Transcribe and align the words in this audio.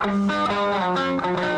This 0.00 1.57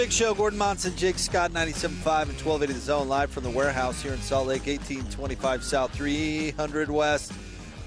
Big 0.00 0.10
Show. 0.10 0.32
Gordon 0.32 0.58
Monson, 0.58 0.96
Jake 0.96 1.18
Scott, 1.18 1.50
97.5 1.50 1.82
and 1.82 2.40
1280 2.40 2.72
The 2.72 2.78
Zone, 2.78 3.06
live 3.06 3.30
from 3.30 3.42
the 3.42 3.50
warehouse 3.50 4.00
here 4.00 4.14
in 4.14 4.20
Salt 4.22 4.46
Lake, 4.46 4.66
1825 4.66 5.62
South, 5.62 5.92
300 5.92 6.88
West. 6.88 7.34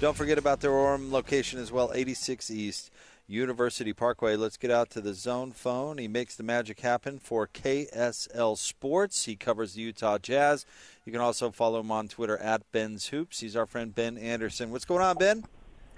Don't 0.00 0.16
forget 0.16 0.38
about 0.38 0.60
their 0.60 0.70
Orem 0.70 1.10
location 1.10 1.58
as 1.58 1.72
well, 1.72 1.90
86 1.92 2.52
East, 2.52 2.92
University 3.26 3.92
Parkway. 3.92 4.36
Let's 4.36 4.56
get 4.56 4.70
out 4.70 4.90
to 4.90 5.00
the 5.00 5.12
Zone 5.12 5.50
phone. 5.50 5.98
He 5.98 6.06
makes 6.06 6.36
the 6.36 6.44
magic 6.44 6.78
happen 6.78 7.18
for 7.18 7.48
KSL 7.48 8.56
Sports. 8.58 9.24
He 9.24 9.34
covers 9.34 9.74
the 9.74 9.82
Utah 9.82 10.18
Jazz. 10.18 10.66
You 11.04 11.10
can 11.10 11.20
also 11.20 11.50
follow 11.50 11.80
him 11.80 11.90
on 11.90 12.06
Twitter 12.06 12.38
at 12.38 12.62
Ben's 12.70 13.08
Hoops. 13.08 13.40
He's 13.40 13.56
our 13.56 13.66
friend 13.66 13.92
Ben 13.92 14.16
Anderson. 14.18 14.70
What's 14.70 14.84
going 14.84 15.02
on, 15.02 15.16
Ben? 15.16 15.42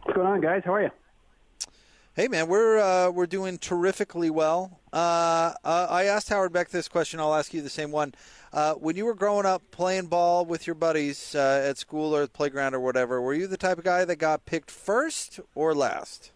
What's 0.05 0.17
going 0.17 0.29
on, 0.29 0.41
guys? 0.41 0.63
How 0.65 0.73
are 0.73 0.83
you? 0.85 0.91
Hey 2.17 2.29
man, 2.29 2.49
we're 2.49 2.79
uh, 2.79 3.11
we're 3.11 3.27
doing 3.27 3.59
terrifically 3.59 4.31
well. 4.31 4.81
Uh, 4.91 5.53
uh, 5.63 5.87
I 5.91 6.05
asked 6.05 6.31
Howard 6.31 6.51
Beck 6.51 6.71
this 6.71 6.89
question. 6.89 7.21
I'll 7.21 7.35
ask 7.35 7.53
you 7.53 7.61
the 7.61 7.69
same 7.69 7.91
one. 7.91 8.15
Uh, 8.55 8.73
when 8.73 8.97
you 8.97 9.05
were 9.05 9.13
growing 9.13 9.45
up 9.45 9.71
playing 9.71 10.07
ball 10.07 10.47
with 10.47 10.67
your 10.67 10.73
buddies 10.73 11.35
uh, 11.35 11.67
at 11.69 11.77
school 11.77 12.17
or 12.17 12.23
the 12.23 12.29
playground 12.29 12.75
or 12.75 12.81
whatever, 12.81 13.21
were 13.21 13.35
you 13.35 13.47
the 13.47 13.59
type 13.59 13.77
of 13.77 13.85
guy 13.85 14.07
that 14.07 14.17
got 14.17 14.47
picked 14.47 14.71
first 14.71 15.41
or 15.55 15.75
last? 15.75 16.31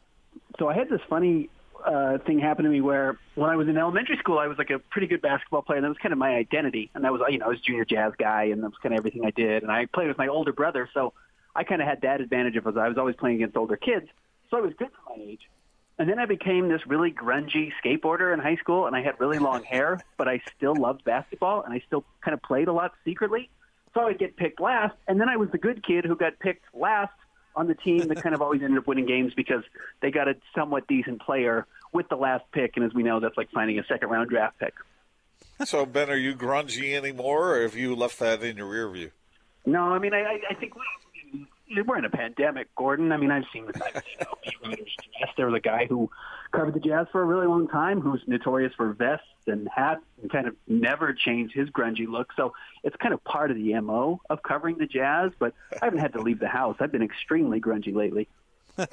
So 0.59 0.69
I 0.69 0.75
had 0.75 0.91
this 0.91 1.01
funny 1.09 1.49
uh, 1.83 2.19
thing 2.27 2.41
happen 2.41 2.67
to 2.67 2.71
me 2.71 2.83
where 2.83 3.19
when 3.35 3.49
I 3.49 3.57
was 3.57 3.67
in 3.67 3.79
elementary 3.79 4.19
school, 4.19 4.39
I 4.39 4.49
was 4.49 4.59
like 4.59 4.69
a 4.69 4.81
pretty 4.81 5.07
good 5.07 5.23
basketball 5.23 5.63
player. 5.63 5.79
And 5.79 5.85
that 5.87 5.89
was 5.89 5.97
kind 5.97 6.13
of 6.13 6.19
my 6.19 6.35
identity. 6.35 6.91
And 6.95 7.03
that 7.05 7.13
was, 7.13 7.23
you 7.31 7.39
know, 7.39 7.47
I 7.47 7.49
was 7.49 7.61
junior 7.63 7.87
jazz 7.87 8.13
guy, 8.19 8.43
and 8.53 8.63
that 8.63 8.69
was 8.69 8.79
kind 8.83 8.93
of 8.93 8.99
everything 8.99 9.25
I 9.25 9.31
did. 9.31 9.63
And 9.63 9.73
I 9.73 9.87
played 9.87 10.09
with 10.09 10.19
my 10.19 10.29
older 10.29 10.53
brother, 10.53 10.91
so 10.93 11.15
I 11.57 11.65
kind 11.65 11.81
of 11.81 11.89
had 11.89 12.03
that 12.03 12.21
advantage 12.21 12.57
of 12.57 12.67
I 12.67 12.87
was 12.87 12.99
always 12.99 13.17
playing 13.17 13.37
against 13.37 13.57
older 13.57 13.79
kids. 13.79 14.09
So 14.51 14.59
I 14.59 14.61
was 14.61 14.75
good 14.79 14.89
for 14.89 15.17
my 15.17 15.25
age. 15.25 15.49
And 16.01 16.09
then 16.09 16.19
I 16.19 16.25
became 16.25 16.71
this 16.71 16.81
really 16.87 17.13
grungy 17.13 17.73
skateboarder 17.85 18.33
in 18.33 18.41
high 18.41 18.57
school, 18.57 18.87
and 18.87 18.97
I 18.97 19.03
had 19.03 19.21
really 19.21 19.39
long 19.39 19.63
hair, 19.71 20.01
but 20.17 20.29
I 20.29 20.41
still 20.57 20.75
loved 20.75 21.05
basketball, 21.05 21.61
and 21.61 21.75
I 21.75 21.83
still 21.87 22.07
kind 22.23 22.33
of 22.33 22.41
played 22.41 22.69
a 22.69 22.73
lot 22.73 22.95
secretly. 23.05 23.51
So 23.93 24.07
I'd 24.07 24.19
get 24.19 24.35
picked 24.35 24.63
last, 24.63 24.97
and 25.07 25.21
then 25.21 25.29
I 25.29 25.37
was 25.37 25.51
the 25.51 25.59
good 25.59 25.87
kid 25.87 26.07
who 26.07 26.17
got 26.17 26.39
picked 26.39 26.65
last 26.75 27.13
on 27.55 27.67
the 27.67 27.75
team 27.75 28.09
that 28.09 28.23
kind 28.23 28.35
of 28.35 28.41
always 28.41 28.63
ended 28.63 28.79
up 28.79 28.87
winning 28.87 29.05
games 29.05 29.35
because 29.35 29.63
they 30.01 30.11
got 30.11 30.27
a 30.27 30.37
somewhat 30.55 30.87
decent 30.87 31.21
player 31.21 31.67
with 31.93 32.09
the 32.09 32.17
last 32.17 32.45
pick, 32.51 32.79
and 32.79 32.87
as 32.87 32.95
we 32.95 33.03
know, 33.03 33.21
that's 33.21 33.37
like 33.37 33.51
finding 33.51 33.79
a 33.79 33.85
second 33.85 34.09
round 34.09 34.31
draft 34.31 34.59
pick. 34.59 34.73
So 35.67 35.85
Ben, 35.85 36.09
are 36.09 36.17
you 36.17 36.35
grungy 36.35 36.95
anymore, 36.95 37.57
or 37.57 37.63
have 37.63 37.77
you 37.77 37.95
left 37.95 38.19
that 38.21 38.43
in 38.43 38.57
your 38.57 38.69
rear 38.69 38.89
view? 38.89 39.11
No, 39.67 39.83
I 39.83 39.99
mean, 39.99 40.15
I, 40.15 40.41
I 40.49 40.55
think 40.55 40.75
we, 40.75 40.83
we're 41.87 41.99
in 41.99 42.05
a 42.05 42.11
pandemic, 42.11 42.75
Gordon. 42.75 43.13
I 43.13 43.17
mean, 43.17 43.31
I've 43.31 43.45
seen 43.53 43.67
the 43.67 43.73
I've 43.85 44.03
seen 44.05 44.27
beat 44.45 44.55
writers 44.63 44.97
dressed. 45.19 45.37
There 45.37 45.47
was 45.47 45.55
a 45.57 45.61
guy 45.61 45.87
who 45.87 46.11
covered 46.53 46.75
the 46.75 46.81
Jazz 46.81 47.07
for 47.13 47.23
a 47.23 47.25
really 47.25 47.47
long 47.47 47.69
time 47.69 48.01
who's 48.01 48.23
notorious 48.27 48.73
for 48.77 48.93
vests 48.93 49.27
and 49.47 49.69
hats 49.75 50.03
and 50.21 50.31
kind 50.31 50.49
of 50.49 50.57
never 50.67 51.13
changed 51.13 51.55
his 51.55 51.69
grungy 51.71 52.09
look. 52.09 52.33
So 52.37 52.55
it's 52.83 52.97
kind 52.97 53.15
of 53.15 53.23
part 53.25 53.51
of 53.51 53.57
the 53.57 53.79
MO 53.81 54.21
of 54.29 54.43
covering 54.43 54.79
the 54.79 54.87
Jazz, 54.87 55.33
but 55.39 55.55
I 55.81 55.85
haven't 55.85 56.01
had 56.01 56.13
to 56.15 56.21
leave 56.21 56.41
the 56.41 56.49
house. 56.49 56.77
I've 56.81 56.93
been 56.93 57.03
extremely 57.03 57.61
grungy 57.61 57.95
lately. 57.95 58.29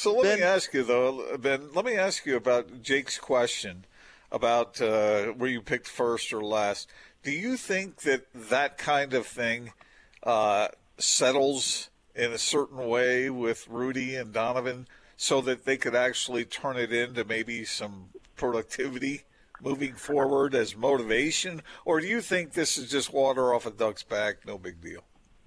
So 0.00 0.14
let 0.14 0.22
Ben- 0.22 0.38
me 0.38 0.44
ask 0.44 0.72
you 0.72 0.82
though, 0.82 1.36
Ben. 1.36 1.74
Let 1.74 1.84
me 1.84 1.94
ask 1.94 2.24
you 2.24 2.34
about 2.34 2.82
Jake's 2.82 3.18
question 3.18 3.84
about 4.32 4.80
uh, 4.80 5.26
where 5.26 5.50
you 5.50 5.60
picked 5.60 5.86
first 5.86 6.32
or 6.32 6.42
last. 6.42 6.88
Do 7.22 7.30
you 7.30 7.58
think 7.58 7.96
that 8.02 8.24
that 8.34 8.78
kind 8.78 9.12
of 9.12 9.26
thing 9.26 9.74
uh, 10.22 10.68
settles 10.96 11.89
in 12.14 12.32
a 12.32 12.38
certain 12.38 12.88
way 12.88 13.30
with 13.30 13.68
Rudy 13.68 14.16
and 14.16 14.32
Donovan, 14.32 14.86
so 15.16 15.40
that 15.42 15.64
they 15.64 15.76
could 15.76 15.94
actually 15.94 16.44
turn 16.44 16.76
it 16.76 16.92
into 16.92 17.24
maybe 17.24 17.64
some 17.64 18.06
productivity 18.36 19.22
moving 19.62 19.94
forward 19.94 20.54
as 20.54 20.76
motivation, 20.76 21.62
or 21.84 22.00
do 22.00 22.06
you 22.06 22.20
think 22.20 22.52
this 22.52 22.78
is 22.78 22.90
just 22.90 23.12
water 23.12 23.52
off 23.52 23.66
a 23.66 23.70
duck's 23.70 24.02
back, 24.02 24.46
no 24.46 24.56
big 24.56 24.80
deal? 24.80 25.02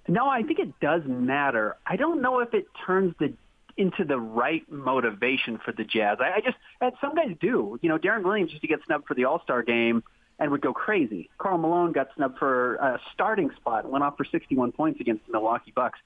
No, 0.06 0.28
I 0.28 0.42
think 0.42 0.58
it 0.58 0.78
does 0.80 1.02
matter. 1.06 1.76
I 1.86 1.96
don't 1.96 2.20
know 2.20 2.40
if 2.40 2.54
it 2.54 2.66
turns 2.86 3.14
the 3.18 3.32
into 3.76 4.04
the 4.04 4.18
right 4.18 4.70
motivation 4.70 5.58
for 5.58 5.72
the 5.72 5.82
Jazz. 5.82 6.18
I, 6.20 6.36
I 6.36 6.40
just, 6.40 6.56
and 6.80 6.92
some 7.00 7.14
guys 7.14 7.34
do. 7.40 7.78
You 7.82 7.88
know, 7.88 7.98
Deron 7.98 8.22
Williams 8.22 8.52
used 8.52 8.62
to 8.62 8.68
get 8.68 8.78
snubbed 8.86 9.06
for 9.06 9.14
the 9.14 9.24
All 9.24 9.40
Star 9.42 9.62
game 9.62 10.04
and 10.38 10.50
would 10.50 10.60
go 10.60 10.72
crazy. 10.72 11.30
Karl 11.38 11.58
Malone 11.58 11.92
got 11.92 12.08
snubbed 12.14 12.38
for 12.38 12.76
a 12.76 13.00
starting 13.12 13.50
spot 13.56 13.84
and 13.84 13.92
went 13.92 14.04
off 14.04 14.16
for 14.16 14.24
61 14.24 14.72
points 14.72 15.00
against 15.00 15.26
the 15.26 15.32
Milwaukee 15.32 15.72
Bucks. 15.74 15.98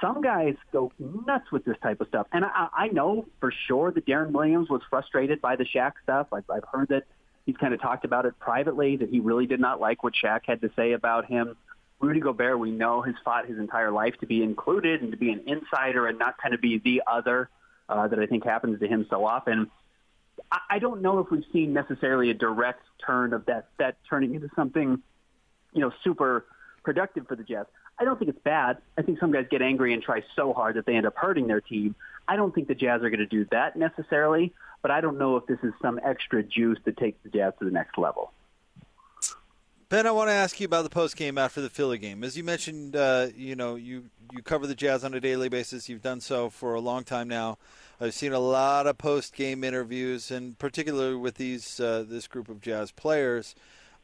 Some 0.00 0.20
guys 0.20 0.54
go 0.72 0.92
nuts 0.98 1.50
with 1.50 1.64
this 1.64 1.76
type 1.82 2.00
of 2.00 2.08
stuff, 2.08 2.26
and 2.32 2.44
I, 2.44 2.68
I 2.76 2.88
know 2.88 3.26
for 3.40 3.52
sure 3.66 3.90
that 3.92 4.06
Deron 4.06 4.32
Williams 4.32 4.68
was 4.68 4.82
frustrated 4.90 5.40
by 5.40 5.56
the 5.56 5.64
Shaq 5.64 5.92
stuff. 6.02 6.28
I've, 6.32 6.48
I've 6.50 6.64
heard 6.70 6.88
that 6.88 7.04
he's 7.46 7.56
kind 7.56 7.72
of 7.72 7.80
talked 7.80 8.04
about 8.04 8.26
it 8.26 8.38
privately 8.38 8.96
that 8.96 9.08
he 9.08 9.20
really 9.20 9.46
did 9.46 9.60
not 9.60 9.80
like 9.80 10.02
what 10.02 10.12
Shaq 10.22 10.40
had 10.46 10.60
to 10.60 10.70
say 10.76 10.92
about 10.92 11.26
him. 11.26 11.56
Rudy 12.00 12.20
Gobert, 12.20 12.58
we 12.58 12.70
know, 12.70 13.00
has 13.02 13.14
fought 13.24 13.46
his 13.46 13.58
entire 13.58 13.90
life 13.90 14.14
to 14.20 14.26
be 14.26 14.42
included 14.42 15.00
and 15.00 15.12
to 15.12 15.16
be 15.16 15.30
an 15.30 15.42
insider 15.46 16.06
and 16.06 16.18
not 16.18 16.36
kind 16.36 16.52
of 16.52 16.60
be 16.60 16.78
the 16.78 17.02
other 17.06 17.48
uh, 17.88 18.08
that 18.08 18.18
I 18.18 18.26
think 18.26 18.44
happens 18.44 18.80
to 18.80 18.88
him 18.88 19.06
so 19.08 19.24
often. 19.24 19.70
I, 20.68 20.78
don't 20.78 21.00
know 21.00 21.20
if 21.20 21.30
we've 21.30 21.44
seen 21.52 21.72
necessarily 21.72 22.30
a 22.30 22.34
direct 22.34 22.82
turn 23.04 23.32
of 23.32 23.46
that 23.46 23.68
that 23.78 23.96
turning 24.08 24.34
into 24.34 24.50
something, 24.54 25.02
you 25.72 25.80
know, 25.80 25.90
super 26.04 26.44
productive 26.84 27.26
for 27.26 27.36
the 27.36 27.42
Jazz. 27.42 27.66
I 27.98 28.04
don't 28.04 28.18
think 28.18 28.28
it's 28.28 28.42
bad. 28.42 28.78
I 28.98 29.02
think 29.02 29.18
some 29.18 29.32
guys 29.32 29.46
get 29.50 29.62
angry 29.62 29.94
and 29.94 30.02
try 30.02 30.22
so 30.34 30.52
hard 30.52 30.76
that 30.76 30.86
they 30.86 30.96
end 30.96 31.06
up 31.06 31.16
hurting 31.16 31.46
their 31.46 31.60
team. 31.60 31.94
I 32.28 32.36
don't 32.36 32.54
think 32.54 32.68
the 32.68 32.74
Jazz 32.74 33.02
are 33.02 33.10
going 33.10 33.20
to 33.20 33.26
do 33.26 33.46
that 33.50 33.76
necessarily, 33.76 34.52
but 34.82 34.90
I 34.90 35.00
don't 35.00 35.18
know 35.18 35.36
if 35.36 35.46
this 35.46 35.58
is 35.62 35.72
some 35.80 35.98
extra 36.04 36.42
juice 36.42 36.78
that 36.84 36.96
takes 36.96 37.18
the 37.22 37.30
Jazz 37.30 37.54
to 37.58 37.64
the 37.64 37.70
next 37.70 37.96
level. 37.96 38.32
Ben, 39.88 40.04
I 40.04 40.10
want 40.10 40.28
to 40.28 40.32
ask 40.32 40.58
you 40.58 40.66
about 40.66 40.82
the 40.82 40.90
post 40.90 41.16
game 41.16 41.38
after 41.38 41.60
the 41.60 41.70
Philly 41.70 41.96
game. 41.98 42.24
As 42.24 42.36
you 42.36 42.42
mentioned, 42.42 42.96
uh, 42.96 43.28
you 43.36 43.54
know 43.54 43.76
you 43.76 44.06
you 44.32 44.42
cover 44.42 44.66
the 44.66 44.74
Jazz 44.74 45.04
on 45.04 45.14
a 45.14 45.20
daily 45.20 45.48
basis. 45.48 45.88
You've 45.88 46.02
done 46.02 46.20
so 46.20 46.50
for 46.50 46.74
a 46.74 46.80
long 46.80 47.04
time 47.04 47.28
now. 47.28 47.56
I've 48.00 48.12
seen 48.12 48.32
a 48.32 48.40
lot 48.40 48.88
of 48.88 48.98
post 48.98 49.32
game 49.32 49.62
interviews, 49.62 50.32
and 50.32 50.58
particularly 50.58 51.14
with 51.14 51.36
these 51.36 51.78
uh, 51.78 52.04
this 52.06 52.26
group 52.26 52.48
of 52.48 52.60
Jazz 52.60 52.90
players. 52.90 53.54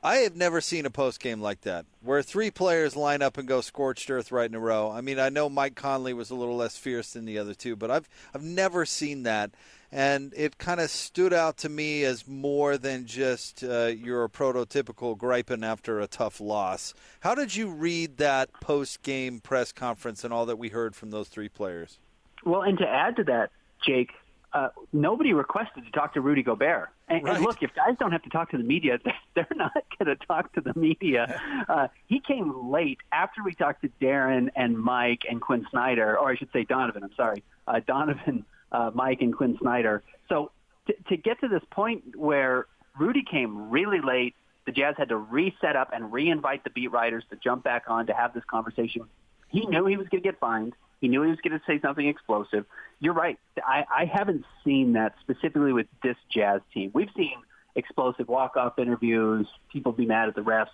I 0.04 0.16
have 0.16 0.34
never 0.34 0.60
seen 0.60 0.84
a 0.84 0.90
post 0.90 1.20
game 1.20 1.40
like 1.40 1.60
that, 1.60 1.86
where 2.02 2.22
three 2.22 2.50
players 2.50 2.96
line 2.96 3.22
up 3.22 3.38
and 3.38 3.46
go 3.46 3.60
scorched 3.60 4.10
earth 4.10 4.32
right 4.32 4.50
in 4.50 4.54
a 4.56 4.60
row. 4.60 4.90
I 4.90 5.00
mean, 5.00 5.20
I 5.20 5.28
know 5.28 5.48
Mike 5.48 5.76
Conley 5.76 6.12
was 6.12 6.30
a 6.30 6.34
little 6.34 6.56
less 6.56 6.76
fierce 6.76 7.12
than 7.12 7.24
the 7.24 7.38
other 7.38 7.54
two, 7.54 7.76
but 7.76 7.88
I've 7.88 8.08
I've 8.34 8.42
never 8.42 8.84
seen 8.84 9.22
that, 9.22 9.52
and 9.92 10.32
it 10.36 10.58
kind 10.58 10.80
of 10.80 10.90
stood 10.90 11.32
out 11.32 11.56
to 11.58 11.68
me 11.68 12.02
as 12.02 12.26
more 12.26 12.76
than 12.76 13.06
just 13.06 13.62
uh, 13.62 13.92
your 13.96 14.28
prototypical 14.28 15.16
griping 15.16 15.62
after 15.62 16.00
a 16.00 16.08
tough 16.08 16.40
loss. 16.40 16.94
How 17.20 17.36
did 17.36 17.54
you 17.54 17.70
read 17.70 18.16
that 18.16 18.52
post 18.54 19.02
game 19.02 19.38
press 19.38 19.70
conference 19.70 20.24
and 20.24 20.34
all 20.34 20.46
that 20.46 20.58
we 20.58 20.70
heard 20.70 20.96
from 20.96 21.12
those 21.12 21.28
three 21.28 21.48
players? 21.48 22.00
Well, 22.44 22.62
and 22.62 22.76
to 22.78 22.88
add 22.88 23.14
to 23.16 23.24
that, 23.24 23.50
Jake, 23.86 24.10
uh, 24.54 24.68
nobody 24.92 25.32
requested 25.32 25.84
to 25.84 25.90
talk 25.92 26.14
to 26.14 26.20
Rudy 26.20 26.42
Gobert. 26.42 26.90
And, 27.08 27.24
Right. 27.24 27.36
and 27.36 27.44
look, 27.44 27.62
if 27.62 27.74
guys 27.74 27.96
don't 27.98 28.12
have 28.12 28.22
to 28.22 28.30
talk 28.30 28.50
to 28.50 28.58
the 28.58 28.64
media, 28.64 28.98
they're 29.34 29.46
not 29.54 29.72
going 29.98 30.16
to 30.16 30.26
talk 30.26 30.52
to 30.54 30.60
the 30.60 30.72
media. 30.78 31.40
Uh, 31.68 31.88
he 32.06 32.20
came 32.20 32.70
late 32.70 32.98
after 33.12 33.42
we 33.42 33.54
talked 33.54 33.82
to 33.82 33.90
Deron 34.00 34.50
and 34.56 34.78
Mike 34.78 35.22
and 35.28 35.40
Quin 35.40 35.66
Snyder, 35.70 36.18
or 36.18 36.30
I 36.30 36.36
should 36.36 36.50
say 36.52 36.64
Donovan. 36.64 37.02
I'm 37.04 37.14
sorry, 37.16 37.42
uh, 37.66 37.80
Donovan, 37.86 38.44
uh, 38.72 38.90
Mike, 38.94 39.20
and 39.22 39.34
Quin 39.36 39.56
Snyder. 39.60 40.02
So 40.28 40.50
to, 40.86 40.94
to 41.08 41.16
get 41.16 41.40
to 41.40 41.48
this 41.48 41.62
point 41.70 42.16
where 42.16 42.66
Rudy 42.98 43.22
came 43.22 43.70
really 43.70 44.00
late, 44.00 44.34
the 44.66 44.72
Jazz 44.72 44.94
had 44.96 45.08
to 45.08 45.16
reset 45.16 45.76
up 45.76 45.90
and 45.92 46.12
re-invite 46.12 46.62
the 46.64 46.70
beat 46.70 46.92
writers 46.92 47.24
to 47.30 47.36
jump 47.36 47.64
back 47.64 47.84
on 47.88 48.06
to 48.06 48.12
have 48.12 48.32
this 48.34 48.44
conversation. 48.44 49.02
He 49.48 49.66
knew 49.66 49.86
he 49.86 49.96
was 49.96 50.08
going 50.08 50.22
to 50.22 50.28
get 50.28 50.38
fined. 50.38 50.74
He 51.02 51.08
knew 51.08 51.22
he 51.22 51.30
was 51.30 51.40
going 51.40 51.58
to 51.58 51.64
say 51.66 51.80
something 51.80 52.06
explosive. 52.06 52.64
You're 53.00 53.12
right. 53.12 53.36
I, 53.58 53.84
I 53.94 54.04
haven't 54.04 54.44
seen 54.64 54.92
that 54.92 55.16
specifically 55.20 55.72
with 55.72 55.88
this 56.00 56.16
Jazz 56.30 56.60
team. 56.72 56.92
We've 56.94 57.10
seen 57.16 57.34
explosive 57.74 58.28
walk-off 58.28 58.78
interviews, 58.78 59.48
people 59.72 59.90
be 59.90 60.06
mad 60.06 60.28
at 60.28 60.36
the 60.36 60.42
refs. 60.42 60.68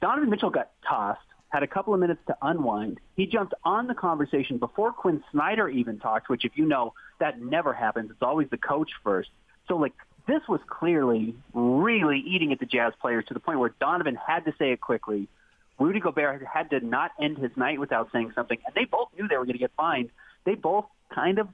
Donovan 0.00 0.30
Mitchell 0.30 0.48
got 0.48 0.70
tossed, 0.88 1.20
had 1.50 1.62
a 1.62 1.66
couple 1.66 1.92
of 1.92 2.00
minutes 2.00 2.22
to 2.26 2.36
unwind. 2.40 3.00
He 3.16 3.26
jumped 3.26 3.52
on 3.64 3.86
the 3.86 3.94
conversation 3.94 4.56
before 4.56 4.92
Quin 4.92 5.22
Snyder 5.30 5.68
even 5.68 5.98
talked, 5.98 6.30
which, 6.30 6.46
if 6.46 6.52
you 6.56 6.64
know, 6.64 6.94
that 7.20 7.42
never 7.42 7.74
happens. 7.74 8.10
It's 8.10 8.22
always 8.22 8.48
the 8.48 8.56
coach 8.56 8.90
first. 9.04 9.28
So, 9.68 9.76
like, 9.76 9.92
this 10.26 10.40
was 10.48 10.60
clearly 10.66 11.36
really 11.52 12.20
eating 12.20 12.50
at 12.52 12.60
the 12.60 12.66
Jazz 12.66 12.94
players 12.98 13.26
to 13.28 13.34
the 13.34 13.40
point 13.40 13.58
where 13.58 13.74
Donovan 13.78 14.16
had 14.16 14.46
to 14.46 14.54
say 14.58 14.72
it 14.72 14.80
quickly. 14.80 15.28
Rudy 15.78 16.00
Gobert 16.00 16.42
had 16.44 16.70
to 16.70 16.80
not 16.80 17.12
end 17.20 17.38
his 17.38 17.50
night 17.56 17.78
without 17.78 18.10
saying 18.12 18.32
something, 18.34 18.58
and 18.64 18.74
they 18.74 18.84
both 18.84 19.08
knew 19.16 19.28
they 19.28 19.36
were 19.36 19.44
going 19.44 19.54
to 19.54 19.58
get 19.58 19.72
fined. 19.76 20.10
They 20.44 20.54
both 20.54 20.86
kind 21.14 21.38
of 21.38 21.48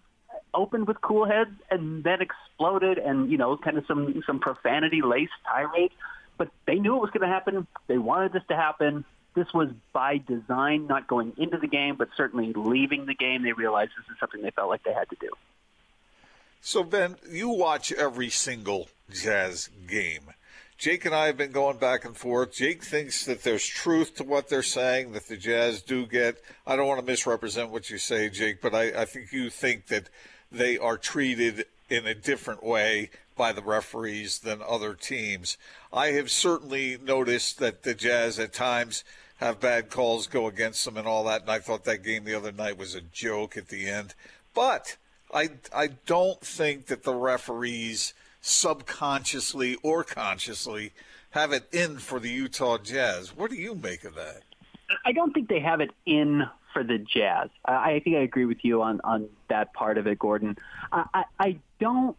opened 0.54 0.86
with 0.86 1.00
cool 1.00 1.26
heads 1.26 1.50
and 1.70 2.04
then 2.04 2.18
exploded, 2.20 2.98
and 2.98 3.30
you 3.30 3.38
know, 3.38 3.56
kind 3.56 3.78
of 3.78 3.84
some 3.86 4.22
some 4.26 4.38
profanity 4.38 5.02
laced 5.02 5.32
tirade. 5.46 5.92
But 6.38 6.50
they 6.66 6.76
knew 6.76 6.96
it 6.96 7.00
was 7.00 7.10
going 7.10 7.28
to 7.28 7.32
happen. 7.32 7.66
They 7.88 7.98
wanted 7.98 8.32
this 8.32 8.42
to 8.48 8.56
happen. 8.56 9.04
This 9.34 9.52
was 9.54 9.70
by 9.92 10.18
design, 10.18 10.86
not 10.86 11.06
going 11.06 11.32
into 11.38 11.56
the 11.56 11.66
game, 11.66 11.96
but 11.96 12.08
certainly 12.16 12.52
leaving 12.54 13.06
the 13.06 13.14
game. 13.14 13.42
They 13.42 13.52
realized 13.52 13.92
this 13.96 14.12
is 14.12 14.20
something 14.20 14.42
they 14.42 14.50
felt 14.50 14.68
like 14.68 14.82
they 14.82 14.92
had 14.92 15.08
to 15.10 15.16
do. 15.20 15.30
So, 16.60 16.84
Ben, 16.84 17.16
you 17.28 17.48
watch 17.48 17.92
every 17.92 18.28
single 18.28 18.88
Jazz 19.10 19.68
game. 19.88 20.34
Jake 20.82 21.04
and 21.04 21.14
I 21.14 21.26
have 21.26 21.36
been 21.36 21.52
going 21.52 21.76
back 21.76 22.04
and 22.04 22.16
forth. 22.16 22.54
Jake 22.54 22.82
thinks 22.82 23.24
that 23.26 23.44
there's 23.44 23.64
truth 23.64 24.16
to 24.16 24.24
what 24.24 24.48
they're 24.48 24.64
saying, 24.64 25.12
that 25.12 25.28
the 25.28 25.36
Jazz 25.36 25.80
do 25.80 26.06
get. 26.06 26.42
I 26.66 26.74
don't 26.74 26.88
want 26.88 26.98
to 26.98 27.06
misrepresent 27.06 27.70
what 27.70 27.88
you 27.88 27.98
say, 27.98 28.28
Jake, 28.28 28.60
but 28.60 28.74
I, 28.74 29.02
I 29.02 29.04
think 29.04 29.30
you 29.30 29.48
think 29.48 29.86
that 29.86 30.08
they 30.50 30.78
are 30.78 30.98
treated 30.98 31.66
in 31.88 32.04
a 32.04 32.16
different 32.16 32.64
way 32.64 33.10
by 33.36 33.52
the 33.52 33.62
referees 33.62 34.40
than 34.40 34.60
other 34.60 34.94
teams. 34.94 35.56
I 35.92 36.08
have 36.08 36.32
certainly 36.32 36.98
noticed 37.00 37.60
that 37.60 37.84
the 37.84 37.94
Jazz 37.94 38.40
at 38.40 38.52
times 38.52 39.04
have 39.36 39.60
bad 39.60 39.88
calls 39.88 40.26
go 40.26 40.48
against 40.48 40.84
them 40.84 40.96
and 40.96 41.06
all 41.06 41.22
that, 41.26 41.42
and 41.42 41.50
I 41.52 41.60
thought 41.60 41.84
that 41.84 42.02
game 42.02 42.24
the 42.24 42.34
other 42.34 42.50
night 42.50 42.76
was 42.76 42.96
a 42.96 43.00
joke 43.00 43.56
at 43.56 43.68
the 43.68 43.86
end. 43.88 44.16
But 44.52 44.96
I, 45.32 45.50
I 45.72 45.90
don't 46.06 46.40
think 46.40 46.86
that 46.86 47.04
the 47.04 47.14
referees 47.14 48.14
subconsciously 48.42 49.76
or 49.82 50.04
consciously 50.04 50.92
have 51.30 51.52
it 51.52 51.66
in 51.72 51.96
for 51.96 52.20
the 52.20 52.28
Utah 52.28 52.76
Jazz. 52.76 53.34
What 53.34 53.50
do 53.50 53.56
you 53.56 53.74
make 53.74 54.04
of 54.04 54.14
that? 54.16 54.42
I 55.06 55.12
don't 55.12 55.32
think 55.32 55.48
they 55.48 55.60
have 55.60 55.80
it 55.80 55.90
in 56.04 56.42
for 56.74 56.84
the 56.84 56.98
Jazz. 56.98 57.48
I 57.64 58.00
think 58.04 58.16
I 58.16 58.20
agree 58.20 58.44
with 58.44 58.58
you 58.62 58.82
on, 58.82 59.00
on 59.04 59.28
that 59.48 59.72
part 59.72 59.96
of 59.96 60.06
it, 60.06 60.18
Gordon. 60.18 60.56
I, 60.90 61.04
I, 61.14 61.24
I 61.38 61.58
don't 61.80 62.16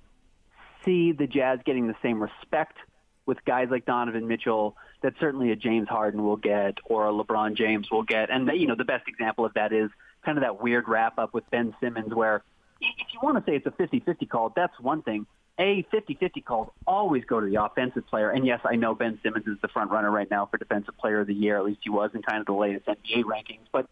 see 0.83 1.11
the 1.11 1.27
Jazz 1.27 1.59
getting 1.65 1.87
the 1.87 1.95
same 2.01 2.21
respect 2.21 2.77
with 3.25 3.43
guys 3.45 3.67
like 3.69 3.85
Donovan 3.85 4.27
Mitchell 4.27 4.75
that 5.01 5.13
certainly 5.19 5.51
a 5.51 5.55
James 5.55 5.87
Harden 5.87 6.23
will 6.23 6.37
get 6.37 6.77
or 6.85 7.07
a 7.07 7.11
LeBron 7.11 7.55
James 7.55 7.91
will 7.91 8.03
get. 8.03 8.29
And, 8.29 8.49
you 8.53 8.67
know, 8.67 8.75
the 8.75 8.85
best 8.85 9.07
example 9.07 9.45
of 9.45 9.53
that 9.53 9.73
is 9.73 9.89
kind 10.25 10.37
of 10.37 10.43
that 10.43 10.61
weird 10.61 10.87
wrap 10.87 11.19
up 11.19 11.33
with 11.33 11.49
Ben 11.51 11.75
Simmons 11.79 12.13
where 12.13 12.43
if 12.81 13.13
you 13.13 13.19
want 13.21 13.37
to 13.37 13.49
say 13.49 13.55
it's 13.55 13.65
a 13.65 13.71
50-50 13.71 14.29
call, 14.29 14.53
that's 14.55 14.77
one 14.79 15.01
thing. 15.01 15.25
A 15.59 15.83
50-50 15.93 16.43
calls 16.43 16.69
always 16.87 17.23
go 17.25 17.39
to 17.39 17.45
the 17.45 17.63
offensive 17.63 18.07
player. 18.07 18.31
And 18.31 18.45
yes, 18.45 18.61
I 18.63 18.75
know 18.75 18.95
Ben 18.95 19.19
Simmons 19.21 19.45
is 19.45 19.57
the 19.61 19.67
front 19.67 19.91
runner 19.91 20.09
right 20.09 20.29
now 20.29 20.47
for 20.47 20.57
defensive 20.57 20.97
player 20.97 21.19
of 21.19 21.27
the 21.27 21.33
year. 21.33 21.57
At 21.57 21.65
least 21.65 21.81
he 21.83 21.91
was 21.91 22.09
in 22.15 22.23
kind 22.23 22.39
of 22.39 22.47
the 22.47 22.53
latest 22.53 22.87
NBA 22.87 23.23
rankings. 23.23 23.67
But 23.71 23.87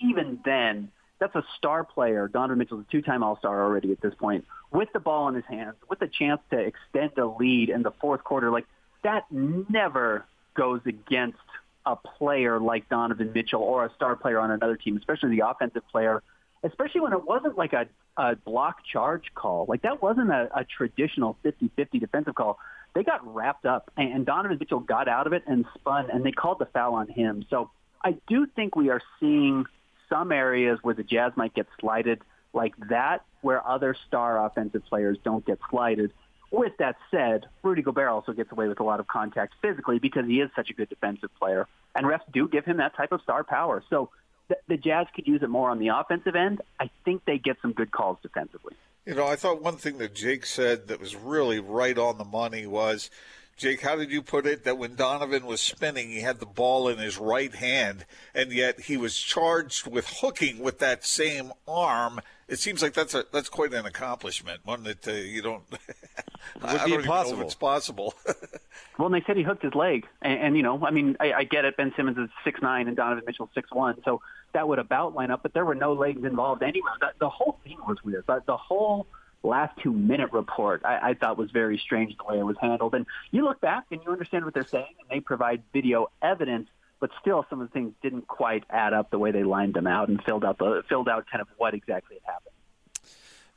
even 0.00 0.40
then, 0.44 0.90
that's 1.20 1.36
a 1.36 1.44
star 1.56 1.84
player. 1.84 2.26
Donovan 2.26 2.58
Mitchell's 2.58 2.84
a 2.88 2.90
two-time 2.90 3.22
All-Star 3.22 3.62
already 3.62 3.92
at 3.92 4.00
this 4.00 4.14
point, 4.14 4.44
with 4.72 4.88
the 4.92 4.98
ball 4.98 5.28
in 5.28 5.36
his 5.36 5.44
hands, 5.44 5.76
with 5.88 6.02
a 6.02 6.08
chance 6.08 6.40
to 6.50 6.58
extend 6.58 7.16
a 7.16 7.26
lead 7.26 7.68
in 7.68 7.82
the 7.82 7.92
fourth 8.00 8.24
quarter. 8.24 8.50
Like 8.50 8.66
that 9.04 9.30
never 9.30 10.24
goes 10.54 10.80
against 10.84 11.38
a 11.86 11.94
player 11.94 12.58
like 12.58 12.88
Donovan 12.88 13.32
Mitchell 13.32 13.62
or 13.62 13.84
a 13.84 13.92
star 13.94 14.16
player 14.16 14.40
on 14.40 14.50
another 14.50 14.76
team, 14.76 14.96
especially 14.96 15.36
the 15.36 15.46
offensive 15.46 15.86
player 15.92 16.22
especially 16.64 17.02
when 17.02 17.12
it 17.12 17.24
wasn't 17.24 17.56
like 17.56 17.72
a, 17.74 17.86
a 18.16 18.34
block 18.36 18.78
charge 18.90 19.30
call. 19.34 19.66
Like 19.68 19.82
that 19.82 20.02
wasn't 20.02 20.30
a, 20.30 20.48
a 20.54 20.64
traditional 20.64 21.36
50-50 21.44 22.00
defensive 22.00 22.34
call. 22.34 22.58
They 22.94 23.02
got 23.02 23.34
wrapped 23.34 23.66
up, 23.66 23.90
and 23.96 24.24
Donovan 24.24 24.56
Mitchell 24.58 24.80
got 24.80 25.08
out 25.08 25.26
of 25.26 25.32
it 25.32 25.42
and 25.46 25.64
spun, 25.74 26.10
and 26.10 26.24
they 26.24 26.32
called 26.32 26.60
the 26.60 26.66
foul 26.66 26.94
on 26.94 27.08
him. 27.08 27.44
So 27.50 27.70
I 28.02 28.16
do 28.28 28.46
think 28.46 28.76
we 28.76 28.88
are 28.90 29.02
seeing 29.20 29.66
some 30.08 30.32
areas 30.32 30.78
where 30.82 30.94
the 30.94 31.02
Jazz 31.02 31.32
might 31.36 31.54
get 31.54 31.66
slighted 31.80 32.22
like 32.52 32.74
that, 32.88 33.24
where 33.40 33.66
other 33.66 33.96
star 34.06 34.46
offensive 34.46 34.84
players 34.88 35.18
don't 35.24 35.44
get 35.44 35.58
slighted. 35.70 36.12
With 36.52 36.76
that 36.78 36.94
said, 37.10 37.46
Rudy 37.64 37.82
Gobert 37.82 38.08
also 38.08 38.32
gets 38.32 38.52
away 38.52 38.68
with 38.68 38.78
a 38.78 38.84
lot 38.84 39.00
of 39.00 39.08
contact 39.08 39.54
physically 39.60 39.98
because 39.98 40.26
he 40.26 40.40
is 40.40 40.50
such 40.54 40.70
a 40.70 40.72
good 40.72 40.88
defensive 40.88 41.30
player, 41.36 41.66
and 41.96 42.06
refs 42.06 42.20
do 42.32 42.48
give 42.48 42.64
him 42.64 42.76
that 42.76 42.94
type 42.96 43.10
of 43.10 43.20
star 43.22 43.42
power. 43.42 43.82
So 43.90 44.10
the, 44.48 44.56
the 44.68 44.76
Jazz 44.76 45.06
could 45.14 45.26
use 45.26 45.42
it 45.42 45.48
more 45.48 45.70
on 45.70 45.78
the 45.78 45.88
offensive 45.88 46.34
end. 46.34 46.60
I 46.78 46.90
think 47.04 47.24
they 47.24 47.38
get 47.38 47.56
some 47.62 47.72
good 47.72 47.90
calls 47.90 48.18
defensively. 48.22 48.74
You 49.06 49.14
know, 49.14 49.26
I 49.26 49.36
thought 49.36 49.62
one 49.62 49.76
thing 49.76 49.98
that 49.98 50.14
Jake 50.14 50.46
said 50.46 50.88
that 50.88 51.00
was 51.00 51.14
really 51.14 51.60
right 51.60 51.96
on 51.98 52.18
the 52.18 52.24
money 52.24 52.66
was 52.66 53.10
Jake, 53.56 53.82
how 53.82 53.96
did 53.96 54.10
you 54.10 54.20
put 54.20 54.46
it 54.46 54.64
that 54.64 54.78
when 54.78 54.96
Donovan 54.96 55.46
was 55.46 55.60
spinning, 55.60 56.10
he 56.10 56.20
had 56.20 56.40
the 56.40 56.46
ball 56.46 56.88
in 56.88 56.98
his 56.98 57.18
right 57.18 57.54
hand, 57.54 58.04
and 58.34 58.50
yet 58.50 58.80
he 58.80 58.96
was 58.96 59.16
charged 59.16 59.86
with 59.86 60.20
hooking 60.20 60.58
with 60.58 60.80
that 60.80 61.04
same 61.04 61.52
arm? 61.68 62.20
It 62.46 62.58
seems 62.58 62.82
like 62.82 62.92
that's 62.92 63.14
a 63.14 63.24
that's 63.32 63.48
quite 63.48 63.72
an 63.72 63.86
accomplishment, 63.86 64.60
one 64.64 64.84
that 64.84 65.06
uh, 65.08 65.12
you 65.12 65.40
don't. 65.42 65.62
would 66.62 66.84
be 66.84 66.94
impossible. 66.94 67.42
it's 67.42 67.54
possible. 67.54 68.14
well, 68.98 69.06
and 69.06 69.14
they 69.14 69.24
said 69.26 69.36
he 69.36 69.42
hooked 69.42 69.62
his 69.62 69.74
leg, 69.74 70.06
and, 70.20 70.40
and 70.40 70.56
you 70.56 70.62
know, 70.62 70.84
I 70.84 70.90
mean, 70.90 71.16
I, 71.20 71.32
I 71.32 71.44
get 71.44 71.64
it. 71.64 71.76
Ben 71.76 71.92
Simmons 71.96 72.18
is 72.18 72.28
six 72.44 72.60
nine, 72.60 72.86
and 72.86 72.96
Donovan 72.96 73.24
Mitchell 73.26 73.48
six 73.54 73.70
one, 73.72 74.00
so 74.04 74.20
that 74.52 74.68
would 74.68 74.78
about 74.78 75.14
line 75.14 75.30
up. 75.30 75.42
But 75.42 75.54
there 75.54 75.64
were 75.64 75.74
no 75.74 75.94
legs 75.94 76.22
involved 76.24 76.62
anywhere. 76.62 76.92
The, 77.00 77.12
the 77.18 77.30
whole 77.30 77.58
thing 77.64 77.78
was 77.86 78.02
weird. 78.04 78.26
But 78.26 78.44
the 78.46 78.56
whole 78.56 79.06
last 79.42 79.78
two 79.82 79.92
minute 79.92 80.32
report 80.32 80.82
I, 80.84 81.10
I 81.10 81.14
thought 81.14 81.36
was 81.36 81.50
very 81.50 81.78
strange 81.78 82.16
the 82.16 82.24
way 82.24 82.38
it 82.38 82.44
was 82.44 82.56
handled. 82.60 82.94
And 82.94 83.06
you 83.30 83.44
look 83.44 83.60
back 83.60 83.84
and 83.90 84.00
you 84.04 84.10
understand 84.10 84.44
what 84.44 84.54
they're 84.54 84.66
saying, 84.66 84.94
and 85.00 85.08
they 85.10 85.20
provide 85.20 85.62
video 85.72 86.10
evidence, 86.22 86.68
but 87.04 87.10
still 87.20 87.44
some 87.50 87.60
of 87.60 87.68
the 87.68 87.72
things 87.74 87.92
didn't 88.02 88.26
quite 88.28 88.64
add 88.70 88.94
up 88.94 89.10
the 89.10 89.18
way 89.18 89.30
they 89.30 89.44
lined 89.44 89.74
them 89.74 89.86
out 89.86 90.08
and 90.08 90.22
filled 90.24 90.42
out 90.42 90.56
the 90.56 90.82
filled 90.88 91.06
out 91.06 91.26
kind 91.30 91.42
of 91.42 91.48
what 91.58 91.74
exactly 91.74 92.16
had 92.24 92.32
happened. 92.32 92.54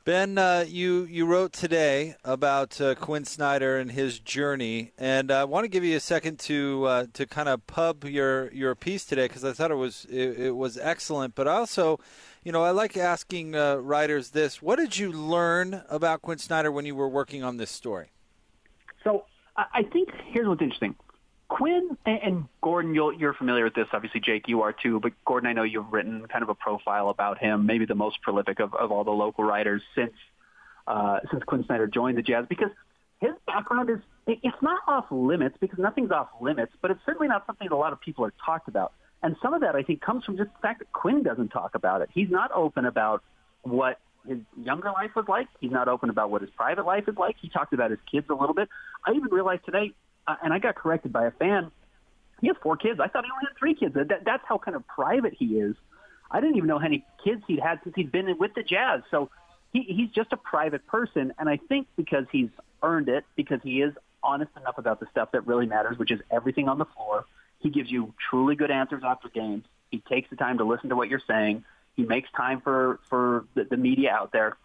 Ben, 0.04 0.36
uh, 0.36 0.66
you 0.68 1.04
you 1.04 1.24
wrote 1.24 1.54
today 1.54 2.14
about 2.26 2.78
uh, 2.78 2.94
Quin 2.94 3.24
Snyder 3.24 3.78
and 3.78 3.90
his 3.90 4.20
journey, 4.20 4.92
and 4.98 5.30
I 5.30 5.44
want 5.44 5.64
to 5.64 5.68
give 5.68 5.82
you 5.82 5.96
a 5.96 6.00
second 6.00 6.38
to 6.40 6.84
uh, 6.84 7.06
to 7.14 7.24
kind 7.24 7.48
of 7.48 7.66
pub 7.66 8.04
your 8.04 8.52
your 8.52 8.74
piece 8.74 9.06
today 9.06 9.28
because 9.28 9.46
I 9.46 9.54
thought 9.54 9.70
it 9.70 9.76
was 9.76 10.06
it, 10.10 10.38
it, 10.38 10.50
was 10.54 10.76
excellent. 10.76 11.34
But 11.34 11.48
also, 11.48 12.00
you 12.44 12.52
know, 12.52 12.62
I 12.62 12.72
like 12.72 12.98
asking 12.98 13.54
uh, 13.54 13.76
writers 13.76 14.32
this: 14.32 14.60
What 14.60 14.76
did 14.76 14.98
you 14.98 15.10
learn 15.10 15.84
about 15.88 16.20
Quin 16.20 16.36
Snyder 16.36 16.70
when 16.70 16.84
you 16.84 16.94
were 16.94 17.08
working 17.08 17.42
on 17.42 17.56
this 17.56 17.70
story? 17.70 18.10
So 19.04 19.24
I 19.56 19.84
think 19.84 20.10
here's 20.34 20.46
what's 20.46 20.60
interesting. 20.60 20.96
Quin 21.48 21.96
and, 22.04 22.44
Gordon, 22.60 22.94
you 22.94 23.26
are 23.26 23.34
familiar 23.34 23.64
with 23.64 23.74
this. 23.74 23.86
Obviously, 23.92 24.20
Jake, 24.20 24.48
you 24.48 24.62
are 24.62 24.72
too. 24.72 25.00
But 25.00 25.12
Gordon, 25.24 25.48
I 25.48 25.54
know 25.54 25.62
you've 25.62 25.90
written 25.90 26.26
kind 26.26 26.42
of 26.42 26.50
a 26.50 26.54
profile 26.54 27.08
about 27.08 27.38
him, 27.38 27.64
maybe 27.64 27.86
the 27.86 27.94
most 27.94 28.20
prolific 28.20 28.60
of, 28.60 28.74
of 28.74 28.92
all 28.92 29.04
the 29.04 29.10
local 29.10 29.44
writers 29.44 29.82
since 29.94 30.12
uh, 30.86 31.20
since 31.30 31.42
Quin 31.44 31.64
Snyder 31.64 31.86
joined 31.86 32.18
the 32.18 32.22
Jazz, 32.22 32.46
because 32.48 32.70
his 33.20 33.32
background 33.46 33.90
is 33.90 33.98
it's 34.26 34.62
not 34.62 34.80
off 34.86 35.06
limits 35.10 35.56
because 35.58 35.78
nothing's 35.78 36.10
off 36.10 36.28
limits, 36.40 36.72
but 36.82 36.90
it's 36.90 37.00
certainly 37.06 37.28
not 37.28 37.46
something 37.46 37.68
that 37.68 37.74
a 37.74 37.76
lot 37.76 37.92
of 37.92 38.00
people 38.00 38.24
are 38.24 38.32
talked 38.44 38.68
about. 38.68 38.92
And 39.22 39.34
some 39.42 39.54
of 39.54 39.62
that, 39.62 39.74
I 39.74 39.82
think, 39.82 40.00
comes 40.00 40.24
from 40.24 40.36
just 40.36 40.50
the 40.52 40.58
fact 40.60 40.78
that 40.80 40.92
Quin 40.92 41.22
doesn't 41.22 41.48
talk 41.48 41.74
about 41.74 42.02
it. 42.02 42.10
He's 42.12 42.30
not 42.30 42.52
open 42.52 42.84
about 42.84 43.22
what 43.62 43.98
his 44.26 44.38
younger 44.62 44.90
life 44.90 45.10
was 45.16 45.24
like. 45.28 45.48
He's 45.60 45.72
not 45.72 45.88
open 45.88 46.10
about 46.10 46.30
what 46.30 46.42
his 46.42 46.50
private 46.50 46.84
life 46.84 47.08
is 47.08 47.16
like. 47.16 47.36
He 47.40 47.48
talked 47.48 47.72
about 47.72 47.90
his 47.90 48.00
kids 48.10 48.26
a 48.28 48.34
little 48.34 48.54
bit. 48.54 48.68
I 49.06 49.12
even 49.12 49.30
realized 49.30 49.64
today 49.64 49.92
uh, 50.28 50.36
and 50.42 50.52
I 50.52 50.58
got 50.58 50.76
corrected 50.76 51.12
by 51.12 51.26
a 51.26 51.30
fan. 51.32 51.70
He 52.40 52.46
has 52.46 52.56
four 52.62 52.76
kids. 52.76 53.00
I 53.00 53.08
thought 53.08 53.24
he 53.24 53.30
only 53.30 53.46
had 53.48 53.58
three 53.58 53.74
kids. 53.74 53.94
That, 53.94 54.24
that's 54.24 54.44
how 54.46 54.58
kind 54.58 54.76
of 54.76 54.86
private 54.86 55.34
he 55.36 55.58
is. 55.58 55.74
I 56.30 56.40
didn't 56.40 56.56
even 56.56 56.68
know 56.68 56.78
how 56.78 56.84
many 56.84 57.04
kids 57.24 57.42
he'd 57.48 57.58
had 57.58 57.80
since 57.82 57.96
he'd 57.96 58.12
been 58.12 58.36
with 58.38 58.54
the 58.54 58.62
Jazz. 58.62 59.02
So 59.10 59.30
he, 59.72 59.82
he's 59.82 60.10
just 60.10 60.32
a 60.32 60.36
private 60.36 60.86
person, 60.86 61.32
and 61.38 61.48
I 61.48 61.56
think 61.56 61.88
because 61.96 62.26
he's 62.30 62.50
earned 62.82 63.08
it, 63.08 63.24
because 63.34 63.60
he 63.62 63.80
is 63.80 63.94
honest 64.22 64.50
enough 64.56 64.78
about 64.78 65.00
the 65.00 65.06
stuff 65.10 65.32
that 65.32 65.46
really 65.46 65.66
matters, 65.66 65.98
which 65.98 66.10
is 66.10 66.20
everything 66.30 66.68
on 66.68 66.78
the 66.78 66.84
floor. 66.84 67.24
He 67.60 67.70
gives 67.70 67.90
you 67.90 68.14
truly 68.30 68.54
good 68.54 68.70
answers 68.70 69.02
after 69.04 69.28
games. 69.28 69.64
He 69.90 69.98
takes 69.98 70.30
the 70.30 70.36
time 70.36 70.58
to 70.58 70.64
listen 70.64 70.90
to 70.90 70.96
what 70.96 71.08
you're 71.08 71.22
saying. 71.26 71.64
He 71.96 72.04
makes 72.04 72.30
time 72.36 72.60
for 72.60 73.00
for 73.08 73.46
the, 73.54 73.64
the 73.64 73.76
media 73.76 74.12
out 74.12 74.30
there. 74.32 74.56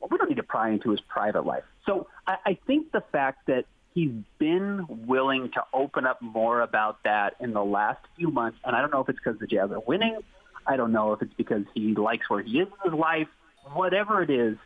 Well, 0.00 0.08
we 0.10 0.16
don't 0.16 0.28
need 0.28 0.36
to 0.36 0.44
pry 0.44 0.70
into 0.70 0.90
his 0.90 1.00
private 1.00 1.44
life. 1.44 1.64
So 1.84 2.06
I, 2.26 2.36
I 2.46 2.58
think 2.66 2.92
the 2.92 3.02
fact 3.12 3.46
that 3.48 3.66
he's 3.98 4.12
been 4.38 4.86
willing 5.08 5.50
to 5.50 5.64
open 5.74 6.06
up 6.06 6.22
more 6.22 6.60
about 6.60 7.02
that 7.02 7.34
in 7.40 7.52
the 7.52 7.64
last 7.64 7.98
few 8.16 8.30
months. 8.30 8.56
And 8.64 8.76
I 8.76 8.80
don't 8.80 8.92
know 8.92 9.00
if 9.00 9.08
it's 9.08 9.18
because 9.18 9.40
the 9.40 9.46
Jazz 9.48 9.72
are 9.72 9.80
winning. 9.80 10.18
I 10.64 10.76
don't 10.76 10.92
know 10.92 11.14
if 11.14 11.22
it's 11.22 11.34
because 11.36 11.64
he 11.74 11.94
likes 11.96 12.30
where 12.30 12.40
he 12.40 12.60
is 12.60 12.68
in 12.68 12.92
his 12.92 12.98
life. 12.98 13.26
Whatever 13.72 14.22
it 14.22 14.30
is, 14.30 14.56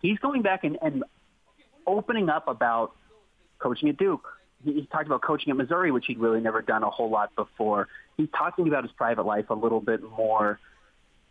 he's 0.00 0.18
going 0.20 0.40
back 0.40 0.64
and, 0.64 0.78
and 0.80 1.04
opening 1.86 2.30
up 2.30 2.48
about 2.48 2.92
coaching 3.58 3.90
at 3.90 3.98
Duke, 3.98 4.26
he, 4.64 4.72
he 4.72 4.86
talked 4.86 5.04
about 5.04 5.20
coaching 5.20 5.50
at 5.50 5.58
Missouri, 5.58 5.90
which 5.90 6.06
he'd 6.06 6.18
really 6.18 6.40
never 6.40 6.62
done 6.62 6.82
a 6.82 6.88
whole 6.88 7.10
lot 7.10 7.36
before. 7.36 7.88
He's 8.16 8.28
talking 8.34 8.68
about 8.68 8.84
his 8.84 8.92
private 8.92 9.26
life 9.26 9.50
a 9.50 9.54
little 9.54 9.80
bit 9.80 10.02
more. 10.02 10.58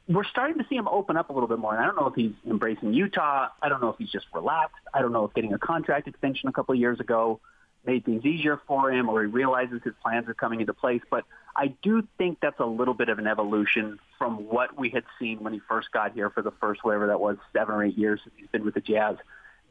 We're 0.09 0.23
starting 0.23 0.57
to 0.57 0.65
see 0.69 0.75
him 0.75 0.87
open 0.87 1.17
up 1.17 1.29
a 1.29 1.33
little 1.33 1.49
bit 1.49 1.59
more, 1.59 1.73
and 1.73 1.83
I 1.83 1.85
don't 1.85 1.97
know 1.97 2.07
if 2.07 2.15
he's 2.15 2.31
embracing 2.49 2.93
Utah. 2.93 3.49
I 3.61 3.67
don't 3.67 3.81
know 3.81 3.89
if 3.89 3.97
he's 3.97 4.09
just 4.09 4.25
relaxed. 4.33 4.75
I 4.93 5.01
don't 5.01 5.11
know 5.11 5.25
if 5.25 5.33
getting 5.33 5.53
a 5.53 5.59
contract 5.59 6.07
extension 6.07 6.47
a 6.47 6.53
couple 6.53 6.73
of 6.73 6.79
years 6.79 6.99
ago 6.99 7.41
made 7.85 8.05
things 8.05 8.25
easier 8.25 8.61
for 8.67 8.91
him, 8.91 9.09
or 9.09 9.21
he 9.23 9.27
realizes 9.27 9.81
his 9.83 9.93
plans 10.01 10.27
are 10.27 10.33
coming 10.33 10.61
into 10.61 10.73
place. 10.73 11.01
But 11.09 11.23
I 11.55 11.73
do 11.81 12.07
think 12.17 12.39
that's 12.41 12.59
a 12.59 12.65
little 12.65 12.93
bit 12.93 13.09
of 13.09 13.17
an 13.17 13.27
evolution 13.27 13.97
from 14.17 14.47
what 14.47 14.77
we 14.77 14.89
had 14.89 15.03
seen 15.19 15.43
when 15.43 15.53
he 15.53 15.61
first 15.67 15.91
got 15.91 16.13
here 16.13 16.29
for 16.29 16.41
the 16.41 16.51
first 16.51 16.83
whatever 16.83 17.07
that 17.07 17.19
was 17.19 17.37
seven 17.53 17.75
or 17.75 17.83
eight 17.83 17.97
years 17.97 18.19
since 18.23 18.35
he's 18.37 18.49
been 18.49 18.63
with 18.63 18.75
the 18.75 18.81
Jazz. 18.81 19.15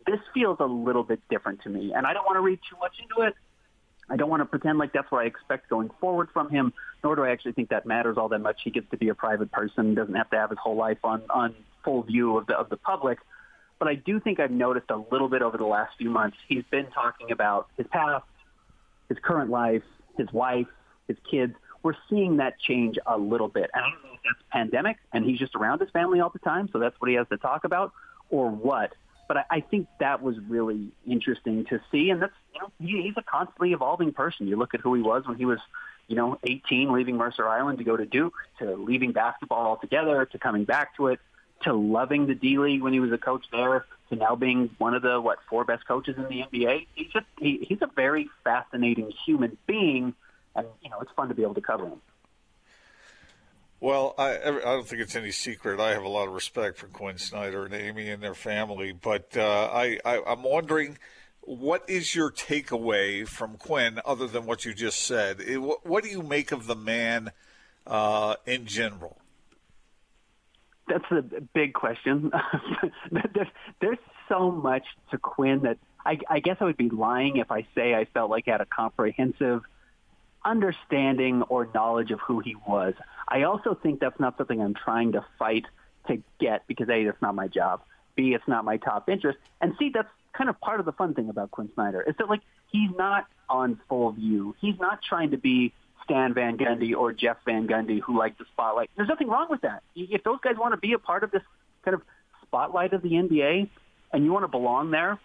This 0.06 0.20
feels 0.32 0.58
a 0.60 0.66
little 0.66 1.02
bit 1.02 1.20
different 1.30 1.62
to 1.62 1.68
me, 1.68 1.92
and 1.94 2.06
I 2.06 2.12
don't 2.12 2.24
want 2.24 2.36
to 2.36 2.40
read 2.40 2.60
too 2.68 2.76
much 2.78 2.94
into 3.00 3.28
it. 3.28 3.34
I 4.08 4.16
don't 4.16 4.30
want 4.30 4.40
to 4.40 4.46
pretend 4.46 4.78
like 4.78 4.92
that's 4.92 5.10
what 5.10 5.22
I 5.22 5.26
expect 5.26 5.68
going 5.68 5.90
forward 6.00 6.28
from 6.32 6.48
him, 6.48 6.72
nor 7.02 7.16
do 7.16 7.24
I 7.24 7.30
actually 7.30 7.52
think 7.52 7.70
that 7.70 7.86
matters 7.86 8.16
all 8.16 8.28
that 8.28 8.38
much. 8.38 8.60
He 8.62 8.70
gets 8.70 8.88
to 8.90 8.96
be 8.96 9.08
a 9.08 9.14
private 9.14 9.50
person, 9.50 9.94
doesn't 9.94 10.14
have 10.14 10.30
to 10.30 10.36
have 10.36 10.50
his 10.50 10.58
whole 10.62 10.76
life 10.76 10.98
on 11.04 11.22
on 11.30 11.54
full 11.84 12.02
view 12.02 12.36
of 12.36 12.46
the 12.46 12.54
of 12.54 12.68
the 12.68 12.76
public. 12.76 13.18
But 13.78 13.88
I 13.88 13.94
do 13.94 14.20
think 14.20 14.40
I've 14.40 14.50
noticed 14.50 14.90
a 14.90 14.96
little 14.96 15.28
bit 15.28 15.42
over 15.42 15.58
the 15.58 15.66
last 15.66 15.96
few 15.98 16.08
months. 16.08 16.36
He's 16.48 16.64
been 16.70 16.86
talking 16.92 17.30
about 17.30 17.68
his 17.76 17.86
past, 17.88 18.24
his 19.08 19.18
current 19.22 19.50
life, 19.50 19.82
his 20.16 20.32
wife, 20.32 20.66
his 21.08 21.16
kids. 21.30 21.54
We're 21.82 21.94
seeing 22.08 22.38
that 22.38 22.58
change 22.58 22.98
a 23.06 23.18
little 23.18 23.48
bit. 23.48 23.70
And 23.74 23.84
I 23.84 23.90
don't 23.90 24.02
know 24.02 24.14
if 24.14 24.20
that's 24.24 24.42
pandemic 24.50 24.96
and 25.12 25.24
he's 25.24 25.38
just 25.38 25.54
around 25.54 25.80
his 25.80 25.90
family 25.90 26.20
all 26.20 26.30
the 26.30 26.38
time, 26.38 26.68
so 26.72 26.78
that's 26.78 26.98
what 27.00 27.10
he 27.10 27.16
has 27.16 27.28
to 27.28 27.36
talk 27.36 27.64
about, 27.64 27.92
or 28.30 28.50
what. 28.50 28.92
But 29.28 29.38
I, 29.38 29.44
I 29.50 29.60
think 29.60 29.88
that 30.00 30.22
was 30.22 30.36
really 30.48 30.92
interesting 31.06 31.64
to 31.66 31.80
see, 31.90 32.10
and 32.10 32.22
that's 32.22 32.34
you 32.54 32.60
know 32.60 32.70
he, 32.80 33.02
he's 33.02 33.16
a 33.16 33.22
constantly 33.22 33.72
evolving 33.72 34.12
person. 34.12 34.46
You 34.46 34.56
look 34.56 34.74
at 34.74 34.80
who 34.80 34.94
he 34.94 35.02
was 35.02 35.26
when 35.26 35.36
he 35.36 35.44
was 35.44 35.58
you 36.08 36.16
know 36.16 36.38
18, 36.44 36.92
leaving 36.92 37.16
Mercer 37.16 37.48
Island 37.48 37.78
to 37.78 37.84
go 37.84 37.96
to 37.96 38.06
Duke, 38.06 38.34
to 38.58 38.74
leaving 38.76 39.12
basketball 39.12 39.66
altogether, 39.66 40.26
to 40.26 40.38
coming 40.38 40.64
back 40.64 40.96
to 40.96 41.08
it 41.08 41.20
to 41.62 41.72
loving 41.72 42.26
the 42.26 42.34
D 42.34 42.58
League 42.58 42.82
when 42.82 42.92
he 42.92 43.00
was 43.00 43.12
a 43.12 43.18
coach 43.18 43.44
there 43.50 43.86
to 44.10 44.16
now 44.16 44.36
being 44.36 44.70
one 44.78 44.94
of 44.94 45.02
the 45.02 45.20
what 45.20 45.38
four 45.48 45.64
best 45.64 45.86
coaches 45.86 46.16
in 46.16 46.24
the 46.24 46.42
NBA. 46.42 46.86
He's 46.94 47.12
just 47.12 47.26
he, 47.38 47.64
he's 47.66 47.82
a 47.82 47.90
very 47.94 48.28
fascinating 48.44 49.12
human 49.24 49.56
being, 49.66 50.14
and 50.54 50.66
you 50.82 50.90
know 50.90 51.00
it's 51.00 51.10
fun 51.12 51.28
to 51.28 51.34
be 51.34 51.42
able 51.42 51.54
to 51.54 51.60
cover 51.60 51.86
him. 51.86 52.00
Well, 53.78 54.14
I, 54.16 54.38
I 54.38 54.50
don't 54.60 54.86
think 54.86 55.02
it's 55.02 55.16
any 55.16 55.30
secret. 55.30 55.80
I 55.80 55.90
have 55.90 56.02
a 56.02 56.08
lot 56.08 56.28
of 56.28 56.34
respect 56.34 56.78
for 56.78 56.86
Quin 56.86 57.18
Snyder 57.18 57.64
and 57.66 57.74
Amy 57.74 58.08
and 58.08 58.22
their 58.22 58.34
family, 58.34 58.92
but 58.92 59.36
uh, 59.36 59.70
I, 59.72 59.98
I 60.04 60.22
I'm 60.26 60.42
wondering 60.42 60.98
what 61.42 61.88
is 61.88 62.14
your 62.14 62.30
takeaway 62.30 63.28
from 63.28 63.56
Quin 63.56 64.00
other 64.04 64.26
than 64.26 64.46
what 64.46 64.64
you 64.64 64.74
just 64.74 65.02
said? 65.02 65.42
What, 65.58 65.86
what 65.86 66.02
do 66.02 66.10
you 66.10 66.22
make 66.22 66.52
of 66.52 66.66
the 66.66 66.74
man 66.74 67.32
uh, 67.86 68.36
in 68.46 68.66
general? 68.66 69.18
that's 70.88 71.10
a 71.10 71.40
big 71.40 71.74
question. 71.74 72.30
there's, 73.10 73.48
there's 73.80 73.98
so 74.28 74.50
much 74.50 74.84
to 75.10 75.18
Quin 75.18 75.60
that 75.62 75.78
I, 76.04 76.18
I 76.28 76.40
guess 76.40 76.56
I 76.60 76.64
would 76.64 76.76
be 76.76 76.88
lying 76.88 77.36
if 77.38 77.50
I 77.50 77.66
say 77.74 77.94
I 77.94 78.04
felt 78.04 78.30
like 78.30 78.46
I 78.48 78.52
had 78.52 78.60
a 78.60 78.66
comprehensive 78.66 79.62
understanding 80.44 81.42
or 81.42 81.68
knowledge 81.74 82.12
of 82.12 82.20
who 82.20 82.40
he 82.40 82.54
was. 82.66 82.94
I 83.28 83.42
also 83.42 83.74
think 83.74 84.00
that's 84.00 84.18
not 84.20 84.36
something 84.38 84.60
I'm 84.60 84.74
trying 84.74 85.12
to 85.12 85.24
fight 85.38 85.64
to 86.08 86.22
get 86.38 86.66
because 86.66 86.88
A, 86.88 87.04
that's 87.04 87.20
not 87.20 87.34
my 87.34 87.48
job. 87.48 87.82
B, 88.14 88.34
it's 88.34 88.46
not 88.48 88.64
my 88.64 88.76
top 88.76 89.08
interest. 89.08 89.38
And 89.60 89.74
C, 89.78 89.90
that's 89.92 90.08
kind 90.32 90.50
of 90.50 90.60
part 90.60 90.80
of 90.80 90.86
the 90.86 90.92
fun 90.92 91.14
thing 91.14 91.28
about 91.28 91.50
Quin 91.50 91.70
Snyder 91.74 92.02
is 92.02 92.14
that 92.18 92.28
like 92.28 92.40
he's 92.70 92.90
not 92.96 93.26
on 93.48 93.80
full 93.88 94.12
view. 94.12 94.54
He's 94.60 94.78
not 94.78 95.00
trying 95.02 95.30
to 95.30 95.38
be 95.38 95.72
Stan 96.04 96.34
Van 96.34 96.56
Gundy 96.56 96.94
or 96.94 97.12
Jeff 97.12 97.38
Van 97.44 97.66
Gundy 97.66 98.00
who 98.00 98.18
like 98.18 98.38
the 98.38 98.44
spotlight. 98.52 98.90
There's 98.96 99.08
nothing 99.08 99.28
wrong 99.28 99.48
with 99.50 99.62
that. 99.62 99.82
If 99.94 100.22
those 100.24 100.38
guys 100.42 100.54
want 100.56 100.72
to 100.72 100.78
be 100.78 100.92
a 100.92 100.98
part 100.98 101.24
of 101.24 101.30
this 101.30 101.42
kind 101.84 101.94
of 101.94 102.02
spotlight 102.42 102.92
of 102.92 103.02
the 103.02 103.10
NBA 103.10 103.68
and 104.12 104.24
you 104.24 104.32
want 104.32 104.44
to 104.44 104.48
belong 104.48 104.90
there, 104.90 105.18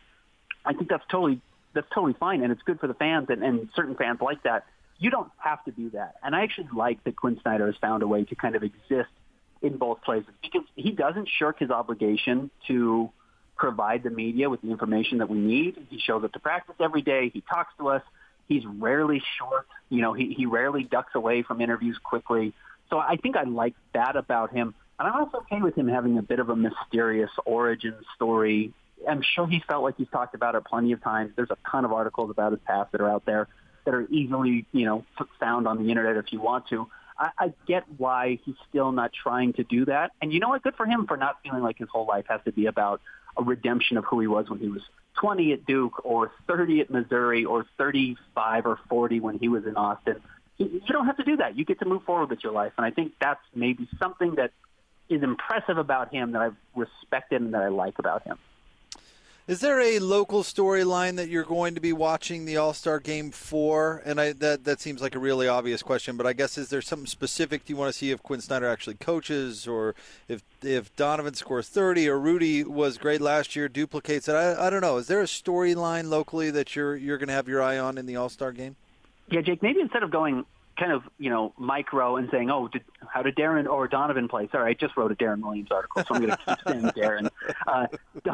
I 0.65 0.74
think 0.74 0.89
that's 0.89 1.05
totally 1.10 1.39
that's 1.74 1.88
totally 1.93 2.13
fine 2.20 2.43
and 2.43 2.51
it's 2.51 2.63
good 2.63 2.79
for 2.79 2.88
the 2.88 2.93
fans 2.93 3.27
and, 3.29 3.43
and 3.43 3.70
certain 3.75 3.96
fans 3.96 4.20
like 4.22 4.43
that. 4.43 4.65
You 5.01 5.10
don't 5.10 5.31
have 5.38 5.63
to 5.65 5.72
do 5.72 5.89
that. 5.89 6.13
And 6.24 6.36
I 6.36 6.43
actually 6.43 6.67
like 6.74 7.03
that 7.05 7.15
Quin 7.15 7.39
Snyder 7.41 7.65
has 7.65 7.75
found 7.81 8.03
a 8.03 8.08
way 8.08 8.24
to 8.24 8.36
kind 8.36 8.55
of 8.55 8.62
exist 8.62 9.10
in 9.63 9.77
both 9.77 10.03
places 10.03 10.29
because 10.43 10.62
he 10.75 10.91
doesn't 10.91 11.27
shirk 11.27 11.58
his 11.58 11.72
obligation 11.72 12.51
to 12.67 13.10
provide 13.58 14.03
the 14.03 14.12
media 14.12 14.48
with 14.48 14.62
the 14.62 14.70
information 14.70 15.17
that 15.17 15.27
we 15.27 15.39
need. 15.39 15.88
He 15.89 15.98
shows 15.98 16.24
up 16.24 16.34
to 16.34 16.39
practice 16.39 16.75
every 16.79 17.01
day. 17.01 17.29
He 17.34 17.41
talks 17.41 17.74
to 17.79 17.89
us. 17.89 18.03
He's 18.48 18.63
rarely 18.63 19.24
short. 19.39 19.65
You 19.89 20.01
know, 20.01 20.13
he, 20.13 20.36
he 20.38 20.46
rarely 20.46 20.84
ducks 20.84 21.15
away 21.15 21.41
from 21.41 21.62
interviews 21.62 21.98
quickly. 22.03 22.53
So 22.91 23.00
I 23.00 23.15
think 23.15 23.36
I 23.36 23.43
like 23.43 23.74
that 23.96 24.15
about 24.15 24.53
him. 24.53 24.75
And 25.00 25.08
I'm 25.08 25.15
also 25.15 25.38
okay 25.39 25.62
with 25.63 25.75
him 25.75 25.88
having 25.88 26.20
a 26.20 26.22
bit 26.22 26.38
of 26.38 26.50
a 26.50 26.55
mysterious 26.55 27.31
origin 27.46 27.96
story. 28.15 28.72
I'm 29.10 29.24
sure 29.24 29.48
he's 29.48 29.63
felt 29.67 29.81
like 29.81 29.98
he's 29.98 30.10
talked 30.10 30.36
about 30.36 30.53
it 30.53 30.63
plenty 30.65 30.91
of 30.91 31.01
times. 31.03 31.31
There's 31.36 31.50
a 31.50 31.58
ton 31.72 31.86
of 31.86 31.91
articles 31.91 32.29
about 32.29 32.51
his 32.51 32.62
past 32.67 32.91
that 32.91 33.01
are 33.01 33.10
out 33.10 33.25
there 33.25 33.48
that 33.85 33.93
are 33.93 34.07
easily, 34.09 34.65
you 34.71 34.85
know, 34.85 35.05
found 35.39 35.67
on 35.67 35.83
the 35.83 35.89
internet 35.89 36.17
if 36.17 36.31
you 36.31 36.41
want 36.41 36.67
to. 36.67 36.88
I, 37.17 37.29
I 37.38 37.53
get 37.67 37.83
why 37.97 38.39
he's 38.43 38.55
still 38.69 38.91
not 38.91 39.11
trying 39.13 39.53
to 39.53 39.63
do 39.63 39.85
that. 39.85 40.11
And 40.21 40.33
you 40.33 40.39
know 40.39 40.50
what? 40.50 40.63
Good 40.63 40.75
for 40.75 40.85
him 40.85 41.07
for 41.07 41.17
not 41.17 41.38
feeling 41.43 41.61
like 41.61 41.77
his 41.77 41.89
whole 41.89 42.05
life 42.05 42.25
has 42.29 42.41
to 42.45 42.51
be 42.51 42.65
about 42.65 43.01
a 43.38 43.43
redemption 43.43 43.97
of 43.97 44.05
who 44.05 44.19
he 44.19 44.27
was 44.27 44.50
when 44.50 44.59
he 44.59 44.67
was 44.67 44.81
20 45.19 45.53
at 45.53 45.65
Duke 45.65 46.05
or 46.05 46.31
30 46.47 46.81
at 46.81 46.89
Missouri 46.89 47.45
or 47.45 47.65
35 47.77 48.65
or 48.65 48.79
40 48.89 49.19
when 49.19 49.39
he 49.39 49.47
was 49.47 49.65
in 49.65 49.75
Austin. 49.75 50.21
You 50.57 50.81
don't 50.88 51.05
have 51.05 51.17
to 51.17 51.23
do 51.23 51.38
that. 51.38 51.57
You 51.57 51.65
get 51.65 51.79
to 51.79 51.85
move 51.85 52.03
forward 52.03 52.29
with 52.29 52.43
your 52.43 52.53
life. 52.53 52.73
And 52.77 52.85
I 52.85 52.91
think 52.91 53.13
that's 53.19 53.41
maybe 53.55 53.88
something 54.00 54.35
that 54.35 54.51
is 55.09 55.23
impressive 55.23 55.77
about 55.77 56.13
him 56.13 56.31
that 56.33 56.41
I've 56.41 56.55
respected 56.75 57.41
and 57.41 57.53
that 57.53 57.61
I 57.61 57.69
like 57.69 58.00
about 58.00 58.23
him. 58.23 58.38
Is 59.48 59.60
there 59.60 59.81
a 59.81 59.98
local 59.98 60.43
storyline 60.43 61.15
that 61.15 61.27
you're 61.27 61.43
going 61.43 61.74
to 61.74 61.81
be 61.81 61.93
watching 61.93 62.45
the 62.45 62.57
All 62.57 62.74
Star 62.74 63.00
game 63.00 63.31
for? 63.31 64.01
And 64.05 64.21
I, 64.21 64.33
that 64.33 64.65
that 64.65 64.79
seems 64.79 65.01
like 65.01 65.15
a 65.15 65.19
really 65.19 65.48
obvious 65.48 65.81
question, 65.81 66.15
but 66.15 66.27
I 66.27 66.33
guess 66.33 66.60
is 66.60 66.69
there 66.69 66.81
something 66.81 67.07
specific 67.07 67.67
you 67.67 67.75
want 67.75 67.91
to 67.91 67.98
see 67.98 68.12
if 68.12 68.21
Quin 68.21 68.39
Snyder 68.39 68.67
actually 68.67 68.95
coaches, 68.95 69.67
or 69.67 69.95
if 70.27 70.43
if 70.62 70.95
Donovan 70.95 71.33
scores 71.33 71.67
30, 71.69 72.07
or 72.07 72.19
Rudy 72.19 72.63
was 72.63 73.00
great 73.00 73.19
last 73.19 73.55
year, 73.55 73.67
duplicates 73.67 74.29
it? 74.29 74.36
I, 74.36 74.67
I 74.67 74.69
don't 74.69 74.81
know. 74.81 74.98
Is 74.98 75.07
there 75.07 75.21
a 75.21 75.25
storyline 75.25 76.10
locally 76.10 76.51
that 76.51 76.75
you're 76.75 76.95
you're 76.95 77.17
going 77.17 77.29
to 77.29 77.33
have 77.33 77.48
your 77.48 77.63
eye 77.63 77.79
on 77.79 77.98
in 77.98 78.05
the 78.05 78.17
All 78.17 78.29
Star 78.29 78.51
game? 78.51 78.75
Yeah, 79.29 79.41
Jake. 79.41 79.63
Maybe 79.63 79.81
instead 79.81 80.03
of 80.03 80.12
going 80.12 80.45
kind 80.77 80.91
of 80.91 81.03
you 81.17 81.29
know 81.29 81.53
micro 81.57 82.17
and 82.17 82.29
saying, 82.31 82.49
oh, 82.49 82.67
did, 82.67 82.83
how 83.07 83.21
did 83.21 83.35
Deron 83.35 83.67
or 83.67 83.87
Donovan 83.87 84.27
play? 84.27 84.47
Sorry, 84.51 84.71
I 84.71 84.73
just 84.73 84.97
wrote 84.97 85.11
a 85.11 85.15
Deron 85.15 85.41
Williams 85.41 85.71
article, 85.71 86.03
so 86.03 86.15
I'm 86.15 86.21
going 86.21 86.31
to 86.31 86.37
keep 86.37 86.57
saying 86.67 86.83
Deron. 86.97 87.29
Uh, 87.67 87.87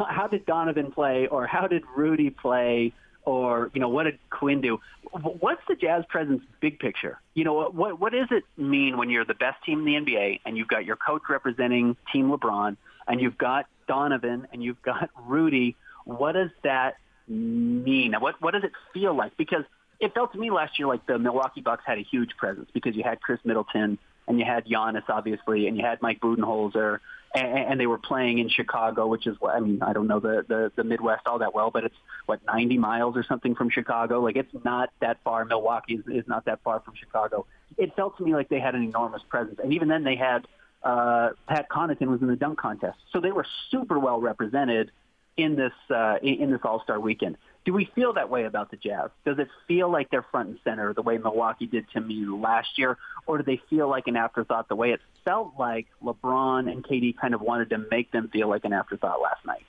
how 0.07 0.27
did 0.27 0.45
Donovan 0.45 0.91
play, 0.91 1.27
or 1.27 1.45
how 1.47 1.67
did 1.67 1.83
Rudy 1.95 2.29
play, 2.29 2.93
or 3.23 3.71
you 3.73 3.81
know 3.81 3.89
what 3.89 4.03
did 4.03 4.19
Quin 4.29 4.61
do? 4.61 4.79
What's 5.11 5.61
the 5.67 5.75
Jazz 5.75 6.05
presence 6.07 6.41
big 6.59 6.79
picture? 6.79 7.19
You 7.33 7.43
know 7.43 7.69
what 7.69 7.99
what 7.99 8.13
does 8.13 8.27
it 8.31 8.43
mean 8.55 8.97
when 8.97 9.09
you're 9.09 9.25
the 9.25 9.33
best 9.33 9.63
team 9.65 9.85
in 9.85 10.05
the 10.05 10.11
NBA 10.11 10.41
and 10.45 10.57
you've 10.57 10.67
got 10.67 10.85
your 10.85 10.95
coach 10.95 11.23
representing 11.29 11.97
Team 12.13 12.29
LeBron 12.29 12.77
and 13.07 13.21
you've 13.21 13.37
got 13.37 13.67
Donovan 13.87 14.47
and 14.51 14.63
you've 14.63 14.81
got 14.81 15.09
Rudy? 15.25 15.75
What 16.05 16.33
does 16.33 16.51
that 16.63 16.97
mean? 17.27 18.13
What 18.13 18.41
what 18.41 18.53
does 18.53 18.63
it 18.63 18.71
feel 18.93 19.13
like? 19.13 19.35
Because 19.37 19.63
it 19.99 20.13
felt 20.13 20.33
to 20.33 20.39
me 20.39 20.51
last 20.51 20.77
year 20.77 20.87
like 20.87 21.05
the 21.05 21.17
Milwaukee 21.17 21.61
Bucks 21.61 21.83
had 21.85 21.97
a 21.97 22.03
huge 22.03 22.31
presence 22.37 22.69
because 22.73 22.95
you 22.95 23.03
had 23.03 23.21
Khris 23.21 23.39
Middleton 23.43 23.97
and 24.27 24.39
you 24.39 24.45
had 24.45 24.65
Giannis 24.65 25.03
obviously, 25.09 25.67
and 25.67 25.77
you 25.77 25.85
had 25.85 26.01
Mike 26.01 26.19
Budenholzer, 26.19 26.99
and, 27.33 27.57
and 27.57 27.79
they 27.79 27.87
were 27.87 27.97
playing 27.97 28.39
in 28.39 28.49
Chicago, 28.49 29.07
which 29.07 29.25
is 29.25 29.37
I 29.47 29.59
mean. 29.59 29.81
I 29.81 29.93
don't 29.93 30.07
know 30.07 30.19
the, 30.19 30.45
the 30.47 30.71
the 30.75 30.83
Midwest 30.83 31.27
all 31.27 31.39
that 31.39 31.53
well, 31.53 31.71
but 31.71 31.85
it's 31.85 31.95
what 32.25 32.39
90 32.45 32.77
miles 32.77 33.15
or 33.15 33.23
something 33.23 33.55
from 33.55 33.69
Chicago. 33.69 34.21
Like 34.21 34.35
it's 34.35 34.53
not 34.63 34.89
that 35.01 35.17
far. 35.23 35.45
Milwaukee 35.45 35.95
is, 35.95 36.03
is 36.07 36.27
not 36.27 36.45
that 36.45 36.61
far 36.63 36.81
from 36.81 36.95
Chicago. 36.95 37.45
It 37.77 37.95
felt 37.95 38.17
to 38.17 38.23
me 38.23 38.33
like 38.33 38.49
they 38.49 38.59
had 38.59 38.75
an 38.75 38.83
enormous 38.83 39.21
presence, 39.29 39.59
and 39.63 39.73
even 39.73 39.87
then 39.87 40.03
they 40.03 40.15
had 40.15 40.45
uh, 40.83 41.29
Pat 41.47 41.69
Connaughton 41.69 42.07
was 42.07 42.21
in 42.21 42.27
the 42.27 42.35
dunk 42.35 42.59
contest, 42.59 42.97
so 43.11 43.19
they 43.19 43.31
were 43.31 43.45
super 43.71 43.97
well 43.97 44.19
represented 44.19 44.91
in 45.37 45.55
this 45.55 45.73
uh, 45.89 46.17
in 46.21 46.51
this 46.51 46.61
All 46.63 46.81
Star 46.81 46.99
weekend. 46.99 47.37
Do 47.67 47.73
we 47.73 47.91
feel 47.93 48.13
that 48.13 48.29
way 48.29 48.45
about 48.45 48.71
the 48.71 48.77
Jazz? 48.77 49.09
Does 49.25 49.39
it 49.39 49.49
feel 49.67 49.91
like 49.91 50.09
they're 50.09 50.25
front 50.31 50.47
and 50.47 50.59
center 50.63 50.93
the 50.93 51.01
way 51.01 51.17
Milwaukee 51.17 51.65
did 51.65 51.83
to 51.91 51.99
me 51.99 52.25
last 52.25 52.77
year, 52.77 52.97
or 53.25 53.39
do 53.39 53.43
they 53.43 53.61
feel 53.69 53.89
like 53.89 54.07
an 54.07 54.15
afterthought 54.15 54.69
the 54.69 54.75
way 54.77 54.91
it 54.91 55.01
felt 55.25 55.51
like 55.59 55.87
LeBron 56.01 56.71
and 56.71 56.81
KD 56.81 57.17
kind 57.17 57.33
of 57.33 57.41
wanted 57.41 57.71
to 57.71 57.79
make 57.91 58.09
them 58.13 58.29
feel 58.29 58.47
like 58.47 58.63
an 58.63 58.71
afterthought 58.71 59.21
last 59.21 59.45
night? 59.45 59.65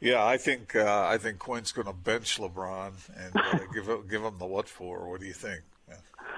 Yeah, 0.00 0.22
I 0.22 0.36
think 0.36 0.76
uh, 0.76 1.06
I 1.08 1.16
think 1.16 1.38
Quin's 1.38 1.72
going 1.72 1.86
to 1.86 1.94
bench 1.94 2.38
LeBron 2.38 2.92
and 3.16 3.34
uh, 3.34 3.58
give 3.72 3.86
give 4.10 4.22
him 4.22 4.36
the 4.36 4.44
what 4.44 4.68
for. 4.68 5.08
What 5.08 5.20
do 5.20 5.26
you 5.26 5.32
think? 5.32 5.62
Yeah. 5.88 5.94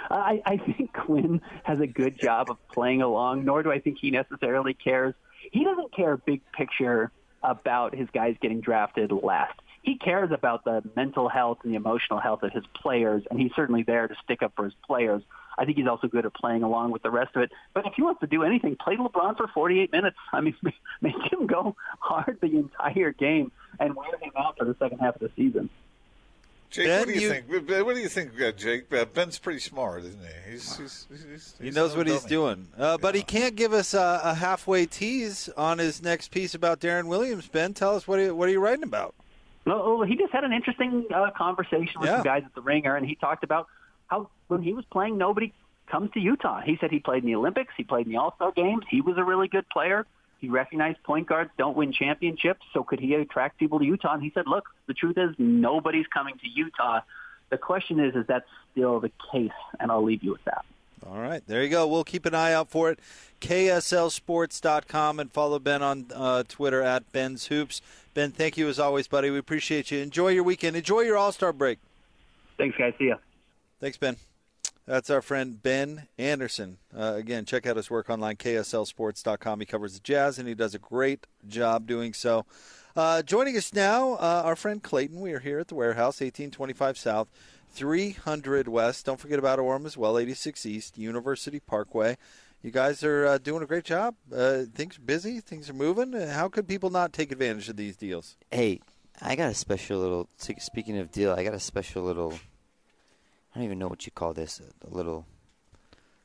I, 0.09 0.41
I 0.47 0.57
think 0.59 0.93
Quin 0.93 1.41
has 1.65 1.81
a 1.81 1.89
good 1.89 2.17
job 2.17 2.49
of 2.49 2.59
playing 2.69 3.03
along. 3.03 3.45
Nor 3.45 3.65
do 3.65 3.73
I 3.73 3.81
think 3.81 3.99
he 4.01 4.13
necessarily 4.13 4.75
cares. 4.75 5.15
He 5.51 5.65
doesn't 5.65 5.93
care 5.97 6.17
big 6.17 6.43
picture 6.53 7.11
about 7.43 7.97
his 7.97 8.09
guys 8.15 8.37
getting 8.41 8.61
drafted 8.61 9.11
last. 9.11 9.59
He 9.83 9.97
cares 9.97 10.31
about 10.33 10.65
the 10.65 10.83
mental 10.97 11.29
health 11.29 11.59
and 11.63 11.73
the 11.73 11.77
emotional 11.77 12.21
health 12.21 12.43
of 12.43 12.53
his 12.53 12.65
players, 12.75 13.23
and 13.31 13.41
he's 13.41 13.53
certainly 13.55 13.83
there 13.83 14.09
to 14.09 14.15
stick 14.25 14.43
up 14.43 14.53
for 14.57 14.65
his 14.65 14.75
players. 14.87 15.23
I 15.57 15.65
think 15.65 15.77
he's 15.77 15.87
also 15.87 16.07
good 16.07 16.25
at 16.25 16.35
playing 16.35 16.63
along 16.63 16.93
with 16.93 17.03
the 17.03 17.11
rest 17.11 17.35
of 17.35 17.43
it. 17.43 17.51
But 17.75 17.87
if 17.87 17.95
he 17.95 18.03
wants 18.03 18.21
to 18.21 18.27
do 18.27 18.45
anything, 18.45 18.77
play 18.77 18.97
LeBron 18.97 19.37
for 19.37 19.49
48 19.49 19.91
minutes. 19.91 20.17
I 20.33 20.41
mean, 20.41 20.55
make 21.01 21.33
him 21.33 21.47
go 21.47 21.77
hard 21.99 22.39
the 22.41 22.57
entire 22.57 23.13
game 23.13 23.51
and 23.81 23.95
wear 23.95 24.11
him 24.21 24.33
out 24.37 24.57
for 24.59 24.65
the 24.65 24.77
second 24.79 24.99
half 24.99 25.17
of 25.17 25.21
the 25.21 25.31
season. 25.37 25.69
Jake, 26.71 26.87
ben, 26.87 26.99
what 26.99 27.09
do 27.09 27.15
you, 27.15 27.21
you, 27.21 27.31
think? 27.31 27.87
What 27.87 27.95
do 27.95 28.01
you 28.01 28.09
think, 28.09 28.41
uh, 28.43 28.53
Jake? 28.53 28.93
Uh, 28.93 29.07
Ben's 29.07 29.39
pretty 29.39 29.61
smart, 29.61 30.05
isn't 30.05 30.21
he? 30.21 30.53
He's, 30.53 30.77
he's, 30.77 31.07
he's, 31.09 31.55
he 31.61 31.71
knows 31.71 31.97
what 31.97 32.07
he's 32.07 32.25
doing, 32.25 32.69
uh, 32.79 32.83
yeah. 32.83 32.97
but 33.01 33.15
he 33.15 33.23
can't 33.23 33.57
give 33.57 33.73
us 33.73 33.95
a, 33.95 34.21
a, 34.23 34.35
halfway 34.35 34.85
tease 34.85 35.49
on 35.57 35.79
his 35.79 36.03
next 36.03 36.31
piece 36.31 36.55
about 36.55 36.79
Deron 36.79 37.07
Williams. 37.07 37.49
Ben, 37.49 37.73
tell 37.73 37.97
us 37.97 38.07
what 38.07 38.19
are, 38.19 38.35
what 38.35 38.51
are 38.51 38.53
you 38.53 38.61
writing 38.61 38.85
about? 38.85 39.15
Well, 39.69 40.03
he 40.03 40.17
just 40.17 40.33
had 40.33 40.45
an 40.45 40.53
interesting 40.53 41.07
uh, 41.15 41.31
conversation 41.37 42.01
with 42.01 42.09
yeah. 42.09 42.17
some 42.17 42.25
guys 42.25 42.43
at 42.45 42.55
the 42.55 42.63
Ringer, 42.63 42.97
and 42.97 43.07
he 43.07 43.15
talked 43.15 43.45
about 43.45 43.69
how 44.07 44.31
when 44.47 44.63
he 44.63 44.73
was 44.73 44.85
playing, 44.87 45.19
nobody 45.19 45.53
comes 45.91 46.11
to 46.13 46.21
Utah. 46.21 46.61
He 46.61 46.79
said 46.81 46.91
he 46.91 47.01
played 47.01 47.23
in 47.23 47.27
the 47.27 47.35
Olympics, 47.35 47.75
he 47.77 47.85
played 47.85 48.07
in 48.07 48.13
the 48.13 48.19
All 48.19 48.35
Star 48.37 48.53
games, 48.53 48.85
he 48.89 49.01
was 49.01 49.19
a 49.19 49.25
really 49.25 49.49
good 49.49 49.69
player. 49.69 50.07
He 50.39 50.49
recognized 50.49 51.03
point 51.03 51.27
guards 51.27 51.51
don't 51.59 51.77
win 51.77 51.93
championships, 51.93 52.65
so 52.73 52.83
could 52.85 53.01
he 53.01 53.15
attract 53.15 53.59
people 53.59 53.81
to 53.81 53.85
Utah? 53.85 54.15
And 54.15 54.23
he 54.23 54.31
said, 54.35 54.47
look, 54.47 54.69
the 54.87 54.95
truth 54.95 55.19
is 55.19 55.35
nobody's 55.37 56.07
coming 56.07 56.39
to 56.39 56.49
Utah. 56.49 57.01
The 57.51 57.59
question 57.59 57.99
is, 57.99 58.15
is 58.15 58.27
that 58.29 58.45
still 58.71 59.01
the 59.01 59.11
case? 59.33 59.51
And 59.81 59.91
I'll 59.91 60.05
leave 60.05 60.23
you 60.23 60.31
with 60.31 60.45
that. 60.45 60.65
All 61.07 61.21
right, 61.21 61.43
there 61.47 61.63
you 61.63 61.69
go. 61.69 61.87
We'll 61.87 62.05
keep 62.05 62.27
an 62.27 62.35
eye 62.35 62.53
out 62.53 62.71
for 62.71 62.91
it. 62.91 62.99
KSLSports.com 63.41 65.21
and 65.21 65.33
follow 65.33 65.59
Ben 65.59 65.83
on 65.83 66.07
uh, 66.15 66.43
Twitter 66.49 66.83
at 66.83 67.11
Ben's 67.13 67.47
Hoops. 67.47 67.81
Ben, 68.15 68.33
thank 68.33 68.57
you 68.57 68.69
as 68.69 68.79
always, 68.79 69.07
buddy. 69.07 69.31
We 69.31 69.39
appreciate 69.39 69.91
you. 69.91 69.99
Enjoy 70.01 70.29
your 70.29 70.45
weekend. 70.45 70.77
Enjoy 70.77 71.01
your 71.01 71.17
All 71.17 71.33
Star 71.33 71.53
break. 71.53 71.79
Thanks, 72.57 72.77
guys. 72.77 72.95
See 72.99 73.09
ya. 73.09 73.17
Thanks, 73.81 73.97
Ben. 73.97 74.17
That's 74.87 75.11
our 75.11 75.21
friend 75.21 75.63
Ben 75.63 76.09
Anderson. 76.17 76.79
Uh, 76.97 77.13
again, 77.17 77.45
check 77.45 77.67
out 77.67 77.77
his 77.77 77.91
work 77.91 78.09
online, 78.09 78.37
KSLSports.com. 78.37 79.61
He 79.61 79.67
covers 79.67 79.93
the 79.93 80.01
Jazz, 80.01 80.39
and 80.39 80.49
he 80.49 80.55
does 80.55 80.75
a 80.75 80.79
great 80.79 81.27
job 81.47 81.87
doing 81.87 82.15
so. 82.15 82.47
Uh, 82.97 83.23
joining 83.23 83.57
us 83.57 83.75
now, 83.75 84.15
uh, 84.15 84.43
our 84.45 84.57
friend 84.57 84.83
Clayton. 84.83 85.21
We 85.21 85.33
are 85.33 85.41
here 85.41 85.61
at 85.61 85.69
the 85.69 85.75
warehouse, 85.75 86.21
1825 86.21 86.99
South, 86.99 87.29
300 87.71 88.69
West. 88.69 89.07
Don't 89.07 89.21
forget 89.21 89.39
about 89.39 89.59
Orem 89.59 89.87
as 89.87 89.97
well, 89.97 90.19
86 90.19 90.67
East, 90.67 90.99
University 90.99 91.61
Parkway. 91.61 92.17
You 92.63 92.71
guys 92.71 93.05
are 93.05 93.27
uh, 93.27 93.39
doing 93.39 93.63
a 93.63 93.67
great 93.67 93.85
job. 93.85 94.17
Uh, 94.35 94.63
things 94.75 94.99
are 94.99 95.03
busy, 95.03 95.41
things 95.41 95.71
are 95.71 95.75
moving. 95.75 96.13
How 96.13 96.49
could 96.49 96.67
people 96.67 96.91
not 96.91 97.13
take 97.13 97.31
advantage 97.31 97.69
of 97.69 97.77
these 97.77 97.97
deals? 97.97 98.37
Hey, 98.51 98.81
I 99.23 99.37
got 99.37 99.51
a 99.51 99.55
special 99.55 99.99
little. 100.01 100.29
Speaking 100.39 100.99
of 100.99 101.13
deal, 101.13 101.33
I 101.33 101.45
got 101.45 101.55
a 101.55 101.61
special 101.61 102.03
little 102.03 102.35
I 103.59 103.59
don't 103.59 103.65
even 103.65 103.79
know 103.79 103.89
what 103.89 104.07
you 104.07 104.13
call 104.13 104.35
this. 104.35 104.61
A, 104.61 104.95
little. 104.95 105.27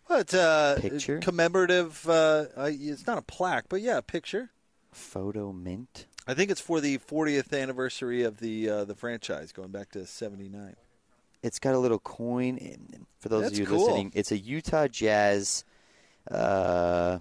Well, 0.10 0.20
it's 0.20 0.34
a 0.34 0.78
picture 0.80 1.20
commemorative. 1.20 2.08
Uh, 2.08 2.46
uh, 2.56 2.70
it's 2.72 3.08
not 3.08 3.18
a 3.18 3.22
plaque, 3.22 3.66
but 3.70 3.82
yeah, 3.82 3.98
a 3.98 4.02
picture. 4.02 4.50
Photo 4.92 5.52
mint. 5.52 6.06
I 6.28 6.34
think 6.34 6.52
it's 6.52 6.62
for 6.62 6.80
the 6.80 6.98
40th 7.00 7.60
anniversary 7.60 8.24
of 8.24 8.38
the 8.40 8.70
uh, 8.70 8.86
the 8.86 8.96
franchise, 8.96 9.52
going 9.52 9.72
back 9.72 9.92
to 9.92 10.06
'79. 10.06 10.76
It's 11.44 11.60
got 11.60 11.76
a 11.76 11.80
little 11.80 12.00
coin. 12.00 12.58
For 13.20 13.30
those 13.30 13.44
That's 13.44 13.54
of 13.54 13.60
you 13.60 13.66
cool. 13.68 13.86
listening, 13.86 14.12
it's 14.16 14.32
a 14.32 14.38
Utah 14.38 14.88
Jazz 14.88 15.64
uh, 16.32 17.20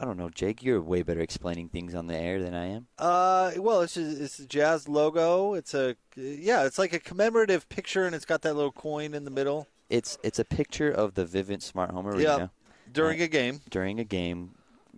I 0.00 0.04
don't 0.04 0.16
know, 0.16 0.30
Jake. 0.30 0.62
You're 0.62 0.80
way 0.80 1.02
better 1.02 1.20
explaining 1.20 1.68
things 1.68 1.94
on 1.94 2.06
the 2.06 2.16
air 2.16 2.40
than 2.40 2.54
I 2.54 2.66
am. 2.66 2.86
Uh, 2.98 3.52
well, 3.56 3.80
it's 3.82 3.94
just, 3.94 4.20
it's 4.20 4.38
a 4.38 4.46
jazz 4.46 4.88
logo. 4.88 5.54
It's 5.54 5.74
a 5.74 5.96
yeah, 6.16 6.64
it's 6.64 6.78
like 6.78 6.92
a 6.92 7.00
commemorative 7.00 7.68
picture, 7.68 8.06
and 8.06 8.14
it's 8.14 8.24
got 8.24 8.42
that 8.42 8.54
little 8.54 8.72
coin 8.72 9.12
in 9.12 9.24
the 9.24 9.30
middle. 9.30 9.66
It's 9.90 10.16
it's 10.22 10.38
a 10.38 10.44
picture 10.44 10.90
of 10.90 11.14
the 11.14 11.24
Vivint 11.24 11.62
Smart 11.62 11.90
Home 11.90 12.06
Arena 12.06 12.38
yep. 12.38 12.50
during 12.92 13.20
uh, 13.20 13.24
a 13.24 13.28
game. 13.28 13.60
During 13.70 13.98
a 13.98 14.04
game, 14.04 14.52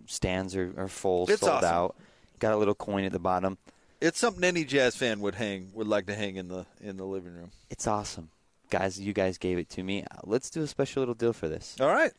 stands 0.05 0.55
are, 0.55 0.73
are 0.77 0.87
full, 0.87 1.27
it's 1.29 1.41
sold 1.41 1.53
awesome. 1.53 1.69
out. 1.69 1.95
Got 2.37 2.53
a 2.53 2.57
little 2.57 2.75
coin 2.75 3.03
at 3.03 3.11
the 3.11 3.19
bottom. 3.19 3.57
It's 4.01 4.19
something 4.19 4.43
any 4.43 4.65
jazz 4.65 4.95
fan 4.95 5.19
would 5.21 5.35
hang 5.35 5.69
would 5.73 5.87
like 5.87 6.07
to 6.07 6.15
hang 6.15 6.35
in 6.35 6.47
the 6.47 6.65
in 6.79 6.97
the 6.97 7.05
living 7.05 7.35
room. 7.35 7.51
It's 7.69 7.85
awesome, 7.85 8.29
guys. 8.71 8.99
You 8.99 9.13
guys 9.13 9.37
gave 9.37 9.59
it 9.59 9.69
to 9.69 9.83
me. 9.83 10.05
Let's 10.23 10.49
do 10.49 10.63
a 10.63 10.67
special 10.67 11.01
little 11.01 11.13
deal 11.13 11.33
for 11.33 11.47
this. 11.47 11.77
All 11.79 11.87
right. 11.87 12.11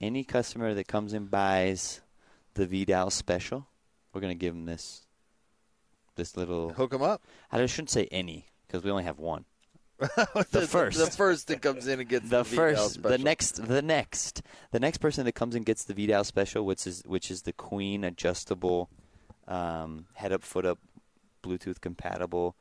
Any 0.00 0.24
customer 0.24 0.74
that 0.74 0.88
comes 0.88 1.12
and 1.12 1.30
buys 1.30 2.00
the 2.54 2.66
Vidal 2.66 3.10
special. 3.10 3.68
We're 4.12 4.20
gonna 4.20 4.34
give 4.34 4.52
him 4.52 4.66
this 4.66 5.06
this 6.16 6.36
little 6.36 6.72
hook 6.72 6.92
him 6.92 7.02
up. 7.02 7.22
I 7.52 7.64
shouldn't 7.66 7.90
say 7.90 8.08
any 8.10 8.46
because 8.66 8.82
we 8.82 8.90
only 8.90 9.04
have 9.04 9.18
one. 9.18 9.44
the, 9.98 10.46
the, 10.50 10.66
first, 10.66 10.98
the 10.98 11.06
first 11.06 11.48
that 11.48 11.62
comes 11.62 11.88
in 11.88 11.98
and 12.00 12.08
gets 12.08 12.28
the, 12.28 12.38
the 12.38 12.44
first, 12.44 12.94
special. 12.94 13.10
the 13.10 13.18
next, 13.18 13.66
the 13.66 13.82
next, 13.82 14.42
the 14.70 14.78
next 14.78 14.98
person 14.98 15.24
that 15.24 15.32
comes 15.32 15.56
and 15.56 15.66
gets 15.66 15.84
the 15.84 15.94
Vidal 15.94 16.22
special, 16.24 16.64
which 16.64 16.86
is 16.86 17.02
which 17.06 17.30
is 17.30 17.42
the 17.42 17.52
Queen 17.52 18.04
adjustable, 18.04 18.90
um, 19.48 20.06
head 20.14 20.32
up, 20.32 20.42
foot 20.42 20.66
up, 20.66 20.78
Bluetooth 21.48 21.80
compatible, 21.80 22.54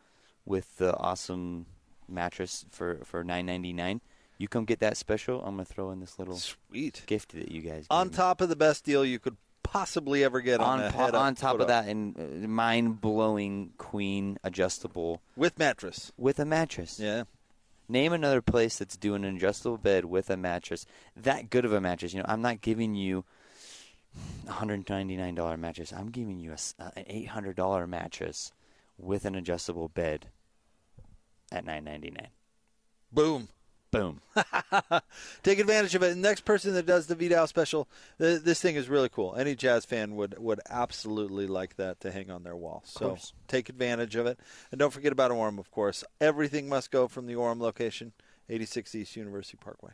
with 0.46 0.78
the 0.78 0.96
awesome 0.96 1.66
mattress 2.08 2.66
for 2.72 3.00
for 3.04 3.24
nine 3.24 3.46
ninety 3.46 3.74
nine. 3.74 4.02
You 4.38 4.48
come 4.48 4.66
get 4.66 4.80
that 4.80 4.98
special. 4.98 5.42
I'm 5.42 5.56
gonna 5.56 5.66
throw 5.66 5.92
in 5.92 6.00
this 6.00 6.20
little 6.20 6.38
sweet 6.38 7.04
gift 7.06 7.34
that 7.34 7.52
you 7.52 7.62
guys 7.62 7.88
on 7.90 8.10
top 8.10 8.42
of 8.42 8.50
the 8.50 8.56
best 8.56 8.86
deal 8.86 9.04
you 9.04 9.20
could 9.20 9.36
possibly 9.64 10.24
ever 10.24 10.40
get 10.40 10.62
on, 10.62 10.82
on, 10.82 10.92
po- 10.92 11.18
on 11.18 11.36
top 11.36 11.60
of 11.60 11.68
that 11.68 11.88
and 11.88 12.18
uh, 12.18 12.48
mind 12.48 13.02
blowing 13.02 13.72
queen 13.78 14.38
adjustable 14.44 15.22
with 15.36 15.60
mattress 15.60 16.12
with 16.18 16.40
a 16.40 16.46
mattress. 16.46 17.00
Yeah. 17.00 17.24
Name 17.90 18.12
another 18.12 18.42
place 18.42 18.78
that's 18.78 18.98
doing 18.98 19.24
an 19.24 19.38
adjustable 19.38 19.78
bed 19.78 20.06
with 20.06 20.30
a 20.30 20.36
mattress. 20.36 20.86
That 21.16 21.50
good 21.50 21.64
of 21.64 21.72
a 21.72 21.80
mattress. 21.80 22.14
You 22.14 22.20
know, 22.20 22.26
I'm 22.28 22.42
not 22.42 22.60
giving 22.60 22.96
you 22.96 23.24
a 24.48 24.52
$199 24.52 25.60
mattress. 25.60 25.94
I'm 25.94 26.10
giving 26.10 26.38
you 26.40 26.52
a, 26.52 26.84
uh, 26.84 26.90
an 26.98 27.06
$800 27.06 27.88
mattress 27.88 28.52
with 28.98 29.26
an 29.26 29.36
adjustable 29.36 29.88
bed 29.88 30.28
at 31.52 31.66
9.99. 31.66 32.28
Boom. 33.12 33.48
Boom. 33.90 34.22
Take 35.44 35.60
advantage 35.60 35.96
of 35.96 36.04
it. 36.04 36.10
The 36.10 36.16
next 36.16 36.42
person 36.42 36.74
that 36.74 36.86
does 36.86 37.08
the 37.08 37.16
Vidal 37.16 37.48
special, 37.48 37.88
this 38.18 38.62
thing 38.62 38.76
is 38.76 38.90
really 38.90 39.08
cool. 39.08 39.36
Any 39.36 39.56
jazz 39.56 39.86
fan 39.86 40.16
would 40.18 40.38
would 40.38 40.60
absolutely 40.70 41.48
like 41.48 41.78
that 41.78 42.02
to 42.02 42.12
hang 42.12 42.30
on 42.30 42.44
their 42.44 42.56
wall. 42.56 42.84
So 42.86 43.18
take 43.48 43.70
advantage 43.70 44.16
of 44.16 44.26
it. 44.26 44.40
And 44.72 44.80
don't 44.80 44.92
forget 44.92 45.14
about 45.14 45.32
Orem, 45.32 45.58
of 45.58 45.72
course. 45.72 46.04
Everything 46.20 46.68
must 46.68 46.92
go 46.92 47.08
from 47.08 47.28
the 47.28 47.36
Orem 47.36 47.62
location, 47.62 48.12
86 48.50 48.94
East 48.94 49.16
University 49.16 49.58
Parkway. 49.58 49.92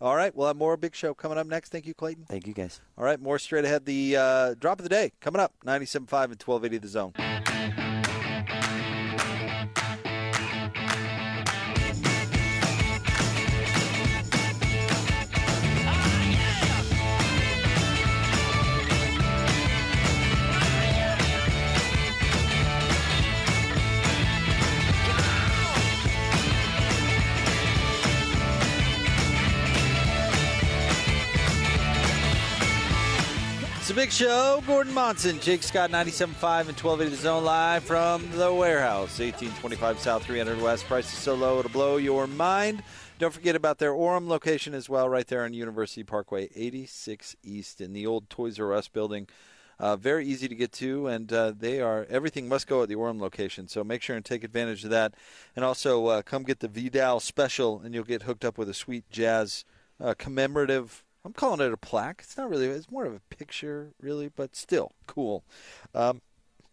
All 0.00 0.14
right, 0.14 0.34
we'll 0.36 0.46
have 0.46 0.56
more 0.56 0.76
Big 0.76 0.94
Show 0.94 1.12
coming 1.12 1.38
up 1.38 1.46
next. 1.46 1.70
Thank 1.70 1.86
you, 1.86 1.94
Clayton. 1.94 2.26
Thank 2.28 2.46
you, 2.46 2.54
guys. 2.54 2.80
All 2.96 3.04
right, 3.04 3.20
more 3.20 3.38
straight 3.38 3.64
ahead. 3.64 3.84
The 3.84 4.16
uh, 4.16 4.54
drop 4.54 4.78
of 4.78 4.84
the 4.84 4.88
day 4.88 5.12
coming 5.20 5.40
up, 5.40 5.54
97.5 5.64 5.94
and 5.96 6.42
1280 6.42 6.78
The 6.78 6.88
Zone. 6.88 7.12
Big 33.98 34.12
show. 34.12 34.62
Gordon 34.64 34.94
Monson, 34.94 35.40
Jake 35.40 35.64
Scott, 35.64 35.90
97.5 35.90 36.20
and 36.20 36.78
1280 36.78 37.10
The 37.10 37.16
Zone 37.16 37.42
live 37.42 37.82
from 37.82 38.30
the 38.30 38.54
warehouse, 38.54 39.18
1825 39.18 39.98
South, 39.98 40.24
300 40.24 40.62
West. 40.62 40.84
Price 40.84 41.12
is 41.12 41.18
so 41.18 41.34
low 41.34 41.58
it'll 41.58 41.72
blow 41.72 41.96
your 41.96 42.28
mind. 42.28 42.84
Don't 43.18 43.34
forget 43.34 43.56
about 43.56 43.78
their 43.78 43.90
Orem 43.90 44.28
location 44.28 44.72
as 44.72 44.88
well, 44.88 45.08
right 45.08 45.26
there 45.26 45.42
on 45.42 45.52
University 45.52 46.04
Parkway, 46.04 46.48
86 46.54 47.34
East 47.42 47.80
in 47.80 47.92
the 47.92 48.06
old 48.06 48.30
Toys 48.30 48.60
R 48.60 48.72
Us 48.72 48.86
building. 48.86 49.26
Uh, 49.80 49.96
very 49.96 50.24
easy 50.24 50.46
to 50.46 50.54
get 50.54 50.70
to, 50.74 51.08
and 51.08 51.32
uh, 51.32 51.52
they 51.58 51.80
are 51.80 52.06
everything 52.08 52.48
must 52.48 52.68
go 52.68 52.84
at 52.84 52.88
the 52.88 52.94
Orem 52.94 53.20
location. 53.20 53.66
So 53.66 53.82
make 53.82 54.02
sure 54.02 54.14
and 54.14 54.24
take 54.24 54.44
advantage 54.44 54.84
of 54.84 54.90
that, 54.90 55.14
and 55.56 55.64
also 55.64 56.06
uh, 56.06 56.22
come 56.22 56.44
get 56.44 56.60
the 56.60 56.68
Vidal 56.68 57.18
special, 57.18 57.80
and 57.80 57.96
you'll 57.96 58.04
get 58.04 58.22
hooked 58.22 58.44
up 58.44 58.58
with 58.58 58.68
a 58.68 58.74
sweet 58.74 59.10
jazz 59.10 59.64
uh, 60.00 60.14
commemorative 60.16 61.02
I'm 61.24 61.32
calling 61.32 61.60
it 61.60 61.72
a 61.72 61.76
plaque. 61.76 62.20
It's 62.22 62.36
not 62.36 62.48
really. 62.48 62.66
It's 62.66 62.90
more 62.90 63.04
of 63.04 63.14
a 63.14 63.20
picture, 63.34 63.92
really, 64.00 64.28
but 64.28 64.56
still 64.56 64.92
cool. 65.06 65.44
Um, 65.94 66.22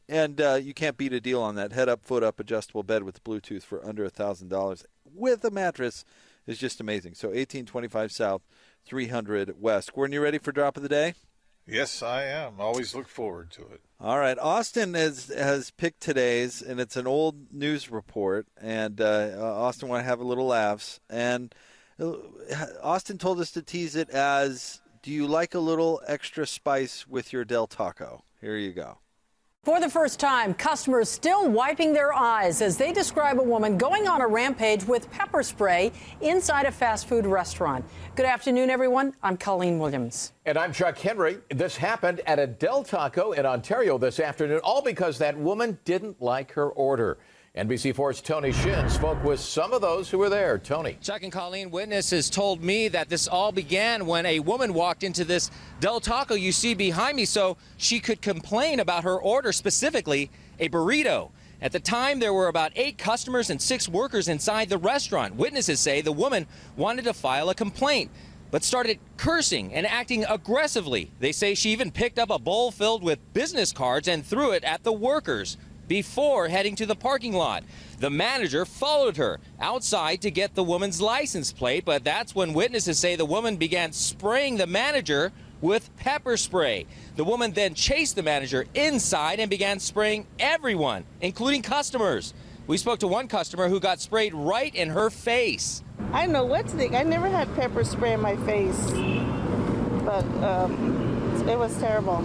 and 0.07 0.39
uh, 0.39 0.59
you 0.61 0.73
can't 0.73 0.97
beat 0.97 1.13
a 1.13 1.19
deal 1.19 1.41
on 1.41 1.55
that 1.55 1.73
head 1.73 1.89
up, 1.89 2.05
foot 2.05 2.23
up, 2.23 2.39
adjustable 2.39 2.83
bed 2.83 3.03
with 3.03 3.23
Bluetooth 3.23 3.63
for 3.63 3.85
under 3.85 4.05
a 4.05 4.09
thousand 4.09 4.49
dollars 4.49 4.85
with 5.15 5.43
a 5.43 5.51
mattress 5.51 6.05
is 6.45 6.57
just 6.57 6.79
amazing. 6.79 7.15
So 7.15 7.29
1825 7.29 8.11
South, 8.11 8.41
300 8.85 9.59
West. 9.59 9.93
Gordon, 9.93 10.13
you 10.13 10.21
ready 10.21 10.37
for 10.37 10.51
drop 10.51 10.77
of 10.77 10.83
the 10.83 10.89
day? 10.89 11.13
Yes, 11.67 12.03
I 12.03 12.23
am. 12.25 12.59
Always 12.59 12.93
look 12.93 13.07
forward 13.07 13.49
to 13.51 13.61
it. 13.63 13.81
All 13.99 14.19
right, 14.19 14.37
Austin 14.37 14.93
has 14.93 15.29
has 15.35 15.71
picked 15.71 15.99
today's, 16.01 16.61
and 16.61 16.79
it's 16.79 16.95
an 16.95 17.07
old 17.07 17.51
news 17.51 17.89
report. 17.89 18.45
And 18.61 19.01
uh, 19.01 19.31
Austin 19.39 19.89
want 19.89 20.01
to 20.01 20.07
have 20.07 20.19
a 20.19 20.25
little 20.25 20.45
laughs, 20.45 20.99
and 21.09 21.55
Austin 22.81 23.17
told 23.17 23.39
us 23.39 23.51
to 23.51 23.61
tease 23.61 23.95
it 23.95 24.09
as, 24.09 24.81
"Do 25.01 25.11
you 25.11 25.27
like 25.27 25.55
a 25.55 25.59
little 25.59 26.01
extra 26.07 26.45
spice 26.45 27.07
with 27.07 27.31
your 27.31 27.45
Del 27.45 27.67
Taco?" 27.67 28.23
Here 28.41 28.57
you 28.57 28.73
go. 28.73 28.97
For 29.63 29.79
the 29.79 29.89
first 29.89 30.19
time, 30.19 30.53
customers 30.53 31.09
still 31.09 31.49
wiping 31.49 31.91
their 31.91 32.13
eyes 32.13 32.61
as 32.61 32.77
they 32.77 32.93
describe 32.93 33.39
a 33.39 33.43
woman 33.43 33.79
going 33.79 34.07
on 34.07 34.21
a 34.21 34.27
rampage 34.27 34.83
with 34.83 35.09
pepper 35.09 35.41
spray 35.41 35.91
inside 36.21 36.67
a 36.67 36.71
fast 36.71 37.07
food 37.07 37.25
restaurant. 37.25 37.83
Good 38.15 38.27
afternoon, 38.27 38.69
everyone. 38.69 39.15
I'm 39.23 39.37
Colleen 39.37 39.79
Williams. 39.79 40.33
And 40.45 40.55
I'm 40.55 40.71
Chuck 40.71 40.99
Henry. 40.99 41.39
This 41.49 41.77
happened 41.77 42.21
at 42.27 42.37
a 42.37 42.45
Del 42.45 42.83
Taco 42.83 43.31
in 43.31 43.47
Ontario 43.47 43.97
this 43.97 44.19
afternoon, 44.19 44.59
all 44.63 44.83
because 44.83 45.17
that 45.17 45.35
woman 45.35 45.79
didn't 45.83 46.21
like 46.21 46.51
her 46.51 46.69
order. 46.69 47.17
NBC4's 47.57 48.19
Tony 48.19 48.51
Shin 48.51 48.89
spoke 48.89 49.23
with 49.23 49.39
some 49.39 49.71
of 49.71 49.79
those 49.79 50.09
who 50.09 50.17
were 50.17 50.27
there. 50.27 50.57
Tony. 50.57 50.97
Chuck 51.01 51.23
and 51.23 51.31
Colleen, 51.31 51.71
witnesses 51.71 52.29
told 52.29 52.61
me 52.61 52.89
that 52.89 53.07
this 53.07 53.29
all 53.29 53.53
began 53.53 54.05
when 54.05 54.25
a 54.25 54.41
woman 54.41 54.73
walked 54.73 55.03
into 55.03 55.23
this 55.23 55.49
Del 55.79 56.01
Taco 56.01 56.33
you 56.33 56.51
see 56.51 56.73
behind 56.73 57.15
me 57.15 57.23
so 57.23 57.55
she 57.77 58.01
could 58.01 58.21
complain 58.21 58.81
about 58.81 59.05
her 59.05 59.17
order, 59.17 59.53
specifically 59.53 60.29
a 60.59 60.67
burrito. 60.67 61.31
At 61.61 61.71
the 61.71 61.79
time, 61.79 62.19
there 62.19 62.33
were 62.33 62.49
about 62.49 62.73
eight 62.75 62.97
customers 62.97 63.49
and 63.49 63.61
six 63.61 63.87
workers 63.87 64.27
inside 64.27 64.67
the 64.67 64.77
restaurant. 64.77 65.35
Witnesses 65.35 65.79
say 65.79 66.01
the 66.01 66.11
woman 66.11 66.47
wanted 66.75 67.05
to 67.05 67.13
file 67.13 67.49
a 67.49 67.55
complaint 67.55 68.11
but 68.51 68.63
started 68.63 68.99
cursing 69.17 69.73
and 69.73 69.85
acting 69.85 70.23
aggressively. 70.25 71.11
They 71.19 71.31
say 71.31 71.55
she 71.55 71.71
even 71.71 71.91
picked 71.91 72.19
up 72.19 72.29
a 72.29 72.39
bowl 72.39 72.71
filled 72.71 73.03
with 73.03 73.33
business 73.33 73.71
cards 73.71 74.07
and 74.07 74.25
threw 74.25 74.51
it 74.51 74.63
at 74.63 74.83
the 74.83 74.93
workers 74.93 75.57
before 75.87 76.47
heading 76.47 76.75
to 76.75 76.85
the 76.85 76.95
parking 76.95 77.33
lot. 77.33 77.63
The 77.99 78.09
manager 78.09 78.65
followed 78.65 79.17
her 79.17 79.39
outside 79.59 80.21
to 80.21 80.31
get 80.31 80.55
the 80.55 80.63
woman's 80.63 81.01
license 81.01 81.51
plate, 81.51 81.85
but 81.85 82.03
that's 82.03 82.35
when 82.35 82.53
witnesses 82.53 82.99
say 82.99 83.15
the 83.15 83.25
woman 83.25 83.55
began 83.55 83.93
spraying 83.93 84.57
the 84.57 84.67
manager 84.67 85.31
with 85.61 85.95
pepper 85.97 86.37
spray. 86.37 86.85
The 87.15 87.23
woman 87.23 87.51
then 87.53 87.73
chased 87.73 88.15
the 88.15 88.23
manager 88.23 88.65
inside 88.73 89.39
and 89.39 89.49
began 89.49 89.79
spraying 89.79 90.27
everyone, 90.39 91.05
including 91.21 91.61
customers. 91.61 92.33
We 92.67 92.77
spoke 92.77 92.99
to 92.99 93.07
one 93.07 93.27
customer 93.27 93.69
who 93.69 93.79
got 93.79 94.01
sprayed 94.01 94.33
right 94.33 94.73
in 94.73 94.89
her 94.89 95.09
face. 95.09 95.83
I 96.11 96.23
don't 96.23 96.33
know 96.33 96.45
what 96.45 96.67
to 96.67 96.75
think. 96.75 96.93
I 96.93 97.03
never 97.03 97.29
had 97.29 97.53
pepper 97.55 97.83
spray 97.83 98.13
in 98.13 98.21
my 98.21 98.35
face, 98.37 98.91
but 100.03 100.25
um, 100.43 101.45
it 101.47 101.57
was 101.57 101.77
terrible. 101.77 102.23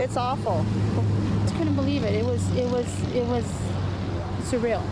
It's 0.00 0.16
awful 0.16 0.64
believe 1.78 2.02
it. 2.02 2.14
It 2.14 2.24
was 2.24 2.56
it 2.56 2.68
was 2.68 3.14
it 3.14 3.24
was 3.26 3.44
surreal. 4.50 4.82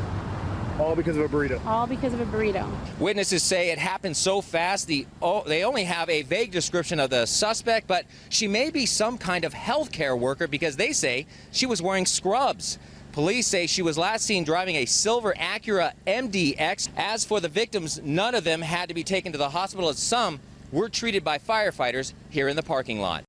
All 0.79 0.95
because 0.95 1.17
of 1.17 1.25
a 1.25 1.29
burrito. 1.29 1.65
All 1.67 1.87
because 1.87 2.13
of 2.13 2.21
a 2.21 2.27
burrito. 2.27 2.65
Witnesses 3.01 3.43
say 3.43 3.71
it 3.71 3.79
happened 3.79 4.17
so 4.17 4.41
fast. 4.41 4.87
The 4.87 5.07
oh, 5.21 5.43
they 5.45 5.65
only 5.65 5.83
have 5.83 6.09
a 6.09 6.23
vague 6.23 6.53
description 6.53 7.01
of 7.01 7.11
the 7.11 7.27
suspect, 7.27 7.89
but 7.89 8.05
she 8.29 8.47
may 8.47 8.71
be 8.71 8.87
some 8.87 9.19
kind 9.19 9.45
of 9.45 9.53
healthcare 9.53 10.17
worker 10.17 10.47
because 10.47 10.77
they 10.77 10.93
say 10.93 11.27
she 11.51 11.67
was 11.67 11.83
wearing 11.83 12.07
scrubs. 12.07 12.79
Police 13.11 13.49
say 13.49 13.67
she 13.67 13.83
was 13.83 13.99
last 13.99 14.25
seen 14.25 14.45
driving 14.45 14.77
a 14.77 14.85
silver 14.85 15.35
Acura 15.35 15.93
MDX. 16.07 16.91
As 16.97 17.25
for 17.25 17.41
the 17.41 17.49
victims, 17.49 18.01
none 18.05 18.35
of 18.37 18.45
them 18.45 18.61
had 18.61 18.91
to 18.91 18.95
be 18.95 19.03
taken 19.03 19.33
to 19.33 19.39
the 19.39 19.51
hospital, 19.51 19.89
as 19.89 19.99
some 19.99 20.39
were 20.71 20.89
treated 20.89 21.25
by 21.25 21.39
firefighters 21.39 22.13
here 22.31 22.47
in 22.47 22.55
the 22.55 22.63
parking 22.63 23.01
lot. 23.01 23.25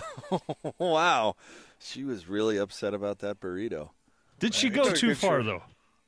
wow. 0.78 1.34
She 1.82 2.04
was 2.04 2.28
really 2.28 2.56
upset 2.58 2.94
about 2.94 3.18
that 3.20 3.40
burrito. 3.40 3.90
Did 4.38 4.54
she 4.54 4.70
go 4.70 4.92
too 4.92 5.14
far, 5.14 5.40
your... 5.40 5.62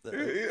though? 0.05 0.13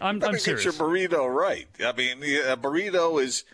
I'm, 0.00 0.22
I'm 0.22 0.38
serious. 0.38 0.64
Get 0.64 0.64
your 0.64 0.72
burrito 0.72 1.32
right. 1.32 1.68
I 1.84 1.92
mean, 1.92 2.18
a 2.22 2.56
burrito 2.56 3.22
is 3.22 3.44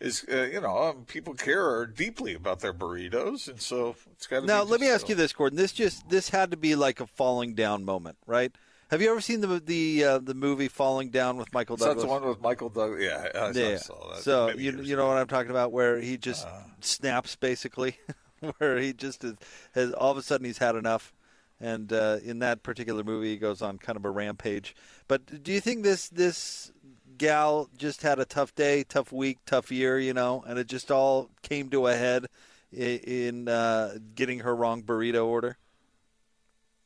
is 0.00 0.24
uh, 0.30 0.48
you 0.52 0.60
know 0.60 0.76
um, 0.76 1.04
people 1.04 1.34
care 1.34 1.86
deeply 1.86 2.34
about 2.34 2.60
their 2.60 2.72
burritos, 2.74 3.48
and 3.48 3.60
so 3.60 3.96
it's 4.12 4.26
got 4.26 4.40
to. 4.40 4.46
Now, 4.46 4.62
let 4.62 4.80
me 4.80 4.88
so. 4.88 4.94
ask 4.94 5.08
you 5.08 5.14
this, 5.14 5.32
Gordon. 5.32 5.56
This 5.56 5.72
just 5.72 6.08
this 6.08 6.30
had 6.30 6.50
to 6.50 6.56
be 6.56 6.74
like 6.74 7.00
a 7.00 7.06
falling 7.06 7.54
down 7.54 7.84
moment, 7.84 8.16
right? 8.26 8.52
Have 8.90 9.00
you 9.00 9.10
ever 9.10 9.22
seen 9.22 9.40
the 9.40 9.60
the 9.60 10.04
uh, 10.04 10.18
the 10.18 10.34
movie 10.34 10.68
Falling 10.68 11.08
Down 11.08 11.38
with 11.38 11.50
Michael 11.54 11.76
Douglas? 11.76 11.94
That's 11.94 12.04
the 12.04 12.10
one 12.10 12.28
with 12.28 12.42
Michael 12.42 12.68
Douglas. 12.68 13.02
Yeah, 13.02 13.28
I, 13.34 13.50
yeah. 13.52 13.68
I 13.68 13.76
saw 13.76 14.12
that. 14.12 14.22
So 14.22 14.50
you 14.50 14.82
you 14.82 14.96
know 14.96 15.06
what 15.06 15.16
I'm 15.16 15.28
talking 15.28 15.50
about, 15.50 15.72
where 15.72 15.98
he 15.98 16.18
just 16.18 16.46
uh, 16.46 16.60
snaps 16.80 17.34
basically. 17.36 17.96
where 18.58 18.78
he 18.78 18.92
just 18.92 19.24
is, 19.24 19.34
has 19.74 19.92
all 19.92 20.10
of 20.10 20.16
a 20.16 20.22
sudden 20.22 20.44
he's 20.44 20.58
had 20.58 20.76
enough, 20.76 21.12
and 21.60 21.92
uh, 21.92 22.18
in 22.24 22.40
that 22.40 22.62
particular 22.62 23.04
movie 23.04 23.30
he 23.30 23.36
goes 23.36 23.62
on 23.62 23.78
kind 23.78 23.96
of 23.96 24.04
a 24.04 24.10
rampage. 24.10 24.74
But 25.08 25.42
do 25.42 25.52
you 25.52 25.60
think 25.60 25.82
this 25.82 26.08
this 26.08 26.72
gal 27.18 27.68
just 27.76 28.02
had 28.02 28.18
a 28.18 28.24
tough 28.24 28.54
day, 28.54 28.84
tough 28.84 29.12
week, 29.12 29.38
tough 29.46 29.70
year, 29.70 29.98
you 29.98 30.12
know, 30.12 30.44
and 30.46 30.58
it 30.58 30.66
just 30.66 30.90
all 30.90 31.30
came 31.42 31.70
to 31.70 31.86
a 31.86 31.96
head 31.96 32.26
in, 32.72 32.98
in 32.98 33.48
uh, 33.48 33.96
getting 34.14 34.40
her 34.40 34.54
wrong 34.54 34.82
burrito 34.82 35.26
order? 35.26 35.56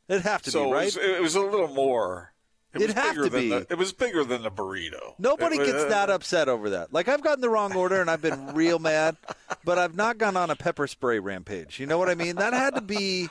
It'd 0.08 0.22
have 0.22 0.42
to 0.42 0.50
so 0.50 0.66
be 0.66 0.72
right. 0.72 0.82
It 0.82 0.96
was, 0.96 0.96
it 0.96 1.22
was 1.22 1.34
a 1.34 1.40
little 1.40 1.68
more 1.68 2.32
it 2.76 2.82
It'd 2.82 2.96
have 2.96 3.14
to 3.14 3.30
be. 3.30 3.48
The, 3.48 3.66
it 3.70 3.78
was 3.78 3.92
bigger 3.92 4.24
than 4.24 4.42
the 4.42 4.50
burrito. 4.50 5.14
Nobody 5.18 5.56
it, 5.56 5.66
gets 5.66 5.84
uh, 5.84 5.88
that 5.88 6.10
upset 6.10 6.48
over 6.48 6.70
that. 6.70 6.92
Like 6.92 7.08
I've 7.08 7.22
gotten 7.22 7.40
the 7.40 7.50
wrong 7.50 7.74
order 7.74 8.00
and 8.00 8.10
I've 8.10 8.22
been 8.22 8.54
real 8.54 8.78
mad, 8.78 9.16
but 9.64 9.78
I've 9.78 9.94
not 9.94 10.18
gone 10.18 10.36
on 10.36 10.50
a 10.50 10.56
pepper 10.56 10.86
spray 10.86 11.18
rampage. 11.18 11.80
You 11.80 11.86
know 11.86 11.98
what 11.98 12.08
I 12.08 12.14
mean? 12.14 12.36
That 12.36 12.52
had 12.52 12.74
to 12.74 12.80
be 12.80 13.28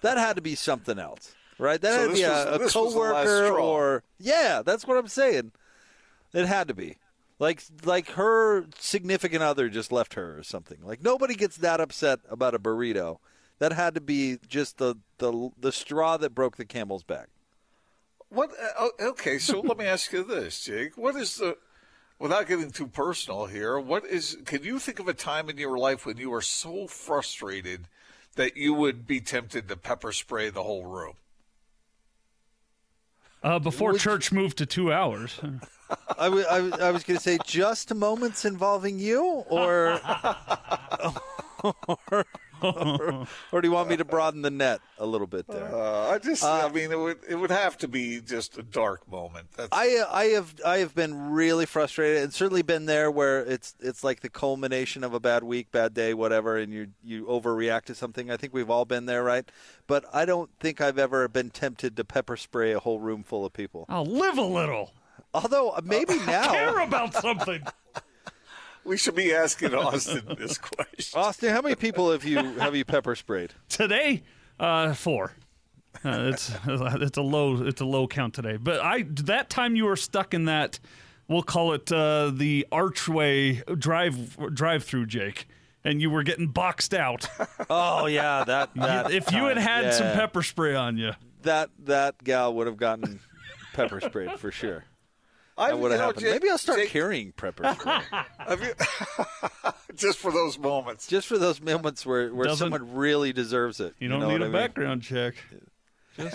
that 0.00 0.18
had 0.18 0.36
to 0.36 0.42
be 0.42 0.54
something 0.54 0.98
else, 0.98 1.34
right? 1.58 1.80
That 1.80 1.94
so 1.94 2.00
had 2.00 2.06
to 2.08 2.14
be 2.14 2.22
a, 2.22 2.54
a 2.54 2.68
coworker 2.68 3.58
or 3.58 4.02
yeah. 4.18 4.62
That's 4.64 4.86
what 4.86 4.96
I'm 4.96 5.08
saying. 5.08 5.52
It 6.32 6.46
had 6.46 6.68
to 6.68 6.74
be. 6.74 6.96
Like 7.38 7.62
like 7.84 8.10
her 8.10 8.66
significant 8.78 9.42
other 9.42 9.68
just 9.68 9.92
left 9.92 10.14
her 10.14 10.38
or 10.38 10.42
something. 10.42 10.78
Like 10.82 11.02
nobody 11.02 11.34
gets 11.34 11.56
that 11.58 11.80
upset 11.80 12.20
about 12.28 12.54
a 12.54 12.58
burrito. 12.58 13.18
That 13.60 13.72
had 13.72 13.94
to 13.94 14.00
be 14.00 14.38
just 14.48 14.78
the 14.78 14.96
the 15.18 15.50
the 15.58 15.72
straw 15.72 16.16
that 16.16 16.34
broke 16.34 16.56
the 16.56 16.64
camel's 16.64 17.04
back. 17.04 17.28
What? 18.30 18.50
Uh, 18.78 18.88
okay, 19.00 19.38
so 19.38 19.60
let 19.60 19.78
me 19.78 19.86
ask 19.86 20.12
you 20.12 20.22
this, 20.22 20.60
Jake. 20.60 20.96
What 20.96 21.16
is 21.16 21.36
the, 21.36 21.56
without 22.18 22.46
getting 22.46 22.70
too 22.70 22.86
personal 22.86 23.46
here, 23.46 23.78
what 23.78 24.04
is? 24.04 24.36
Can 24.44 24.62
you 24.64 24.78
think 24.78 24.98
of 24.98 25.08
a 25.08 25.14
time 25.14 25.48
in 25.48 25.56
your 25.56 25.78
life 25.78 26.04
when 26.04 26.18
you 26.18 26.30
were 26.30 26.42
so 26.42 26.86
frustrated 26.86 27.88
that 28.36 28.56
you 28.56 28.74
would 28.74 29.06
be 29.06 29.20
tempted 29.20 29.68
to 29.68 29.76
pepper 29.76 30.12
spray 30.12 30.50
the 30.50 30.62
whole 30.62 30.84
room? 30.84 31.14
Uh, 33.42 33.58
before 33.58 33.92
would 33.92 34.00
church 34.00 34.32
moved 34.32 34.58
to 34.58 34.66
two 34.66 34.92
hours. 34.92 35.40
I, 36.18 36.24
w- 36.24 36.44
I, 36.50 36.56
w- 36.56 36.84
I 36.84 36.90
was 36.90 37.04
going 37.04 37.16
to 37.16 37.22
say 37.22 37.38
just 37.46 37.94
moments 37.94 38.44
involving 38.44 38.98
you, 38.98 39.22
or, 39.48 40.00
or 41.62 42.26
or, 42.62 43.26
or, 43.52 43.60
do 43.60 43.68
you 43.68 43.72
want 43.72 43.88
me 43.88 43.96
to 43.96 44.04
broaden 44.04 44.42
the 44.42 44.50
net 44.50 44.80
a 44.98 45.06
little 45.06 45.26
bit 45.26 45.46
there? 45.46 45.74
Uh, 45.74 46.10
I 46.10 46.18
just, 46.18 46.44
uh, 46.44 46.66
I 46.66 46.72
mean, 46.72 46.90
it 46.90 46.98
would 46.98 47.18
it 47.28 47.34
would 47.34 47.50
have 47.50 47.76
to 47.78 47.88
be 47.88 48.20
just 48.20 48.58
a 48.58 48.62
dark 48.62 49.08
moment. 49.10 49.48
That's... 49.56 49.68
I 49.72 50.02
I 50.10 50.24
have 50.26 50.54
I 50.64 50.78
have 50.78 50.94
been 50.94 51.30
really 51.30 51.66
frustrated, 51.66 52.22
and 52.22 52.32
certainly 52.32 52.62
been 52.62 52.86
there 52.86 53.10
where 53.10 53.40
it's 53.40 53.74
it's 53.80 54.02
like 54.02 54.20
the 54.20 54.30
culmination 54.30 55.04
of 55.04 55.14
a 55.14 55.20
bad 55.20 55.44
week, 55.44 55.70
bad 55.70 55.94
day, 55.94 56.14
whatever, 56.14 56.56
and 56.56 56.72
you 56.72 56.88
you 57.02 57.24
overreact 57.26 57.84
to 57.86 57.94
something. 57.94 58.30
I 58.30 58.36
think 58.36 58.54
we've 58.54 58.70
all 58.70 58.84
been 58.84 59.06
there, 59.06 59.22
right? 59.22 59.48
But 59.86 60.04
I 60.12 60.24
don't 60.24 60.50
think 60.60 60.80
I've 60.80 60.98
ever 60.98 61.28
been 61.28 61.50
tempted 61.50 61.96
to 61.96 62.04
pepper 62.04 62.36
spray 62.36 62.72
a 62.72 62.80
whole 62.80 63.00
room 63.00 63.22
full 63.22 63.44
of 63.44 63.52
people. 63.52 63.86
I'll 63.88 64.04
live 64.04 64.38
a 64.38 64.42
little. 64.42 64.92
Although 65.34 65.78
maybe 65.84 66.16
now 66.26 66.42
I 66.42 66.46
care 66.46 66.78
about 66.80 67.14
something. 67.14 67.62
We 68.88 68.96
should 68.96 69.14
be 69.14 69.34
asking 69.34 69.74
Austin 69.74 70.22
this 70.38 70.56
question. 70.58 71.20
Austin, 71.20 71.50
how 71.50 71.60
many 71.60 71.74
people 71.74 72.10
have 72.10 72.24
you 72.24 72.38
have 72.58 72.74
you 72.74 72.86
pepper 72.86 73.14
sprayed 73.14 73.52
today? 73.68 74.22
Uh, 74.58 74.94
four. 74.94 75.32
Uh, 76.02 76.30
it's 76.32 76.50
it's 76.66 77.18
a 77.18 77.22
low 77.22 77.62
it's 77.62 77.82
a 77.82 77.84
low 77.84 78.08
count 78.08 78.32
today. 78.32 78.56
But 78.56 78.80
I 78.80 79.04
that 79.24 79.50
time 79.50 79.76
you 79.76 79.84
were 79.84 79.96
stuck 79.96 80.32
in 80.32 80.46
that 80.46 80.80
we'll 81.28 81.42
call 81.42 81.74
it 81.74 81.92
uh, 81.92 82.30
the 82.34 82.66
archway 82.72 83.62
drive 83.76 84.54
drive 84.54 84.84
through, 84.84 85.04
Jake, 85.04 85.46
and 85.84 86.00
you 86.00 86.08
were 86.08 86.22
getting 86.22 86.48
boxed 86.48 86.94
out. 86.94 87.28
oh 87.70 88.06
yeah, 88.06 88.44
that. 88.44 88.74
that 88.74 89.10
if 89.10 89.30
you 89.32 89.44
had 89.44 89.58
had 89.58 89.84
yeah. 89.84 89.90
some 89.90 90.12
pepper 90.14 90.42
spray 90.42 90.74
on 90.74 90.96
you, 90.96 91.12
that 91.42 91.68
that 91.84 92.24
gal 92.24 92.54
would 92.54 92.66
have 92.66 92.78
gotten 92.78 93.20
pepper 93.74 94.00
sprayed 94.00 94.38
for 94.38 94.50
sure. 94.50 94.84
I 95.58 95.74
would 95.74 95.90
have 95.90 96.00
happened. 96.00 96.20
Jake, 96.20 96.32
Maybe 96.34 96.50
I'll 96.50 96.58
start 96.58 96.78
Jake, 96.78 96.88
carrying 96.90 97.32
prepper 97.32 97.74
spray. 97.78 99.72
just 99.96 100.18
for 100.18 100.30
those 100.30 100.58
moments. 100.58 101.06
Just 101.06 101.26
for 101.26 101.36
those 101.38 101.60
moments 101.60 102.06
where, 102.06 102.32
where 102.32 102.54
someone 102.54 102.94
really 102.94 103.32
deserves 103.32 103.80
it. 103.80 103.94
You 103.98 104.08
don't 104.08 104.20
you 104.20 104.26
know 104.26 104.32
need 104.32 104.42
a 104.42 104.44
I 104.44 104.48
mean? 104.48 104.52
background 104.52 105.02
check. 105.02 105.34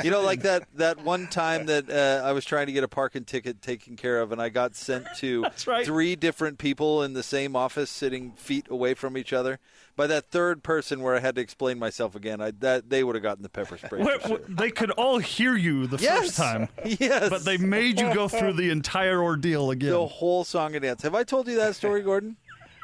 You 0.04 0.12
know, 0.12 0.22
like 0.22 0.42
that 0.44 0.64
that 0.76 1.04
one 1.04 1.28
time 1.28 1.66
that 1.68 1.90
uh, 1.90 2.26
I 2.26 2.32
was 2.32 2.46
trying 2.46 2.68
to 2.68 2.72
get 2.72 2.84
a 2.84 2.88
parking 2.88 3.26
ticket 3.26 3.62
taken 3.62 3.96
care 3.96 4.22
of, 4.22 4.32
and 4.32 4.42
I 4.42 4.50
got 4.50 4.76
sent 4.76 5.06
to 5.18 5.46
right. 5.68 5.86
three 5.86 6.16
different 6.16 6.58
people 6.58 7.04
in 7.04 7.14
the 7.14 7.24
same 7.24 7.56
office, 7.56 7.90
sitting 7.90 8.32
feet 8.32 8.68
away 8.70 8.94
from 8.94 9.18
each 9.18 9.34
other. 9.34 9.60
By 9.96 10.08
that 10.08 10.32
third 10.32 10.64
person, 10.64 11.02
where 11.02 11.16
I 11.16 11.20
had 11.20 11.36
to 11.36 11.42
explain 11.42 11.78
myself 11.78 12.16
again, 12.16 12.42
I, 12.42 12.52
that 12.62 12.90
they 12.90 13.04
would 13.04 13.16
have 13.16 13.22
gotten 13.22 13.44
the 13.44 13.50
pepper 13.50 13.78
spray. 13.78 14.04
for 14.04 14.28
sure. 14.28 14.40
they 14.48 14.72
could 14.72 14.90
all 14.92 15.20
hear 15.20 15.56
you 15.56 15.86
the 15.86 15.98
Yes. 15.98 16.20
first 16.20 16.38
time. 16.38 16.68
Yes. 16.86 17.30
But 17.30 17.46
they 17.46 17.58
made 17.58 18.00
you 18.00 18.12
go 18.14 18.28
through 18.28 18.54
the 18.54 18.72
entire 18.72 19.22
ordeal 19.22 19.70
again. 19.70 19.92
The 19.92 20.08
whole 20.08 20.44
song 20.46 20.74
and 20.76 20.82
dance. 20.82 21.04
Have 21.04 21.14
I 21.14 21.24
told 21.24 21.48
you 21.48 21.56
that 21.58 21.76
story, 21.76 22.02
Gordon? 22.02 22.38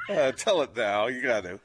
Uh, 0.07 0.31
tell 0.33 0.61
it 0.61 0.75
now. 0.75 1.07
You 1.07 1.21
got 1.23 1.43
to. 1.45 1.59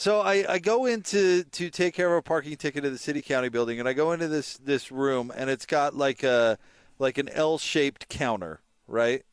So 0.00 0.20
I, 0.20 0.46
I 0.48 0.58
go 0.60 0.86
into 0.86 1.44
to 1.44 1.68
take 1.68 1.92
care 1.92 2.10
of 2.10 2.20
a 2.20 2.22
parking 2.22 2.56
ticket 2.56 2.86
at 2.86 2.90
the 2.90 2.96
city 2.96 3.20
county 3.20 3.50
building, 3.50 3.78
and 3.78 3.86
I 3.86 3.92
go 3.92 4.12
into 4.12 4.28
this 4.28 4.56
this 4.56 4.90
room, 4.90 5.30
and 5.36 5.50
it's 5.50 5.66
got 5.66 5.94
like 5.94 6.22
a 6.22 6.56
like 6.98 7.18
an 7.18 7.28
L 7.28 7.58
shaped 7.58 8.08
counter, 8.08 8.62
right? 8.88 9.24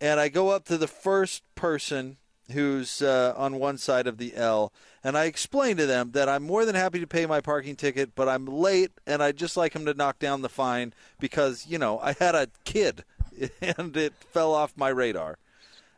And 0.00 0.18
I 0.18 0.28
go 0.28 0.48
up 0.48 0.64
to 0.64 0.76
the 0.76 0.88
first 0.88 1.44
person 1.54 2.16
who's 2.50 3.00
uh, 3.00 3.32
on 3.36 3.60
one 3.60 3.78
side 3.78 4.08
of 4.08 4.18
the 4.18 4.34
L, 4.34 4.72
and 5.04 5.16
I 5.16 5.26
explain 5.26 5.76
to 5.76 5.86
them 5.86 6.10
that 6.14 6.28
I'm 6.28 6.42
more 6.42 6.64
than 6.64 6.74
happy 6.74 6.98
to 6.98 7.06
pay 7.06 7.24
my 7.24 7.40
parking 7.40 7.76
ticket, 7.76 8.16
but 8.16 8.28
I'm 8.28 8.44
late, 8.44 8.90
and 9.06 9.22
I'd 9.22 9.36
just 9.36 9.56
like 9.56 9.74
him 9.74 9.86
to 9.86 9.94
knock 9.94 10.18
down 10.18 10.42
the 10.42 10.48
fine 10.48 10.94
because 11.20 11.64
you 11.68 11.78
know 11.78 12.00
I 12.00 12.14
had 12.14 12.34
a 12.34 12.48
kid, 12.64 13.04
and 13.60 13.96
it 13.96 14.14
fell 14.32 14.52
off 14.52 14.76
my 14.76 14.88
radar. 14.88 15.38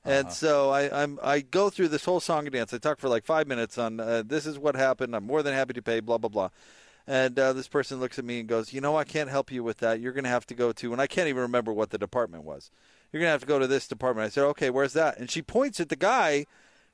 And 0.09 0.33
so 0.33 0.71
I, 0.71 1.03
I'm 1.03 1.19
I 1.23 1.41
go 1.41 1.71
through 1.71 1.89
this 1.89 2.05
whole 2.05 2.21
song 2.21 2.47
and 2.47 2.53
dance. 2.53 2.73
I 2.73 2.79
talk 2.79 2.99
for 2.99 3.09
like 3.09 3.25
five 3.25 3.47
minutes 3.47 3.79
on 3.79 4.01
uh, 4.01 4.23
this 4.25 4.47
is 4.47 4.59
what 4.59 4.75
happened. 4.75 5.15
I'm 5.15 5.25
more 5.25 5.43
than 5.43 5.55
happy 5.55 5.75
to 5.75 5.83
pay. 5.83 6.01
Blah 6.01 6.19
blah 6.19 6.29
blah. 6.29 6.51
And 7.07 7.39
uh, 7.39 7.55
this 7.55 7.69
person 7.69 8.01
looks 8.01 8.19
at 8.19 8.25
me 8.25 8.41
and 8.41 8.49
goes, 8.49 8.73
"You 8.73 8.81
know, 8.81 8.97
I 8.97 9.05
can't 9.05 9.31
help 9.31 9.51
you 9.51 9.65
with 9.65 9.79
that. 9.79 10.01
You're 10.01 10.13
going 10.13 10.25
to 10.25 10.31
have 10.31 10.47
to 10.49 10.55
go 10.55 10.73
to." 10.73 10.93
And 10.93 11.01
I 11.01 11.07
can't 11.07 11.29
even 11.29 11.43
remember 11.43 11.73
what 11.73 11.91
the 11.91 11.99
department 11.99 12.45
was. 12.45 12.71
You're 13.13 13.21
going 13.21 13.29
to 13.29 13.33
have 13.33 13.41
to 13.41 13.47
go 13.47 13.59
to 13.59 13.67
this 13.67 13.89
department. 13.89 14.27
I 14.27 14.29
said, 14.29 14.45
"Okay, 14.45 14.71
where's 14.71 14.93
that?" 14.93 15.19
And 15.19 15.31
she 15.31 15.41
points 15.41 15.81
at 15.81 15.89
the 15.89 15.97
guy 15.97 16.45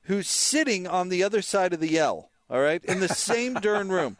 who's 0.03 0.27
sitting 0.29 0.87
on 0.87 1.09
the 1.09 1.23
other 1.23 1.41
side 1.41 1.73
of 1.73 1.79
the 1.79 1.99
L. 1.99 2.29
All 2.49 2.61
right, 2.61 2.83
in 2.85 2.99
the 2.99 3.09
same 3.09 3.53
darn 3.61 3.89
room. 3.89 4.17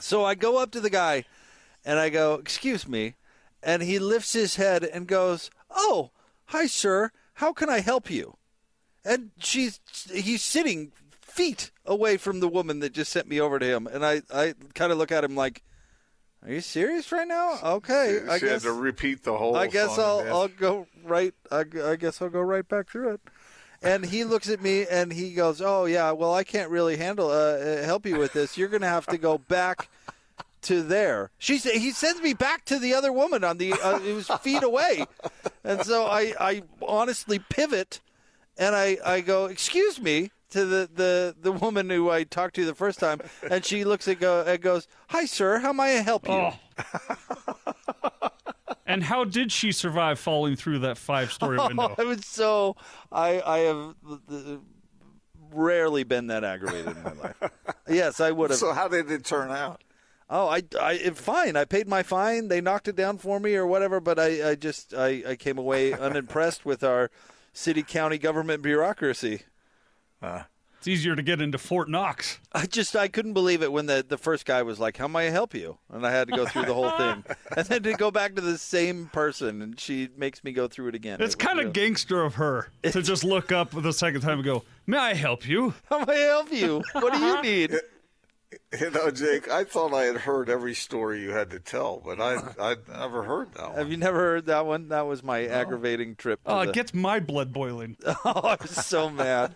So 0.00 0.24
I 0.24 0.34
go 0.34 0.58
up 0.58 0.70
to 0.72 0.80
the 0.80 0.90
guy, 0.90 1.24
and 1.84 1.98
I 1.98 2.08
go, 2.08 2.34
"Excuse 2.34 2.86
me," 2.86 3.14
and 3.62 3.82
he 3.82 3.98
lifts 3.98 4.32
his 4.32 4.56
head 4.56 4.84
and 4.84 5.08
goes, 5.08 5.50
"Oh, 5.70 6.10
hi, 6.46 6.66
sir. 6.66 7.10
How 7.34 7.52
can 7.52 7.68
I 7.68 7.80
help 7.80 8.10
you?" 8.10 8.36
And 9.04 9.30
she's 9.38 9.80
he's 10.12 10.42
sitting 10.42 10.92
feet 11.20 11.70
away 11.84 12.16
from 12.16 12.40
the 12.40 12.48
woman 12.48 12.78
that 12.78 12.92
just 12.92 13.12
sent 13.12 13.28
me 13.28 13.40
over 13.40 13.58
to 13.58 13.66
him, 13.66 13.86
and 13.86 14.04
I 14.04 14.22
I 14.32 14.54
kind 14.74 14.92
of 14.92 14.98
look 14.98 15.12
at 15.12 15.24
him 15.24 15.34
like, 15.34 15.62
"Are 16.42 16.52
you 16.52 16.60
serious 16.60 17.10
right 17.12 17.28
now?" 17.28 17.58
Okay, 17.62 18.20
She 18.22 18.28
I 18.28 18.32
had 18.34 18.40
guess 18.40 18.62
to 18.62 18.72
repeat 18.72 19.24
the 19.24 19.36
whole. 19.36 19.56
I 19.56 19.66
guess 19.66 19.96
song 19.96 20.04
I'll 20.04 20.18
and 20.20 20.28
I'll 20.30 20.48
go 20.48 20.86
right. 21.02 21.34
I, 21.50 21.64
I 21.84 21.96
guess 21.96 22.22
I'll 22.22 22.30
go 22.30 22.40
right 22.40 22.66
back 22.66 22.88
through 22.88 23.14
it. 23.14 23.20
And 23.82 24.06
he 24.06 24.24
looks 24.24 24.48
at 24.48 24.62
me 24.62 24.86
and 24.86 25.12
he 25.12 25.34
goes, 25.34 25.60
"Oh 25.60 25.84
yeah, 25.84 26.12
well 26.12 26.32
I 26.32 26.44
can't 26.44 26.70
really 26.70 26.96
handle 26.96 27.28
uh, 27.28 27.58
uh, 27.58 27.82
help 27.84 28.06
you 28.06 28.16
with 28.16 28.32
this. 28.32 28.56
You're 28.56 28.68
gonna 28.68 28.88
have 28.88 29.06
to 29.06 29.18
go 29.18 29.36
back 29.36 29.88
to 30.64 30.82
there." 30.82 31.30
She 31.38 31.58
sa- 31.58 31.70
he 31.70 31.90
sends 31.92 32.20
me 32.20 32.34
back 32.34 32.64
to 32.66 32.78
the 32.78 32.94
other 32.94 33.12
woman 33.12 33.44
on 33.44 33.58
the 33.58 33.72
uh, 33.72 34.00
it 34.00 34.12
was 34.14 34.28
feet 34.42 34.62
away, 34.70 35.06
and 35.62 35.82
so 35.82 36.06
I 36.06 36.34
I 36.38 36.62
honestly 36.82 37.38
pivot 37.38 38.00
and 38.56 38.74
I 38.74 38.98
I 39.04 39.20
go, 39.20 39.46
"Excuse 39.46 40.00
me." 40.00 40.30
To 40.50 40.64
the, 40.64 40.88
the, 40.94 41.34
the 41.40 41.50
woman 41.50 41.90
who 41.90 42.10
I 42.10 42.22
talked 42.22 42.54
to 42.54 42.64
the 42.64 42.76
first 42.76 43.00
time, 43.00 43.20
and 43.50 43.64
she 43.64 43.82
looks 43.82 44.06
at 44.06 44.20
go 44.20 44.44
and 44.46 44.60
goes, 44.62 44.86
"Hi, 45.08 45.24
sir. 45.24 45.58
How 45.58 45.72
may 45.72 45.98
I 45.98 46.02
help 46.02 46.28
you?" 46.28 46.34
Oh. 46.34 46.54
and 48.86 49.02
how 49.02 49.24
did 49.24 49.50
she 49.50 49.72
survive 49.72 50.20
falling 50.20 50.54
through 50.54 50.78
that 50.80 50.96
five-story 50.96 51.58
window? 51.68 51.96
I 51.98 52.04
was 52.04 52.24
so 52.24 52.76
I 53.10 53.40
I 53.40 53.58
have 53.60 53.94
uh, 54.30 54.56
rarely 55.52 56.04
been 56.04 56.28
that 56.28 56.44
aggravated 56.44 56.96
in 56.96 57.02
my 57.02 57.12
life. 57.14 57.36
Yes, 57.88 58.20
I 58.20 58.30
would 58.30 58.50
have. 58.50 58.58
So 58.60 58.72
how 58.72 58.86
did 58.86 59.10
it 59.10 59.24
turn 59.24 59.50
out? 59.50 59.82
Oh, 60.30 60.48
I, 60.48 60.62
I 60.80 60.98
fine. 61.10 61.54
I 61.56 61.64
paid 61.64 61.86
my 61.86 62.02
fine. 62.02 62.48
They 62.48 62.60
knocked 62.60 62.88
it 62.88 62.96
down 62.96 63.18
for 63.18 63.38
me 63.38 63.54
or 63.56 63.66
whatever. 63.66 64.00
But 64.00 64.18
I, 64.18 64.50
I 64.50 64.54
just 64.54 64.94
I, 64.94 65.22
I 65.28 65.36
came 65.36 65.58
away 65.58 65.92
unimpressed 65.98 66.64
with 66.64 66.82
our 66.82 67.10
city 67.52 67.82
county 67.82 68.18
government 68.18 68.62
bureaucracy. 68.62 69.42
Uh, 70.22 70.44
it's 70.78 70.88
easier 70.88 71.14
to 71.16 71.22
get 71.22 71.40
into 71.40 71.56
Fort 71.56 71.88
Knox. 71.88 72.38
I 72.52 72.66
just 72.66 72.94
I 72.96 73.08
couldn't 73.08 73.32
believe 73.34 73.62
it 73.62 73.72
when 73.72 73.86
the 73.86 74.04
the 74.06 74.18
first 74.18 74.44
guy 74.46 74.62
was 74.62 74.78
like, 74.80 74.96
"How 74.98 75.08
may 75.08 75.28
I 75.28 75.30
help 75.30 75.54
you?" 75.54 75.78
and 75.90 76.06
I 76.06 76.10
had 76.10 76.28
to 76.28 76.36
go 76.36 76.44
through 76.46 76.64
the 76.66 76.74
whole 76.74 76.90
thing, 76.98 77.24
and 77.56 77.66
then 77.66 77.82
to 77.84 77.92
go 77.94 78.10
back 78.10 78.34
to 78.36 78.42
the 78.42 78.58
same 78.58 79.06
person, 79.12 79.62
and 79.62 79.78
she 79.80 80.08
makes 80.16 80.42
me 80.44 80.52
go 80.52 80.68
through 80.68 80.88
it 80.88 80.94
again. 80.94 81.20
It's 81.22 81.34
It 81.34 81.38
kind 81.38 81.58
of 81.58 81.64
real- 81.66 81.72
gangster 81.72 82.22
of 82.22 82.34
her 82.34 82.68
to 82.82 83.00
just 83.02 83.24
look 83.24 83.50
up 83.52 83.70
the 83.70 83.92
second 83.92 84.20
time 84.22 84.38
and 84.38 84.44
go, 84.44 84.62
"May 84.86 84.98
I 84.98 85.14
help 85.14 85.46
you?" 85.48 85.72
How 85.90 86.04
may 86.04 86.22
I 86.24 86.26
help 86.28 86.52
you? 86.52 86.82
What 86.92 87.12
do 87.14 87.18
you 87.18 87.40
need? 87.42 87.76
You 88.80 88.90
know, 88.90 89.10
Jake, 89.10 89.48
I 89.48 89.64
thought 89.64 89.94
I 89.94 90.02
had 90.04 90.16
heard 90.16 90.50
every 90.50 90.74
story 90.74 91.22
you 91.22 91.30
had 91.30 91.50
to 91.50 91.60
tell, 91.60 92.02
but 92.04 92.20
I 92.20 92.36
I'd 92.60 92.88
never 92.88 93.22
heard 93.22 93.54
that 93.54 93.68
one. 93.68 93.78
Have 93.78 93.90
you 93.90 93.96
never 93.96 94.18
heard 94.18 94.46
that 94.46 94.66
one? 94.66 94.88
That 94.88 95.06
was 95.06 95.22
my 95.22 95.44
aggravating 95.46 96.16
trip. 96.16 96.40
Oh, 96.44 96.62
the- 96.64 96.70
it 96.70 96.74
gets 96.74 96.92
my 96.92 97.20
blood 97.20 97.52
boiling. 97.52 97.96
Oh, 98.24 98.56
I'm 98.60 98.66
so 98.66 99.08
mad. 99.10 99.54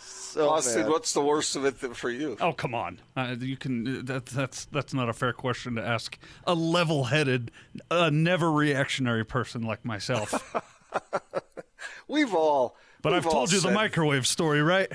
So 0.00 0.48
Austin, 0.48 0.82
mad. 0.82 0.90
what's 0.90 1.12
the 1.12 1.20
worst 1.22 1.56
of 1.56 1.64
it 1.64 1.76
for 1.96 2.08
you? 2.08 2.36
Oh, 2.40 2.52
come 2.52 2.72
on. 2.74 3.00
Uh, 3.16 3.34
you 3.38 3.56
can. 3.56 4.04
That, 4.04 4.26
that's 4.26 4.66
that's 4.66 4.94
not 4.94 5.08
a 5.08 5.12
fair 5.12 5.32
question 5.32 5.74
to 5.74 5.82
ask 5.82 6.16
a 6.46 6.54
level-headed, 6.54 7.50
uh, 7.90 8.10
never 8.10 8.50
reactionary 8.52 9.24
person 9.24 9.62
like 9.62 9.84
myself. 9.84 10.54
We've 12.08 12.34
all. 12.34 12.76
But 13.02 13.12
we've 13.12 13.18
I've 13.22 13.26
all 13.26 13.32
told 13.32 13.52
you 13.52 13.60
the 13.60 13.72
microwave 13.72 14.26
story, 14.26 14.62
right? 14.62 14.90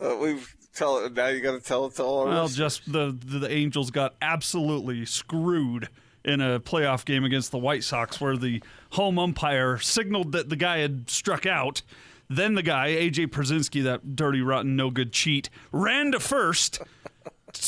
Uh, 0.00 0.16
we've 0.20 0.56
tell 0.76 1.08
now. 1.10 1.28
You 1.28 1.40
got 1.40 1.52
to 1.52 1.60
tell 1.60 1.86
it 1.86 1.94
to 1.96 2.02
all 2.02 2.26
Well, 2.26 2.48
just 2.48 2.90
the, 2.90 3.16
the 3.24 3.40
the 3.40 3.50
Angels 3.50 3.90
got 3.90 4.14
absolutely 4.20 5.04
screwed 5.04 5.88
in 6.24 6.40
a 6.40 6.58
playoff 6.58 7.04
game 7.04 7.24
against 7.24 7.52
the 7.52 7.58
White 7.58 7.84
Sox, 7.84 8.20
where 8.20 8.36
the 8.36 8.62
home 8.90 9.18
umpire 9.18 9.78
signaled 9.78 10.32
that 10.32 10.48
the 10.48 10.56
guy 10.56 10.78
had 10.78 11.08
struck 11.08 11.46
out. 11.46 11.82
Then 12.28 12.54
the 12.54 12.62
guy, 12.62 12.88
AJ 12.88 13.28
Pierzynski, 13.28 13.84
that 13.84 14.16
dirty, 14.16 14.40
rotten, 14.40 14.74
no 14.74 14.90
good 14.90 15.12
cheat, 15.12 15.48
ran 15.70 16.10
to 16.10 16.18
first, 16.18 16.80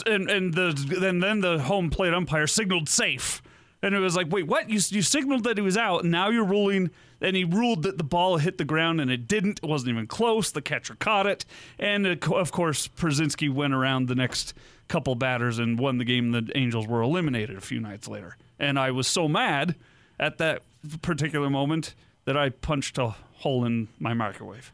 and 0.05 0.29
and 0.29 0.55
the 0.55 0.73
then 1.01 1.21
then 1.21 1.41
the 1.41 1.61
home 1.61 1.91
plate 1.91 2.13
umpire 2.13 2.49
signaled 2.49 2.89
safe, 2.89 3.41
and 3.83 3.95
it 3.95 4.01
was 4.01 4.17
like, 4.17 4.27
wait, 4.31 4.49
what? 4.49 4.69
You 4.69 4.81
you 4.89 5.03
signaled 5.03 5.45
that 5.45 5.57
he 5.57 5.63
was 5.63 5.77
out, 5.77 6.03
and 6.03 6.11
now 6.11 6.31
you're 6.31 6.45
ruling. 6.45 6.91
And 7.21 7.35
he 7.35 7.43
ruled 7.45 7.83
that 7.83 7.99
the 7.99 8.05
ball 8.05 8.37
hit 8.37 8.59
the 8.59 8.65
ground, 8.65 9.01
and 9.01 9.11
it 9.11 9.27
didn't. 9.27 9.59
It 9.63 9.67
wasn't 9.69 9.91
even 9.91 10.07
close. 10.07 10.53
The 10.53 10.63
catcher 10.63 10.95
caught 10.95 11.27
it, 11.27 11.45
and 11.79 12.07
uh, 12.07 12.35
of 12.35 12.53
course, 12.53 12.87
Pierzynski 12.87 13.53
went 13.53 13.75
around 13.75 14.07
the 14.07 14.15
next 14.15 14.55
couple 14.87 15.15
batters 15.17 15.59
and 15.59 15.79
won 15.79 15.99
the 15.99 16.05
game. 16.05 16.31
The 16.31 16.51
Angels 16.55 16.87
were 16.87 17.03
eliminated 17.03 17.57
a 17.57 17.61
few 17.61 17.81
nights 17.81 18.07
later, 18.07 18.37
and 18.59 18.79
I 18.79 18.93
was 18.93 19.09
so 19.09 19.27
mad 19.27 19.75
at 20.21 20.39
that 20.39 20.63
particular 21.03 21.51
moment 21.51 21.95
that 22.25 22.37
I 22.37 22.51
punched 22.51 22.99
a 22.99 23.09
hole 23.39 23.65
in 23.65 23.89
my 23.99 24.15
microwave 24.15 24.73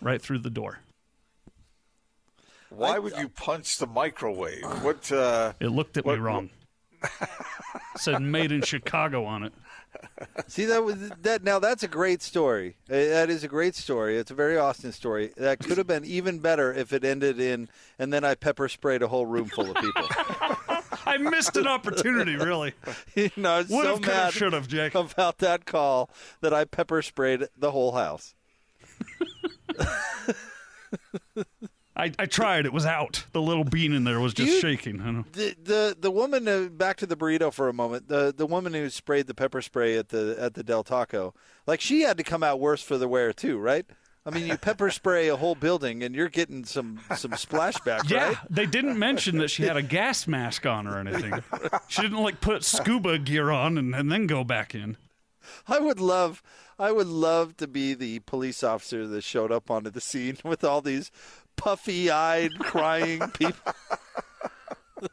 right 0.00 0.20
through 0.22 0.38
the 0.38 0.50
door. 0.50 0.78
Why 2.70 2.98
would 2.98 3.16
you 3.16 3.28
punch 3.28 3.78
the 3.78 3.86
microwave? 3.86 4.62
What? 4.82 5.10
Uh, 5.10 5.52
It 5.60 5.68
looked 5.68 5.96
at 5.96 6.06
me 6.06 6.14
wrong. 6.14 6.50
Said 7.96 8.20
"Made 8.22 8.50
in 8.52 8.62
Chicago" 8.62 9.24
on 9.24 9.42
it. 9.44 9.52
See 10.46 10.64
that 10.66 10.84
was 10.84 11.10
that. 11.22 11.42
Now 11.42 11.58
that's 11.58 11.82
a 11.82 11.88
great 11.88 12.22
story. 12.22 12.76
Uh, 12.88 12.94
That 12.94 13.30
is 13.30 13.42
a 13.44 13.48
great 13.48 13.74
story. 13.74 14.16
It's 14.16 14.30
a 14.30 14.34
very 14.34 14.56
Austin 14.56 14.92
story. 14.92 15.32
That 15.36 15.58
could 15.58 15.78
have 15.78 15.86
been 15.86 16.04
even 16.04 16.38
better 16.38 16.72
if 16.72 16.92
it 16.92 17.04
ended 17.04 17.40
in, 17.40 17.68
and 17.98 18.12
then 18.12 18.24
I 18.24 18.34
pepper 18.34 18.68
sprayed 18.68 19.02
a 19.02 19.08
whole 19.08 19.26
room 19.26 19.46
full 19.46 19.70
of 19.70 19.76
people. 19.76 20.06
I 21.06 21.18
missed 21.18 21.56
an 21.56 21.66
opportunity, 21.66 22.36
really. 22.36 22.72
you 23.14 23.30
know, 23.36 23.58
Would 23.58 23.68
so 23.68 23.82
have, 23.96 24.00
mad 24.02 24.32
should 24.32 24.52
have, 24.52 24.68
Jake. 24.68 24.94
about 24.94 25.38
that 25.38 25.64
call 25.66 26.10
that 26.40 26.54
I 26.54 26.64
pepper 26.64 27.02
sprayed 27.02 27.48
the 27.56 27.70
whole 27.72 27.92
house. 27.92 28.34
I, 31.96 32.12
I 32.18 32.26
tried. 32.26 32.66
It 32.66 32.72
was 32.72 32.84
out. 32.86 33.24
The 33.32 33.40
little 33.40 33.62
bean 33.64 33.92
in 33.92 34.02
there 34.04 34.18
was 34.20 34.34
just 34.34 34.52
You- 34.54 34.60
shaking. 34.60 35.00
I 35.00 35.10
know. 35.12 35.24
The 35.32 35.54
the 35.62 35.96
the 36.00 36.10
woman 36.10 36.48
uh, 36.48 36.68
back 36.70 36.96
to 36.98 37.06
the 37.06 37.16
burrito 37.16 37.52
for 37.52 37.68
a 37.68 37.72
moment. 37.72 38.08
The 38.08 38.34
the 38.36 38.46
woman 38.46 38.74
who 38.74 38.90
sprayed 38.90 39.26
the 39.28 39.34
pepper 39.34 39.62
spray 39.62 39.96
at 39.96 40.08
the 40.08 40.36
at 40.38 40.54
the 40.54 40.64
Del 40.64 40.82
Taco, 40.82 41.34
like 41.66 41.80
she 41.80 42.00
had 42.02 42.16
to 42.18 42.24
come 42.24 42.42
out 42.42 42.58
worse 42.58 42.82
for 42.82 42.98
the 42.98 43.06
wear 43.08 43.32
too, 43.32 43.58
right? 43.58 43.86
I 44.26 44.30
mean, 44.30 44.46
you 44.46 44.56
pepper 44.56 44.90
spray 44.90 45.28
a 45.28 45.36
whole 45.36 45.54
building 45.54 46.02
and 46.02 46.14
you're 46.14 46.30
getting 46.30 46.64
some 46.64 46.98
some 47.14 47.32
splashback, 47.32 48.08
Yeah, 48.10 48.28
right? 48.28 48.36
they 48.48 48.64
didn't 48.64 48.98
mention 48.98 49.36
that 49.38 49.48
she 49.50 49.64
had 49.64 49.76
a 49.76 49.82
gas 49.82 50.26
mask 50.26 50.64
on 50.64 50.86
or 50.86 50.98
anything. 50.98 51.42
She 51.88 52.00
didn't 52.00 52.22
like 52.22 52.40
put 52.40 52.64
scuba 52.64 53.18
gear 53.18 53.50
on 53.50 53.76
and, 53.76 53.94
and 53.94 54.10
then 54.10 54.26
go 54.26 54.42
back 54.42 54.74
in. 54.74 54.96
I 55.68 55.78
would 55.78 56.00
love, 56.00 56.42
I 56.78 56.90
would 56.90 57.06
love 57.06 57.58
to 57.58 57.68
be 57.68 57.92
the 57.92 58.20
police 58.20 58.62
officer 58.64 59.06
that 59.06 59.22
showed 59.24 59.52
up 59.52 59.70
onto 59.70 59.90
the 59.90 60.00
scene 60.00 60.38
with 60.44 60.64
all 60.64 60.80
these 60.80 61.10
puffy-eyed, 61.56 62.58
crying 62.58 63.20
people. 63.30 63.72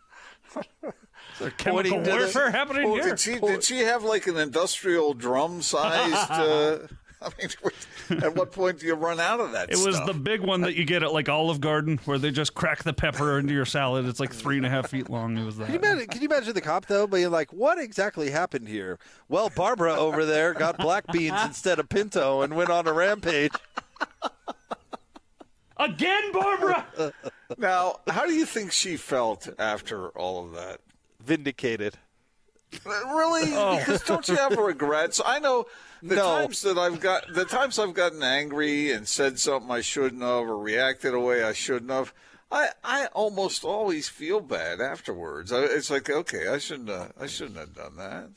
chemical 1.58 1.71
Pointing 1.73 2.04
to 2.04 2.10
the- 2.12 2.15
warfare 2.17 2.51
happening 2.51 2.84
Well, 2.86 2.95
here. 2.95 3.10
did 3.10 3.19
she 3.19 3.39
did 3.39 3.63
she 3.63 3.80
have 3.80 4.04
like 4.04 4.27
an 4.27 4.38
industrial 4.38 5.13
drum 5.13 5.62
sized? 5.62 6.13
uh, 6.32 6.77
I 7.23 7.30
mean, 7.38 8.23
at 8.23 8.36
what 8.36 8.51
point 8.51 8.80
do 8.80 8.88
you 8.88 8.95
run 8.95 9.19
out 9.19 9.39
of 9.39 9.51
that? 9.51 9.69
It 9.71 9.77
was 9.77 9.99
the 10.08 10.13
big 10.13 10.41
one 10.41 10.62
that 10.62 10.73
you 10.73 10.86
get 10.86 11.04
at 11.04 11.13
like 11.13 11.30
Olive 11.30 11.62
Garden, 11.62 11.99
where 12.06 12.17
they 12.17 12.32
just 12.32 12.56
crack 12.56 12.84
the 12.84 12.93
pepper 12.93 13.38
into 13.38 13.54
your 13.54 13.65
salad. 13.65 14.08
It's 14.08 14.19
like 14.19 14.34
three 14.34 14.58
and 14.58 14.65
a 14.65 14.69
half 14.69 14.89
feet 14.89 15.08
long. 15.08 15.38
It 15.38 15.45
was 15.45 15.58
that. 15.58 15.65
Can 15.65 15.73
you, 15.75 15.80
imagine, 15.80 16.08
can 16.08 16.21
you 16.23 16.27
imagine 16.27 16.54
the 16.56 16.62
cop 16.62 16.88
though 16.88 17.06
being 17.06 17.30
like, 17.30 17.54
"What 17.54 17.77
exactly 17.77 18.32
happened 18.32 18.67
here?" 18.67 18.97
Well, 19.30 19.51
Barbara 19.56 19.93
over 19.95 20.25
there 20.25 20.56
got 20.56 20.80
black 20.80 21.06
beans 21.12 21.38
instead 21.45 21.77
of 21.77 21.89
pinto 21.89 22.41
and 22.41 22.56
went 22.56 22.71
on 22.71 22.88
a 22.88 22.93
rampage. 22.93 23.54
Again, 25.81 26.31
Barbara. 26.31 27.13
Now, 27.57 27.97
how 28.07 28.25
do 28.25 28.33
you 28.33 28.45
think 28.45 28.71
she 28.71 28.95
felt 28.95 29.49
after 29.59 30.07
all 30.09 30.45
of 30.45 30.53
that? 30.53 30.79
Vindicated. 31.21 31.95
Really? 32.85 33.51
Oh. 33.53 33.77
Because 33.77 34.01
don't 34.03 34.25
you 34.29 34.37
have 34.37 34.55
regrets? 34.57 35.19
I 35.23 35.39
know 35.39 35.65
the 36.01 36.15
No. 36.15 36.23
times 36.39 36.61
that 36.61 36.77
I've 36.77 37.01
got 37.01 37.25
the 37.33 37.43
times 37.43 37.77
I've 37.77 37.93
gotten 37.93 38.23
angry 38.23 38.91
and 38.93 39.05
said 39.05 39.37
something 39.37 39.69
I 39.69 39.81
shouldn't 39.81 40.21
have 40.21 40.47
or 40.47 40.57
reacted 40.57 41.13
a 41.13 41.19
way 41.19 41.43
I 41.43 41.51
shouldn't 41.51 41.91
have. 41.91 42.13
I, 42.49 42.69
I 42.85 43.07
almost 43.07 43.65
always 43.65 44.07
feel 44.07 44.39
bad 44.39 44.79
afterwards. 44.79 45.51
I, 45.51 45.63
it's 45.63 45.89
like, 45.89 46.09
okay, 46.09 46.47
I 46.47 46.57
shouldn't 46.57 46.87
have, 46.89 47.11
I 47.19 47.27
shouldn't 47.27 47.57
have 47.57 47.75
done 47.75 47.97
that. 47.97 48.29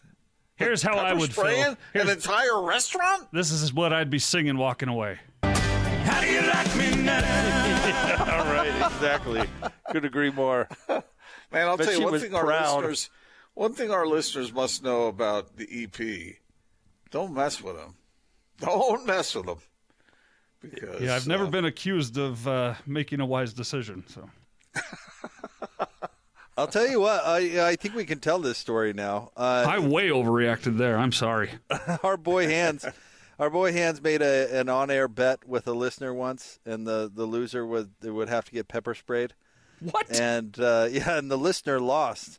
Here's 0.57 0.83
how 0.83 0.97
I 0.97 1.13
would 1.15 1.33
spraying 1.33 1.77
feel. 1.93 2.03
an 2.03 2.09
entire 2.11 2.63
restaurant. 2.63 3.29
this 3.33 3.53
is 3.53 3.73
what 3.73 3.93
I'd 3.93 4.11
be 4.11 4.19
singing 4.19 4.57
walking 4.57 4.89
away. 4.89 5.19
How 5.43 6.21
do 6.21 6.27
you 6.27 6.43
like 6.43 6.77
me 6.77 6.91
now? 6.91 6.94
All 8.21 8.45
right, 8.53 8.73
exactly. 8.93 9.45
Could 9.91 10.05
agree 10.05 10.31
more. 10.31 10.69
Man, 10.89 11.69
I'll 11.69 11.77
But 11.77 11.85
tell 11.85 11.95
you 11.95 12.03
one 12.03 12.13
was 12.13 12.23
thing 12.23 12.35
our 12.35 12.47
listeners 12.47 13.11
one 13.55 13.73
thing 13.73 13.91
our 13.91 14.07
listeners 14.07 14.53
must 14.53 14.83
know 14.83 15.07
about 15.07 15.57
the 15.57 15.85
EP. 15.85 16.37
Don't 17.11 17.33
mess 17.33 17.63
with 17.63 17.77
them. 17.77 17.95
Don't 18.59 19.07
mess 19.07 19.35
with 19.35 19.47
them. 19.47 19.59
Because 20.61 21.01
Yeah, 21.01 21.15
I've 21.15 21.29
never 21.29 21.45
uh, 21.45 21.51
been 21.51 21.65
accused 21.65 22.19
of 22.19 22.47
uh, 22.49 22.75
making 22.87 23.21
a 23.21 23.27
wise 23.27 23.53
decision. 23.53 24.05
So 24.09 24.29
I'll 26.57 26.67
tell 26.67 26.89
you 26.89 27.01
what. 27.01 27.23
I 27.25 27.69
I 27.69 27.77
think 27.77 27.95
we 27.95 28.05
can 28.05 28.19
tell 28.19 28.39
this 28.41 28.59
story 28.59 28.93
now. 28.93 29.31
Uh, 29.37 29.67
I 29.69 29.79
way 29.79 30.09
overreacted 30.09 30.79
there. 30.79 30.99
I'm 30.99 31.13
sorry. 31.13 31.51
our 32.03 32.17
boy 32.17 32.49
Hans, 32.49 32.85
our 33.39 33.51
boy 33.51 33.73
Hans 33.73 34.01
made 34.03 34.23
a 34.23 34.59
an 34.59 34.69
on 34.69 34.91
air 34.91 35.09
bet 35.09 35.47
with 35.47 35.67
a 35.67 35.73
listener 35.73 36.13
once, 36.15 36.59
and 36.65 36.87
the 36.87 37.11
the 37.13 37.27
loser 37.27 37.67
would 37.67 37.91
would 38.03 38.29
have 38.29 38.45
to 38.47 38.53
get 38.53 38.69
pepper 38.69 38.95
sprayed. 38.95 39.35
What? 39.81 40.19
And 40.19 40.59
uh, 40.59 40.89
yeah, 40.91 41.19
and 41.19 41.31
the 41.31 41.39
listener 41.39 41.81
lost, 41.81 42.39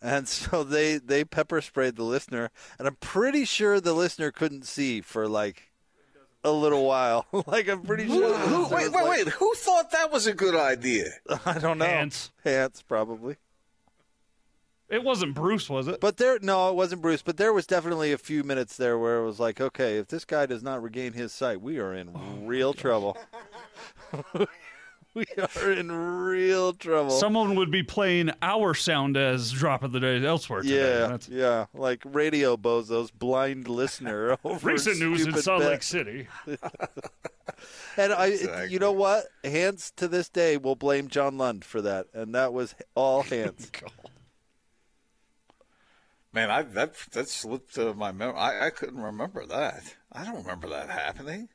and 0.00 0.28
so 0.28 0.64
they 0.64 0.98
they 0.98 1.24
pepper 1.24 1.60
sprayed 1.60 1.96
the 1.96 2.04
listener, 2.04 2.50
and 2.78 2.86
I'm 2.88 2.96
pretty 2.96 3.44
sure 3.44 3.80
the 3.80 3.94
listener 3.94 4.30
couldn't 4.30 4.66
see 4.66 5.00
for 5.00 5.28
like 5.28 5.70
a 6.44 6.52
little 6.52 6.84
while. 6.84 7.26
like 7.46 7.68
I'm 7.68 7.82
pretty 7.82 8.06
sure. 8.06 8.28
the 8.28 8.38
who, 8.38 8.62
wait, 8.62 8.70
wait, 8.70 8.92
like- 8.92 9.08
wait! 9.08 9.28
Who 9.28 9.54
thought 9.54 9.90
that 9.90 10.12
was 10.12 10.26
a 10.26 10.32
good 10.32 10.54
idea? 10.54 11.10
I 11.46 11.58
don't 11.58 11.78
know. 11.78 11.84
Hans. 11.84 12.30
Hans 12.44 12.82
probably. 12.82 13.36
It 14.88 15.02
wasn't 15.02 15.34
Bruce, 15.34 15.68
was 15.68 15.88
it? 15.88 16.00
But 16.00 16.16
there, 16.16 16.38
no, 16.40 16.68
it 16.68 16.74
wasn't 16.76 17.02
Bruce. 17.02 17.20
But 17.22 17.36
there 17.38 17.52
was 17.52 17.66
definitely 17.66 18.12
a 18.12 18.18
few 18.18 18.44
minutes 18.44 18.76
there 18.76 18.96
where 18.98 19.18
it 19.18 19.26
was 19.26 19.40
like, 19.40 19.60
okay, 19.60 19.98
if 19.98 20.06
this 20.08 20.24
guy 20.24 20.46
does 20.46 20.62
not 20.62 20.80
regain 20.82 21.12
his 21.12 21.32
sight, 21.32 21.60
we 21.60 21.78
are 21.78 21.92
in 21.92 22.10
oh 22.14 22.46
real 22.46 22.72
trouble. 22.72 23.16
we 25.14 25.24
are 25.64 25.72
in 25.72 25.90
real 25.90 26.72
trouble. 26.72 27.10
Someone 27.10 27.56
would 27.56 27.70
be 27.72 27.82
playing 27.82 28.30
our 28.42 28.74
sound 28.74 29.16
as 29.16 29.50
drop 29.50 29.82
of 29.82 29.90
the 29.90 29.98
day 29.98 30.24
elsewhere 30.24 30.62
today. 30.62 30.76
yeah, 31.00 31.06
That's 31.08 31.28
yeah, 31.28 31.66
like 31.74 32.02
radio 32.04 32.56
bozos, 32.56 33.10
blind 33.12 33.66
listener. 33.66 34.36
Over 34.44 34.68
recent 34.68 35.00
news 35.00 35.20
in 35.22 35.32
stupid 35.32 35.42
Salt 35.42 35.60
bet. 35.62 35.70
Lake 35.72 35.82
City. 35.82 36.28
And 37.96 38.12
I, 38.12 38.26
Exactly. 38.26 38.72
you 38.72 38.78
know 38.78 38.92
what? 38.92 39.24
Hans 39.42 39.90
to 39.96 40.06
this 40.06 40.28
day 40.28 40.56
will 40.58 40.76
blame 40.76 41.08
John 41.08 41.38
Lund 41.38 41.64
for 41.64 41.80
that, 41.82 42.06
and 42.14 42.34
that 42.34 42.52
was 42.52 42.74
all 42.94 43.22
Hans. 43.22 43.70
Man, 46.36 46.50
I 46.50 46.62
that 46.62 46.94
that 47.12 47.28
slipped 47.30 47.78
uh, 47.78 47.94
my 47.94 48.12
memory. 48.12 48.36
I, 48.36 48.66
I 48.66 48.70
couldn't 48.70 49.00
remember 49.00 49.46
that. 49.46 49.94
I 50.12 50.22
don't 50.22 50.36
remember 50.36 50.68
that 50.68 50.90
happening. 50.90 51.48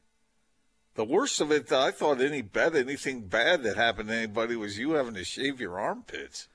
The 0.95 1.05
worst 1.05 1.39
of 1.39 1.51
it, 1.51 1.71
I 1.71 1.91
thought 1.91 2.19
any 2.19 2.41
bad, 2.41 2.75
anything 2.75 3.27
bad 3.27 3.61
that 3.63 3.77
happened 3.77 4.09
to 4.09 4.15
anybody 4.15 4.55
was 4.55 4.79
you 4.79 4.93
having 4.93 5.13
to 5.13 5.23
shave 5.23 5.61
your 5.61 5.79
armpits. 5.79 6.47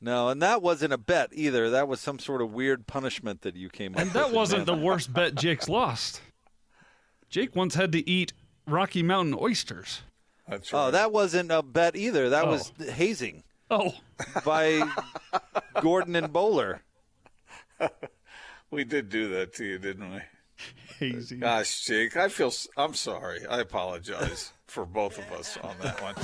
no, 0.00 0.28
and 0.28 0.42
that 0.42 0.60
wasn't 0.62 0.92
a 0.92 0.98
bet 0.98 1.30
either. 1.32 1.70
That 1.70 1.88
was 1.88 2.00
some 2.00 2.18
sort 2.18 2.42
of 2.42 2.52
weird 2.52 2.86
punishment 2.86 3.40
that 3.42 3.56
you 3.56 3.70
came 3.70 3.94
up 3.94 4.00
And 4.00 4.08
with. 4.12 4.16
And 4.16 4.24
that 4.26 4.36
wasn't 4.36 4.66
the 4.66 4.76
worst 4.76 5.12
bet 5.14 5.34
Jake's 5.34 5.68
lost. 5.68 6.20
Jake 7.30 7.56
once 7.56 7.74
had 7.76 7.92
to 7.92 8.08
eat 8.08 8.32
Rocky 8.66 9.02
Mountain 9.02 9.36
oysters. 9.40 10.02
That's 10.46 10.70
right. 10.72 10.88
Oh, 10.88 10.90
that 10.90 11.12
wasn't 11.12 11.50
a 11.50 11.62
bet 11.62 11.96
either. 11.96 12.28
That 12.28 12.44
Oh. 12.44 12.50
was 12.50 12.72
hazing 12.90 13.42
Oh, 13.70 13.92
by 14.44 14.82
Gordon 15.80 16.14
and 16.14 16.30
Bowler. 16.32 16.82
we 18.70 18.84
did 18.84 19.08
do 19.08 19.28
that 19.30 19.54
to 19.54 19.64
you, 19.64 19.78
didn't 19.78 20.12
we? 20.12 20.20
hazy. 20.98 21.36
Gosh, 21.36 21.84
Jake, 21.84 22.16
I 22.16 22.28
feel. 22.28 22.52
I'm 22.76 22.94
sorry. 22.94 23.46
I 23.46 23.60
apologize 23.60 24.52
for 24.66 24.84
both 24.84 25.18
of 25.18 25.30
us 25.32 25.56
on 25.62 25.74
that 25.82 26.00
one. 26.02 26.14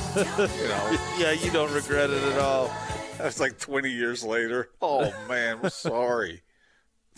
You 0.48 0.68
know, 0.68 0.98
Yeah, 1.18 1.32
you 1.32 1.50
don't 1.50 1.72
regret 1.72 2.10
it 2.10 2.22
at 2.22 2.38
all. 2.38 2.70
that's 3.18 3.40
like 3.40 3.58
20 3.58 3.90
years 3.90 4.22
later. 4.22 4.70
Oh 4.82 5.12
man, 5.28 5.60
we're 5.62 5.70
sorry. 5.70 6.42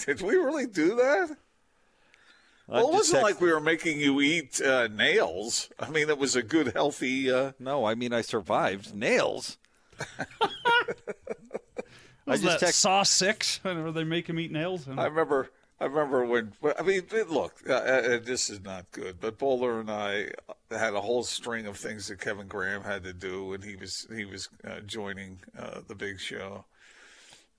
Did 0.06 0.20
we 0.22 0.36
really 0.36 0.66
do 0.66 0.94
that? 0.96 1.36
Well, 2.68 2.88
it 2.88 2.92
wasn't 2.92 3.22
like 3.22 3.40
we 3.40 3.50
were 3.50 3.60
making 3.60 3.98
you 3.98 4.20
eat 4.20 4.60
uh, 4.60 4.88
nails. 4.88 5.70
I 5.80 5.88
mean, 5.88 6.10
it 6.10 6.18
was 6.18 6.36
a 6.36 6.42
good, 6.42 6.74
healthy. 6.74 7.30
Uh, 7.32 7.52
No, 7.58 7.84
I 7.86 7.94
mean 7.94 8.12
I 8.12 8.20
survived 8.20 8.94
nails. 8.94 9.56
I 12.28 12.36
just 12.36 12.60
text. 12.60 12.80
Saw 12.80 13.02
Six? 13.02 13.58
Whenever 13.62 13.92
they 13.92 14.04
make 14.04 14.28
him 14.28 14.38
eat 14.38 14.52
nails. 14.52 14.88
I 14.88 15.06
remember. 15.06 15.50
I 15.80 15.84
remember 15.84 16.24
when. 16.24 16.52
I 16.78 16.82
mean, 16.82 17.02
look, 17.28 17.62
uh, 17.68 17.72
uh, 17.72 18.18
this 18.18 18.50
is 18.50 18.60
not 18.62 18.90
good. 18.90 19.20
But 19.20 19.38
Bowler 19.38 19.80
and 19.80 19.90
I 19.90 20.30
had 20.70 20.94
a 20.94 21.00
whole 21.00 21.22
string 21.22 21.66
of 21.66 21.76
things 21.76 22.08
that 22.08 22.20
Kevin 22.20 22.48
Graham 22.48 22.82
had 22.82 23.04
to 23.04 23.12
do 23.12 23.46
when 23.46 23.62
he 23.62 23.76
was 23.76 24.06
he 24.14 24.24
was 24.24 24.48
uh, 24.64 24.80
joining 24.80 25.38
uh, 25.56 25.82
the 25.86 25.94
big 25.94 26.18
show, 26.18 26.64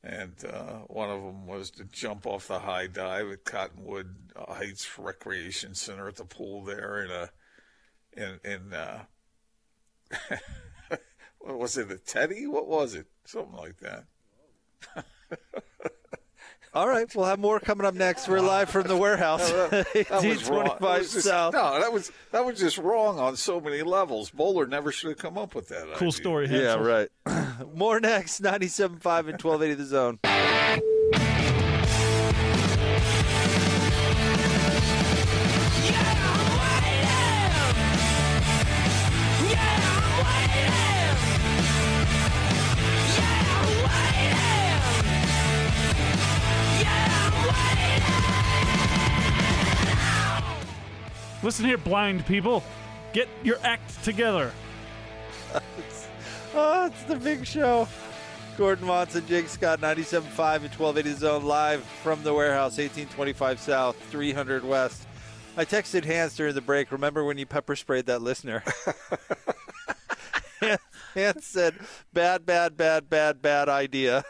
and 0.04 0.34
uh, 0.46 0.80
one 0.88 1.10
of 1.10 1.22
them 1.22 1.48
was 1.48 1.72
to 1.72 1.86
jump 1.86 2.28
off 2.28 2.50
the 2.50 2.60
high 2.60 2.88
dive 2.88 3.32
at 3.32 3.46
Cottonwood 3.46 4.14
Heights 4.36 5.00
Recreation 5.00 5.74
Center 5.74 6.10
at 6.10 6.18
the 6.18 6.26
pool 6.26 6.66
there 6.66 7.04
in 7.06 7.12
a 7.12 7.30
in 8.18 8.40
in. 8.44 8.74
Uh, 8.74 9.04
what 11.40 11.58
was 11.58 11.78
it? 11.78 11.90
A 11.90 11.98
teddy? 11.98 12.48
What 12.48 12.68
was 12.68 12.96
it? 12.96 13.08
Something 13.24 13.56
like 13.56 13.78
that. 13.78 14.06
All 16.72 16.88
right, 16.88 17.14
we'll 17.16 17.26
have 17.26 17.40
more 17.40 17.60
coming 17.60 17.86
up 17.88 17.96
next. 17.96 18.28
We're 18.28 18.42
live 18.42 18.70
from 18.70 18.88
the 18.88 18.96
warehouse, 18.96 19.50
That 19.52 19.88
was 20.24 20.48
wrong. 20.50 20.66
That 20.80 20.82
was 20.82 21.12
just- 21.14 21.26
South. 21.26 21.54
No, 21.54 21.80
that 21.80 21.92
was 21.92 22.12
that 22.32 22.46
was 22.46 22.60
just 22.60 22.78
wrong 22.78 23.18
on 23.20 23.36
so 23.38 23.60
many 23.60 23.82
levels. 23.82 24.30
Bowler 24.30 24.68
never 24.68 24.92
should 24.92 25.10
have 25.10 25.18
come 25.18 25.36
up 25.36 25.56
with 25.56 25.70
that. 25.70 25.86
Cool 25.96 26.10
idea. 26.10 26.12
story. 26.12 26.48
Yeah, 26.50 26.76
right. 26.76 27.10
more 27.74 28.00
next. 28.00 28.44
97.5 28.44 28.90
and 28.92 29.42
1280 29.42 29.74
The 29.74 29.86
Zone. 29.86 30.20
Listen 51.60 51.72
here, 51.72 51.78
blind 51.78 52.26
people. 52.26 52.64
Get 53.12 53.28
your 53.44 53.58
act 53.64 54.02
together. 54.06 54.54
Oh, 56.56 56.88
it's 56.88 57.04
the 57.04 57.16
big 57.16 57.46
show. 57.46 57.88
Gordon 58.58 58.88
Monson, 58.88 59.28
Jake 59.28 59.48
Scott, 59.48 59.80
97.5 59.80 60.16
and 60.16 60.74
1280 60.74 61.14
Zone, 61.14 61.44
live 61.44 61.84
from 62.02 62.24
the 62.24 62.34
warehouse, 62.34 62.80
1825 62.80 63.60
South, 63.60 63.96
300 64.10 64.64
West. 64.64 65.06
I 65.58 65.64
texted 65.64 66.06
Hans 66.06 66.36
during 66.36 66.56
the 66.56 66.62
break. 66.62 66.92
Remember 66.92 67.24
when 67.24 67.38
you 67.38 67.46
pepper 67.46 67.76
sprayed 67.76 68.08
that 68.08 68.24
listener? 68.24 68.64
Hans 71.14 71.46
said, 71.46 71.76
bad, 72.14 72.48
bad, 72.48 72.76
bad, 72.76 73.12
bad, 73.12 73.44
bad 73.44 73.70
idea. 73.70 74.24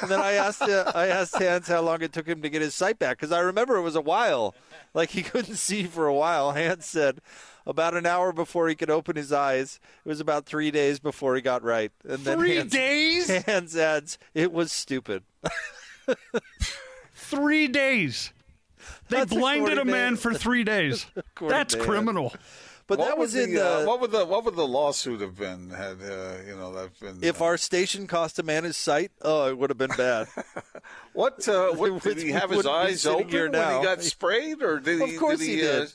And 0.00 0.10
then 0.10 0.20
I 0.20 0.32
asked 0.32 0.62
uh, 0.62 0.92
I 0.94 1.08
asked 1.08 1.36
Hans 1.36 1.68
how 1.68 1.80
long 1.80 2.02
it 2.02 2.12
took 2.12 2.26
him 2.26 2.42
to 2.42 2.48
get 2.48 2.62
his 2.62 2.74
sight 2.74 2.98
back 2.98 3.18
because 3.18 3.32
I 3.32 3.40
remember 3.40 3.76
it 3.76 3.82
was 3.82 3.96
a 3.96 4.00
while. 4.00 4.54
Like 4.92 5.10
he 5.10 5.22
couldn't 5.24 5.56
see 5.56 5.84
for 5.84 6.06
a 6.06 6.14
while. 6.14 6.52
Hans 6.52 6.86
said 6.86 7.20
about 7.66 7.94
an 7.94 8.06
hour 8.06 8.32
before 8.32 8.68
he 8.68 8.74
could 8.74 8.90
open 8.90 9.16
his 9.16 9.32
eyes. 9.32 9.80
It 10.04 10.08
was 10.08 10.20
about 10.20 10.46
three 10.46 10.70
days 10.70 11.00
before 11.00 11.34
he 11.34 11.40
got 11.42 11.62
right. 11.62 11.92
And 12.06 12.24
then 12.24 12.38
Three 12.38 12.56
Hans, 12.56 12.72
days? 12.72 13.44
Hans 13.44 13.76
adds, 13.76 14.18
"It 14.34 14.52
was 14.52 14.70
stupid." 14.70 15.24
Three 17.14 17.68
days. 17.68 18.32
They 19.08 19.18
That's 19.18 19.32
blinded 19.34 19.78
a 19.78 19.84
man 19.84 20.16
for 20.16 20.34
three 20.34 20.64
days. 20.64 21.06
That's 21.40 21.74
criminal. 21.74 22.34
Criminal. 22.86 22.88
But 22.88 22.98
what 22.98 23.08
that 23.08 23.18
was 23.18 23.34
would 23.34 23.42
in 23.44 23.54
the, 23.54 23.60
the. 23.60 23.78
uh, 23.82 23.84
what 23.86 24.00
would 24.00 24.10
the 24.10 24.24
what 24.26 24.44
would 24.44 24.56
the 24.56 24.66
lawsuit 24.66 25.20
have 25.20 25.36
been 25.36 25.70
had 25.70 25.96
uh, 26.02 26.34
you 26.46 26.54
know 26.56 26.72
that 26.74 26.98
been 27.00 27.18
if 27.22 27.40
our 27.42 27.56
station 27.56 28.06
cost 28.06 28.38
a 28.38 28.42
man 28.42 28.64
his 28.64 28.76
sight, 28.76 29.12
oh, 29.22 29.48
it 29.48 29.58
would 29.58 29.70
have 29.70 29.78
been 29.78 29.90
bad. 29.96 30.28
what 31.12 31.48
uh, 31.48 31.68
what 31.74 32.02
did 32.02 32.18
he 32.18 32.30
have 32.30 32.50
his 32.50 32.66
eyes 32.66 33.06
open 33.06 33.28
here 33.28 33.44
when 33.44 33.52
now. 33.52 33.78
he 33.78 33.84
got 33.84 34.02
sprayed 34.02 34.62
or 34.62 34.80
did 34.80 35.00
Of 35.00 35.08
he 35.10 35.16
course 35.16 35.38
did 35.38 35.48
he 35.48 35.62
uh, 35.66 35.80
did. 35.80 35.92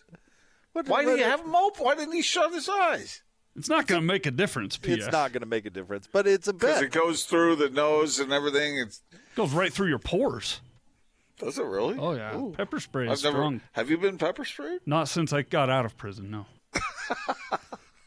What- 0.73 0.87
why 0.87 1.01
did 1.03 1.09
what- 1.11 1.17
he 1.17 1.23
have 1.23 1.43
them 1.43 1.55
open 1.55 1.83
why 1.83 1.95
didn't 1.95 2.13
he 2.13 2.21
shut 2.21 2.53
his 2.53 2.69
eyes 2.69 3.21
It's 3.55 3.69
not 3.69 3.87
going 3.87 4.01
to 4.01 4.05
make 4.07 4.25
a 4.25 4.31
difference, 4.31 4.77
P.S. 4.77 4.97
It's 4.99 5.11
not 5.11 5.33
going 5.33 5.41
to 5.41 5.47
make 5.47 5.65
a 5.65 5.69
difference, 5.71 6.07
but 6.11 6.25
it's 6.27 6.47
a 6.47 6.53
because 6.53 6.75
bet. 6.75 6.83
it 6.85 6.91
goes 6.91 7.23
through 7.23 7.55
the 7.57 7.69
nose 7.69 8.19
and 8.19 8.31
everything 8.31 8.77
it's 8.77 9.01
goes 9.35 9.51
right 9.51 9.73
through 9.73 9.87
your 9.89 9.99
pores. 9.99 10.61
does 11.39 11.57
it 11.57 11.65
really 11.65 11.97
Oh, 11.99 12.13
yeah. 12.13 12.39
Pepper 12.55 12.79
spray 12.79 13.07
is 13.09 13.19
I've 13.25 13.31
never 13.31 13.37
strong. 13.43 13.61
have 13.73 13.89
you 13.89 13.97
been 13.97 14.17
pepper 14.17 14.45
sprayed 14.45 14.79
Not 14.85 15.07
since 15.09 15.33
I 15.33 15.41
got 15.41 15.69
out 15.69 15.85
of 15.85 15.97
prison, 15.97 16.29
no. 16.31 16.45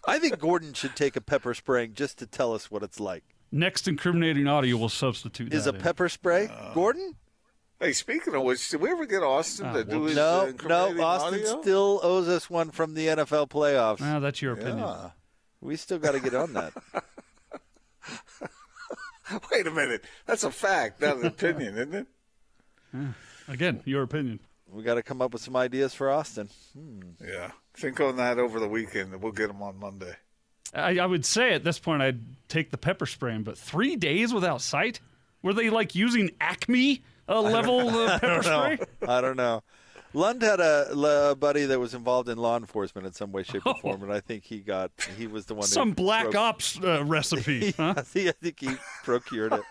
I 0.07 0.19
think 0.19 0.39
Gordon 0.39 0.73
should 0.75 0.97
take 0.97 1.17
a 1.17 1.21
pepper 1.21 1.55
spraying 1.55 1.95
just 1.95 2.19
to 2.19 2.27
tell 2.27 2.55
us 2.55 2.71
what 2.71 2.83
it's 2.83 3.01
like. 3.01 3.25
Next 3.51 3.87
incriminating 3.87 4.47
audio 4.47 4.77
will 4.77 4.89
substitute 4.89 5.53
Is 5.53 5.67
a 5.67 5.75
in. 5.75 5.81
pepper 5.81 6.09
spray, 6.09 6.49
Gordon? 6.75 7.17
hey 7.81 7.93
speaking 7.93 8.35
of 8.35 8.43
which 8.43 8.69
did 8.71 8.81
we 8.81 8.91
ever 8.91 9.07
get 9.07 9.23
Austin 9.25 9.67
Ah, 9.67 9.73
to 9.73 9.85
do 9.85 9.99
whoops. 10.01 10.11
his 10.11 10.19
uh, 10.19 10.43
No, 10.45 10.49
incriminating 10.51 10.97
no. 10.99 11.05
Austin 11.05 11.35
audio? 11.35 11.61
still 11.63 12.01
owes 12.03 12.29
us 12.29 12.49
one 12.49 12.71
from 12.71 12.95
the 12.95 13.09
NFL 13.09 13.49
playoffs. 13.51 13.99
Ah, 14.01 14.21
that's 14.21 14.41
your 14.41 14.53
opinion. 14.53 14.79
Yeah. 14.79 15.11
We 15.61 15.77
still 15.77 15.99
got 15.99 16.13
to 16.13 16.21
get 16.21 16.35
on 16.35 16.53
that. 16.55 16.73
wait 19.53 19.67
a 19.67 19.71
minute 19.71 20.05
that's 20.27 20.43
a 20.45 20.51
fact 20.51 21.01
not 21.01 21.17
an 21.19 21.25
opinion 21.27 21.77
isn't 21.79 21.95
it 21.95 22.07
Again, 23.49 23.81
your 23.87 24.03
opinion. 24.03 24.41
We 24.73 24.83
got 24.83 24.95
to 24.95 25.03
come 25.03 25.21
up 25.21 25.33
with 25.33 25.43
some 25.43 25.57
ideas 25.57 25.95
for 25.95 26.11
Austin. 26.11 26.49
yeah 27.25 27.51
think 27.75 28.01
on 28.01 28.17
that 28.17 28.39
over 28.39 28.61
the 28.61 28.69
weekend 28.69 29.13
and 29.13 29.23
we'll 29.23 29.33
get 29.33 29.49
them 29.49 29.63
on 29.63 29.79
Monday 29.79 30.15
I, 30.75 30.99
I 30.99 31.07
would 31.07 31.25
say 31.25 31.53
at 31.53 31.65
this 31.65 31.79
point 31.79 32.03
I'd 32.03 32.21
take 32.49 32.71
the 32.71 32.79
pepper 32.79 33.07
spraying, 33.07 33.43
but 33.43 33.59
three 33.59 33.97
days 33.97 34.33
without 34.33 34.63
sight? 34.63 35.01
Were 35.43 35.53
they 35.53 35.71
like 35.71 35.95
using 35.95 36.31
Acme 36.41 37.03
uh, 37.29 37.41
level 37.43 37.89
uh, 37.91 38.19
pepper 38.19 38.43
spray? 38.43 38.79
I 39.07 39.21
don't 39.21 39.37
know. 39.37 39.63
Lund 40.15 40.43
had 40.43 40.61
a, 40.61 41.31
a 41.31 41.35
buddy 41.35 41.65
that 41.67 41.79
was 41.81 41.95
involved 41.95 42.29
in 42.29 42.37
law 42.37 42.57
enforcement 42.57 43.07
in 43.07 43.13
some 43.15 43.33
way, 43.33 43.43
shape, 43.43 43.67
or 43.67 43.75
form, 43.81 44.03
and 44.03 44.13
I 44.13 44.21
think 44.21 44.45
he 44.45 44.61
got 44.61 44.91
he 45.17 45.27
was 45.27 45.47
the 45.47 45.55
one. 45.55 45.67
Some 45.67 45.91
who 45.91 45.95
black 45.95 46.25
broke- 46.25 46.37
ops 46.37 46.79
uh, 46.83 47.03
recipe. 47.05 47.73
Huh? 47.77 47.95
I 47.97 48.03
think 48.03 48.29
I 48.29 48.33
think 48.33 48.61
he 48.61 48.71
procured 49.05 49.55
it. 49.55 49.63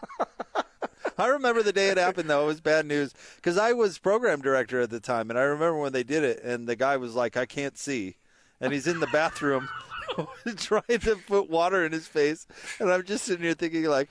I 1.22 1.28
remember 1.28 1.61
the 1.63 1.72
day 1.74 1.89
it 1.89 1.97
happened 1.97 2.30
though. 2.30 2.43
It 2.43 2.47
was 2.47 2.61
bad 2.61 2.86
news 2.86 3.13
because 3.36 3.57
I 3.57 3.74
was 3.74 3.97
program 3.97 4.41
director 4.41 4.82
at 4.82 4.89
the 4.89 4.99
time, 4.99 5.30
and 5.30 5.38
I 5.39 5.43
remember 5.43 5.78
when 5.78 5.93
they 5.93 6.03
did 6.03 6.24
it, 6.24 6.41
and 6.43 6.67
the 6.67 6.76
guy 6.76 6.97
was 6.97 7.15
like, 7.15 7.38
"I 7.38 7.45
can't 7.45 7.78
see," 7.78 8.17
and 8.59 8.74
he's 8.74 8.88
in 8.88 8.99
the 8.99 9.07
bathroom 9.07 9.69
trying 10.57 10.99
to 11.01 11.15
put 11.28 11.49
water 11.49 11.86
in 11.86 11.91
his 11.91 12.07
face, 12.07 12.47
and 12.80 12.91
I'm 12.91 13.03
just 13.03 13.26
sitting 13.26 13.43
here 13.43 13.53
thinking 13.53 13.86
like, 13.86 14.09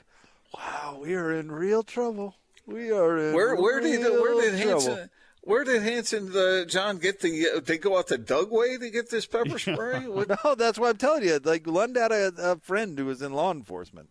"Wow, 0.53 0.99
we 1.01 1.13
are 1.15 1.31
in 1.31 1.51
real 1.51 1.83
trouble. 1.83 2.35
We 2.65 2.91
are 2.91 3.17
in 3.17 3.33
Where 3.33 3.55
where 3.55 3.79
did 3.79 4.01
where 4.01 4.41
did 4.41 4.61
trouble." 4.61 4.81
Hanson 4.81 5.09
where 5.43 5.63
did 5.63 5.81
Hanson 5.81 6.31
uh, 6.37 6.65
John 6.65 6.99
get 6.99 7.19
the 7.21 7.47
uh, 7.55 7.59
they 7.61 7.79
go 7.79 7.97
out 7.97 8.07
to 8.09 8.17
Dugway 8.19 8.79
to 8.79 8.89
get 8.91 9.09
this 9.09 9.25
pepper 9.25 9.57
spray? 9.59 10.07
What- 10.07 10.29
No, 10.43 10.53
that's 10.55 10.77
what 10.77 10.91
I'm 10.91 10.97
telling 10.97 11.23
you. 11.23 11.39
Like 11.43 11.65
Lund 11.65 11.95
had 11.95 12.11
a, 12.11 12.31
a 12.37 12.55
friend 12.59 12.97
who 12.97 13.05
was 13.05 13.21
in 13.23 13.33
law 13.33 13.51
enforcement. 13.51 14.09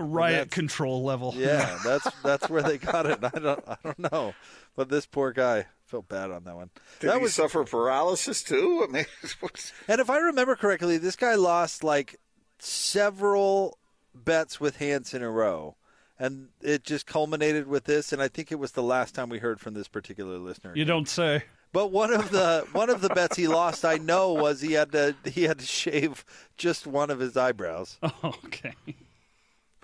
Riot 0.00 0.50
control 0.50 1.02
level. 1.02 1.34
Yeah, 1.36 1.78
that's 1.84 2.08
that's 2.22 2.48
where 2.48 2.62
they 2.62 2.78
got 2.78 3.06
it. 3.06 3.18
I 3.22 3.38
don't 3.38 3.64
I 3.68 3.76
don't 3.82 4.12
know, 4.12 4.34
but 4.76 4.88
this 4.88 5.06
poor 5.06 5.32
guy 5.32 5.66
felt 5.84 6.08
bad 6.08 6.30
on 6.30 6.44
that 6.44 6.54
one. 6.56 6.70
Did 7.00 7.10
that 7.10 7.16
he 7.16 7.22
was, 7.22 7.34
suffer 7.34 7.64
paralysis 7.64 8.42
too? 8.42 8.86
I 8.88 8.92
mean, 8.92 9.06
and 9.88 10.00
if 10.00 10.08
I 10.10 10.18
remember 10.18 10.56
correctly, 10.56 10.98
this 10.98 11.16
guy 11.16 11.34
lost 11.34 11.82
like 11.84 12.16
several 12.58 13.78
bets 14.14 14.60
with 14.60 14.78
Hans 14.78 15.14
in 15.14 15.22
a 15.22 15.30
row, 15.30 15.76
and 16.18 16.48
it 16.60 16.84
just 16.84 17.06
culminated 17.06 17.66
with 17.66 17.84
this. 17.84 18.12
And 18.12 18.22
I 18.22 18.28
think 18.28 18.52
it 18.52 18.58
was 18.58 18.72
the 18.72 18.82
last 18.82 19.14
time 19.14 19.28
we 19.28 19.38
heard 19.38 19.60
from 19.60 19.74
this 19.74 19.88
particular 19.88 20.38
listener. 20.38 20.72
You 20.74 20.84
don't 20.84 21.08
say. 21.08 21.44
But 21.72 21.92
one 21.92 22.12
of 22.12 22.30
the 22.30 22.66
one 22.72 22.90
of 22.90 23.00
the 23.00 23.10
bets 23.10 23.36
he 23.36 23.46
lost, 23.46 23.84
I 23.84 23.96
know, 23.96 24.32
was 24.32 24.60
he 24.60 24.72
had 24.72 24.90
to 24.92 25.14
he 25.24 25.44
had 25.44 25.60
to 25.60 25.66
shave 25.66 26.24
just 26.56 26.86
one 26.86 27.10
of 27.10 27.20
his 27.20 27.36
eyebrows, 27.36 27.98
Oh, 28.02 28.12
okay. 28.44 28.74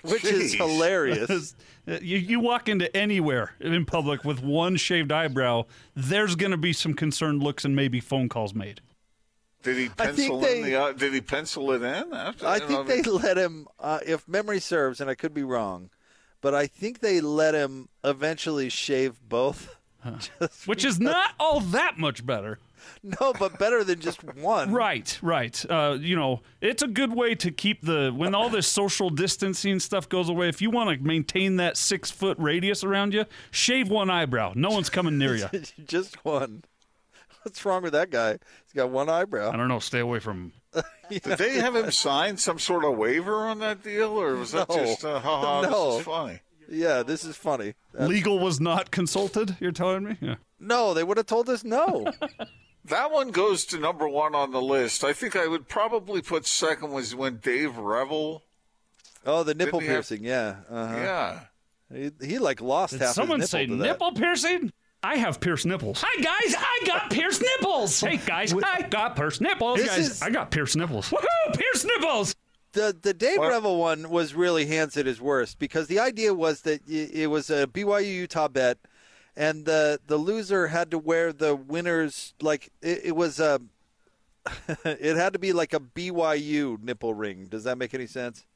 Which 0.03 0.25
is 0.25 0.55
hilarious. 0.55 1.55
You, 1.89 2.19
you 2.19 2.41
walk 2.41 2.69
into 2.69 2.95
anywhere 2.97 3.53
in 3.61 3.85
public 3.85 4.25
with 4.25 4.43
one 4.43 4.75
shaved 4.75 5.13
eyebrow, 5.13 5.67
there's 5.95 6.35
going 6.35 6.51
to 6.51 6.57
be 6.57 6.73
some 6.73 6.95
concerned 6.95 7.45
looks 7.45 7.65
and 7.65 7.77
maybe 7.77 8.01
phone 8.01 8.29
calls 8.29 8.53
made. 8.57 8.81
did 9.63 9.77
he 9.77 9.85
I 9.97 10.07
think 10.09 10.17
pencil 10.17 10.41
they- 10.41 10.59
in 10.59 10.65
the 10.65 10.75
uh, 10.75 10.93
did 10.95 11.15
he 11.15 11.21
pencil 11.21 11.71
it 11.71 11.83
in? 11.83 12.13
After, 12.13 12.45
I 12.45 12.57
you 12.57 12.69
know, 12.69 12.83
think 12.83 13.05
they 13.05 13.09
let 13.09 13.39
him, 13.39 13.69
uh, 13.79 14.01
if 14.05 14.27
memory 14.27 14.59
serves, 14.59 15.01
and 15.01 15.09
I 15.09 15.15
could 15.15 15.33
be 15.33 15.45
wrong, 15.45 15.91
but 16.41 16.55
I 16.57 16.67
think 16.67 16.99
they 16.99 17.21
let 17.21 17.55
him 17.55 17.89
eventually 18.03 18.69
shave 18.69 19.21
both. 19.29 19.77
Just- 20.19 20.67
Which 20.67 20.85
is 20.85 20.99
not 20.99 21.35
all 21.39 21.61
that 21.61 21.99
much 21.99 22.27
better. 22.27 22.59
no, 23.21 23.33
but 23.39 23.59
better 23.59 23.85
than 23.85 24.01
just 24.01 24.23
one. 24.25 24.73
Right, 24.73 25.19
right. 25.23 25.65
Uh, 25.71 25.97
you 26.01 26.17
know, 26.17 26.43
it's 26.61 26.83
a 26.83 26.89
good 26.89 27.15
way 27.15 27.35
to 27.37 27.51
keep 27.51 27.83
the 27.83 28.13
when 28.15 28.35
all 28.35 28.49
this 28.49 28.67
social 28.67 29.11
distancing 29.11 29.81
stuff 29.81 30.09
goes 30.09 30.29
away. 30.29 30.49
If 30.49 30.61
you 30.63 30.71
want 30.71 30.91
to 30.99 31.05
maintain 31.05 31.57
that 31.57 31.77
six 31.77 32.11
foot 32.11 32.37
radius 32.39 32.85
around 32.85 33.15
you, 33.15 33.25
shave 33.51 33.89
one 33.89 34.11
eyebrow. 34.11 34.53
No 34.55 34.71
one's 34.71 34.91
coming 34.91 35.19
near 35.19 35.35
you. 35.37 35.49
just 35.87 36.25
one. 36.25 36.65
What's 37.43 37.65
wrong 37.65 37.83
with 37.83 37.93
that 37.93 38.11
guy? 38.11 38.33
He's 38.33 38.73
got 38.75 38.91
one 38.91 39.09
eyebrow. 39.09 39.53
I 39.53 39.57
don't 39.57 39.69
know. 39.69 39.79
Stay 39.79 40.01
away 40.01 40.19
from. 40.19 40.53
Did 41.11 41.23
they 41.23 41.55
have 41.55 41.77
him 41.77 41.91
sign 41.93 42.37
some 42.37 42.59
sort 42.59 42.85
of 42.85 42.97
waiver 42.97 43.47
on 43.47 43.61
that 43.61 43.85
deal, 43.85 44.21
or 44.21 44.35
was 44.35 44.51
that 44.53 44.69
just 44.69 45.05
uh, 45.05 45.21
haha? 45.21 45.63
No. 45.63 45.91
This 45.91 46.01
is 46.01 46.05
funny. 46.05 46.41
Yeah, 46.69 47.03
this 47.05 47.25
is 47.25 47.37
funny. 47.37 47.75
Uh, 47.99 48.07
Legal 48.07 48.39
was 48.39 48.61
not 48.61 48.91
consulted. 48.91 49.57
You're 49.61 49.73
telling 49.73 50.05
me? 50.05 50.17
Yeah. 50.21 50.35
no, 50.59 50.95
they 50.95 51.05
would 51.05 51.17
have 51.17 51.27
told 51.27 51.49
us 51.49 51.63
no. 51.63 52.11
That 52.89 53.11
one 53.11 53.31
goes 53.31 53.65
to 53.67 53.79
number 53.79 54.09
one 54.09 54.35
on 54.35 54.51
the 54.53 54.63
list. 54.63 55.03
I 55.05 55.13
think 55.13 55.37
I 55.37 55.47
would 55.47 55.69
probably 55.69 56.23
put 56.23 56.47
second 56.47 56.93
was 56.93 57.15
when 57.15 57.37
Dave 57.39 57.77
Revel. 57.77 58.43
oh, 59.25 59.43
the 59.43 59.55
nipple 59.55 59.81
Didn't 59.81 59.93
have- 59.93 60.09
piercing. 60.09 60.25
Yeah. 60.25 60.57
Uh-huh. 60.71 60.97
Yeah. 60.97 61.41
He, 61.93 62.11
he 62.27 62.39
like 62.39 62.61
lost 62.61 62.93
Did 62.95 63.03
half 63.03 63.15
someone 63.15 63.41
his 63.41 63.53
nipple 63.53 63.67
say 63.67 63.67
to 63.71 63.77
that. 63.77 63.85
nipple 63.85 64.13
piercing? 64.13 64.73
I 65.03 65.17
have 65.17 65.39
pierced 65.41 65.67
nipples. 65.67 66.03
Hi 66.05 66.21
guys, 66.21 66.55
I 66.59 66.83
got 66.87 67.11
pierced 67.11 67.41
nipples. 67.43 68.01
Hey 68.01 68.17
guys, 68.17 68.53
I 68.55 68.83
got 68.91 69.15
pierced 69.15 69.41
nipples. 69.41 69.79
This 69.79 69.89
guys, 69.89 69.99
is- 70.11 70.23
I 70.23 70.31
got 70.31 70.51
pierced 70.51 70.75
nipples. 70.77 71.11
Woohoo! 71.11 71.57
Pierced 71.57 71.87
nipples. 71.87 72.35
the 72.73 72.97
the 73.01 73.15
Dave 73.15 73.39
What? 73.39 73.51
Revel 73.51 73.79
one 73.79 74.11
was 74.11 74.35
really 74.35 74.67
Hans 74.67 74.97
at 74.97 75.07
his 75.07 75.21
worst 75.21 75.59
because 75.61 75.87
the 75.87 76.01
idea 76.01 76.35
was 76.35 76.63
that 76.63 76.81
it 76.89 77.31
was 77.31 77.51
a 77.51 77.69
BYU 77.69 78.13
Utah 78.15 78.49
bet, 78.49 78.79
and 79.37 79.65
the 79.65 80.01
the 80.07 80.17
loser 80.17 80.69
had 80.69 80.91
to 80.91 80.99
wear 80.99 81.33
the 81.33 81.55
winner's 81.55 82.35
like 82.41 82.71
it, 82.81 83.01
it 83.05 83.17
was 83.17 83.41
um, 83.41 83.71
a 84.47 84.51
it 84.85 85.17
had 85.17 85.33
to 85.33 85.39
be 85.39 85.53
like 85.53 85.75
a 85.75 85.81
BYU 85.81 86.83
nipple 86.83 87.15
ring. 87.15 87.47
Does 87.47 87.65
that 87.65 87.79
make 87.79 87.95
any 87.95 88.07
sense? 88.07 88.47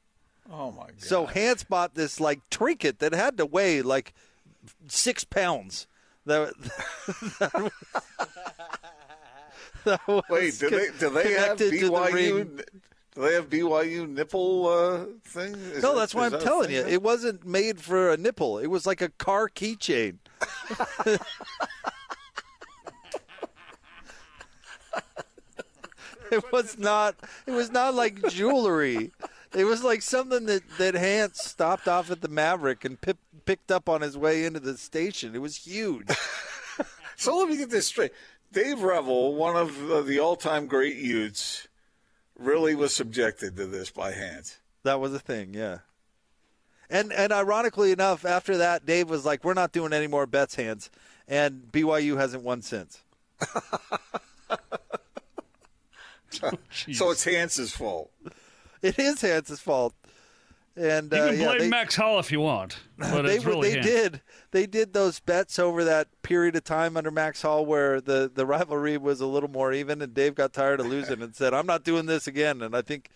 Oh 0.51 0.71
my 0.71 0.87
god. 0.87 1.01
So 1.01 1.25
Hans 1.25 1.63
bought 1.63 1.95
this 1.95 2.19
like 2.19 2.41
trinket 2.49 2.99
that 2.99 3.13
had 3.13 3.37
to 3.37 3.45
weigh 3.45 3.81
like 3.81 4.13
six 4.87 5.23
pounds. 5.23 5.87
That, 6.25 6.53
that, 7.39 7.71
that 9.85 10.07
was 10.07 10.23
Wait, 10.29 10.59
do 10.59 10.69
they 10.69 10.87
do 10.99 11.09
they 11.09 11.33
have 11.33 11.57
connected 11.57 11.79
to 11.79 11.89
the 11.89 12.09
ring. 12.13 12.61
Do 13.15 13.21
they 13.21 13.33
have 13.33 13.49
BYU 13.49 14.07
nipple 14.07 14.67
uh, 14.67 15.05
thing? 15.25 15.53
Is 15.55 15.83
No, 15.83 15.93
that- 15.93 15.99
that's 15.99 16.15
why 16.15 16.25
I'm 16.25 16.31
that 16.31 16.41
telling 16.41 16.71
you. 16.71 16.79
It 16.79 17.01
wasn't 17.03 17.45
made 17.45 17.81
for 17.81 18.09
a 18.11 18.17
nipple. 18.17 18.57
It 18.57 18.67
was 18.67 18.85
like 18.85 19.01
a 19.01 19.09
car 19.09 19.49
keychain. 19.49 20.17
it 26.31 26.51
was 26.51 26.77
not. 26.77 27.15
It 27.45 27.51
was 27.51 27.71
not 27.71 27.93
like 27.93 28.29
jewelry. 28.29 29.11
It 29.53 29.65
was 29.65 29.83
like 29.83 30.01
something 30.01 30.45
that 30.45 30.63
that 30.77 30.95
Hans 30.95 31.39
stopped 31.41 31.87
off 31.87 32.09
at 32.11 32.21
the 32.21 32.29
Maverick 32.29 32.85
and 32.85 32.99
pip, 32.99 33.17
picked 33.45 33.71
up 33.71 33.89
on 33.89 34.01
his 34.01 34.17
way 34.17 34.45
into 34.45 34.59
the 34.61 34.77
station. 34.77 35.35
It 35.35 35.41
was 35.41 35.57
huge. 35.57 36.07
So 37.17 37.37
let 37.37 37.49
me 37.49 37.57
get 37.57 37.69
this 37.69 37.85
straight. 37.85 38.13
Dave 38.51 38.81
Revel, 38.81 39.35
one 39.35 39.55
of 39.55 39.91
uh, 39.91 40.01
the 40.01 40.17
all-time 40.19 40.65
great 40.65 40.95
Utes, 40.95 41.67
really 42.41 42.75
was 42.75 42.93
subjected 42.93 43.55
to 43.57 43.65
this 43.65 43.89
by 43.89 44.11
Hans. 44.11 44.59
That 44.83 44.99
was 44.99 45.13
a 45.13 45.19
thing, 45.19 45.53
yeah. 45.53 45.79
And 46.89 47.13
and 47.13 47.31
ironically 47.31 47.91
enough, 47.91 48.25
after 48.25 48.57
that, 48.57 48.85
Dave 48.85 49.09
was 49.09 49.25
like, 49.25 49.43
"We're 49.43 49.53
not 49.53 49.71
doing 49.71 49.93
any 49.93 50.07
more 50.07 50.25
bets 50.25 50.55
Hans," 50.55 50.89
and 51.27 51.71
BYU 51.71 52.17
hasn't 52.17 52.43
won 52.43 52.61
since. 52.61 53.01
Oh, 56.43 56.51
so 56.93 57.11
it's 57.11 57.23
Hans's 57.23 57.73
fault. 57.73 58.09
It 58.81 58.97
is 58.97 59.21
Hans's 59.21 59.59
fault. 59.59 59.93
And 60.81 61.11
You 61.11 61.17
uh, 61.19 61.29
can 61.29 61.39
yeah, 61.39 61.45
blame 61.45 61.59
they, 61.59 61.69
Max 61.69 61.95
Hall 61.95 62.17
if 62.17 62.31
you 62.31 62.39
want, 62.39 62.77
but 62.97 63.21
they 63.21 63.35
it's 63.35 63.45
really 63.45 63.69
they 63.69 63.75
Hans. 63.75 63.85
did 63.85 64.21
they 64.49 64.65
did 64.65 64.93
those 64.93 65.19
bets 65.19 65.59
over 65.59 65.83
that 65.83 66.07
period 66.23 66.55
of 66.55 66.63
time 66.63 66.97
under 66.97 67.11
Max 67.11 67.43
Hall 67.43 67.63
where 67.65 68.01
the 68.01 68.31
the 68.33 68.45
rivalry 68.47 68.97
was 68.97 69.21
a 69.21 69.27
little 69.27 69.49
more 69.49 69.71
even, 69.73 70.01
and 70.01 70.13
Dave 70.13 70.33
got 70.33 70.53
tired 70.53 70.79
of 70.79 70.87
losing 70.87 71.21
and 71.21 71.35
said, 71.35 71.53
"I'm 71.53 71.67
not 71.67 71.83
doing 71.83 72.07
this 72.07 72.25
again." 72.25 72.63
And 72.63 72.75
I 72.75 72.81
think 72.81 73.09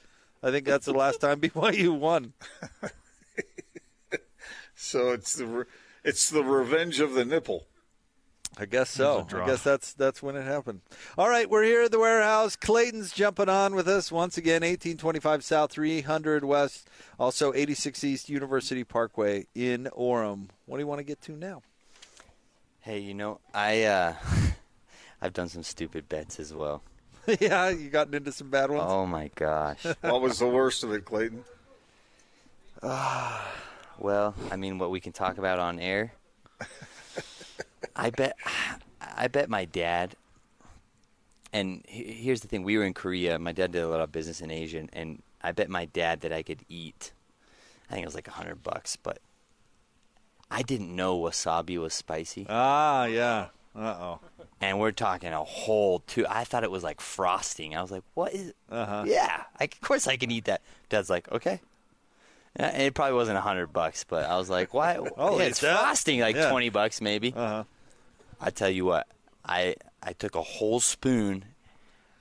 I 0.44 0.52
think 0.52 0.68
that's 0.68 0.86
the 0.86 0.94
last 0.94 1.20
time 1.20 1.42
BYU 1.42 1.98
won. 1.98 2.34
So 4.76 5.12
it's 5.12 5.34
the 5.34 5.48
re- 5.48 5.66
it's 6.04 6.30
the 6.30 6.44
revenge 6.44 7.00
of 7.00 7.14
the 7.14 7.24
nipple. 7.26 7.66
I 8.58 8.66
guess 8.66 8.90
so. 8.90 9.28
I 9.34 9.46
guess 9.46 9.64
that's 9.64 9.94
that's 9.94 10.24
when 10.24 10.36
it 10.36 10.44
happened. 10.44 10.82
All 11.18 11.30
right, 11.30 11.50
we're 11.50 11.64
here 11.64 11.84
at 11.84 11.92
the 11.92 12.00
warehouse. 12.00 12.56
Clayton's 12.56 13.12
jumping 13.12 13.50
on 13.50 13.76
with 13.76 13.88
us 13.88 14.12
once 14.12 14.38
again. 14.38 14.62
1825 14.62 15.44
South, 15.44 15.72
300 15.72 16.46
West, 16.46 16.88
also 17.20 17.54
86 17.54 18.04
East 18.04 18.30
University 18.30 18.84
Parkway 18.84 19.48
in 19.54 19.90
Orem. 19.98 20.48
What 20.66 20.78
do 20.78 20.84
you 20.84 20.88
want 20.88 21.00
to 21.00 21.04
get 21.04 21.22
to 21.24 21.34
now? 21.34 21.64
Hey, 22.80 23.00
you 23.00 23.14
know, 23.14 23.40
I 23.54 23.84
uh, 23.84 24.14
I've 25.22 25.34
done 25.34 25.50
some 25.50 25.64
stupid 25.64 26.08
bets 26.08 26.40
as 26.40 26.54
well. 26.54 26.82
yeah, 27.40 27.70
you 27.70 27.90
gotten 27.90 28.14
into 28.14 28.32
some 28.32 28.50
bad 28.50 28.70
ones. 28.70 28.84
Oh 28.86 29.06
my 29.06 29.32
gosh. 29.36 29.86
What 30.02 30.22
was 30.22 30.40
the 30.40 30.48
worst 30.48 30.84
of 30.84 30.92
it, 30.94 31.04
Clayton? 31.04 31.44
Uh, 32.82 33.42
well, 34.00 34.36
I 34.52 34.56
mean, 34.56 34.78
what 34.78 34.92
we 34.92 35.00
can 35.00 35.12
talk 35.12 35.38
about 35.38 35.60
on 35.60 35.80
air. 35.80 36.14
I 37.96 38.10
bet, 38.10 38.36
I 39.02 39.28
bet 39.28 39.50
my 39.50 39.66
dad. 39.66 40.16
And 41.54 41.84
here's 41.88 42.42
the 42.42 42.48
thing: 42.48 42.64
we 42.64 42.78
were 42.78 42.84
in 42.84 42.94
Korea. 42.94 43.40
My 43.40 43.52
dad 43.52 43.72
did 43.72 43.82
a 43.84 43.88
lot 43.88 44.02
of 44.02 44.12
business 44.12 44.42
in 44.42 44.52
Asia, 44.52 44.88
and- 44.94 45.22
I 45.42 45.52
bet 45.52 45.70
my 45.70 45.86
dad 45.86 46.22
that 46.22 46.34
I 46.34 46.42
could 46.42 46.62
eat. 46.70 47.12
I 47.88 47.94
think 47.94 48.04
it 48.04 48.08
was 48.08 48.16
like 48.16 48.28
a 48.28 48.32
hundred 48.32 48.64
bucks, 48.64 48.96
but 48.96 49.20
I 50.50 50.64
didn't 50.64 50.96
know 50.96 51.20
wasabi 51.20 51.80
was 51.80 51.94
spicy. 51.94 52.48
Ah, 52.50 53.06
yeah. 53.06 53.50
Uh 53.76 53.80
oh. 54.00 54.20
And 54.60 54.80
we're 54.80 54.92
talking 54.92 55.32
a 55.34 55.44
whole 55.44 56.00
two. 56.08 56.26
I 56.28 56.46
thought 56.46 56.64
it 56.64 56.72
was 56.72 56.82
like 56.84 57.00
frosting. 57.00 57.76
I 57.76 57.82
was 57.84 57.92
like, 57.92 58.02
"What 58.16 58.34
is?" 58.34 58.54
Uh-huh. 58.72 59.04
Yeah, 59.06 59.44
I, 59.60 59.66
of 59.66 59.82
course 59.82 60.08
I 60.08 60.18
can 60.18 60.32
eat 60.32 60.46
that. 60.46 60.62
Dad's 60.90 61.10
like, 61.12 61.32
"Okay." 61.32 61.62
And 62.56 62.82
it 62.82 62.94
probably 62.96 63.14
wasn't 63.16 63.38
a 63.38 63.42
hundred 63.42 63.68
bucks, 63.74 64.04
but 64.04 64.26
I 64.26 64.38
was 64.38 64.50
like, 64.50 64.74
"Why?" 64.74 64.96
I'll 65.18 65.38
yeah, 65.38 65.46
it's 65.46 65.60
that. 65.60 65.78
frosting, 65.80 66.22
like 66.22 66.36
Yeah. 66.38 66.50
twenty 66.50 66.70
bucks 66.70 67.02
maybe. 67.02 67.34
Uh-huh. 67.36 67.66
I 68.46 68.52
tell 68.52 68.70
you 68.70 68.86
what, 68.86 69.08
I 69.44 69.76
I 70.04 70.14
took 70.14 70.36
a 70.36 70.42
whole 70.42 70.80
spoon, 70.80 71.46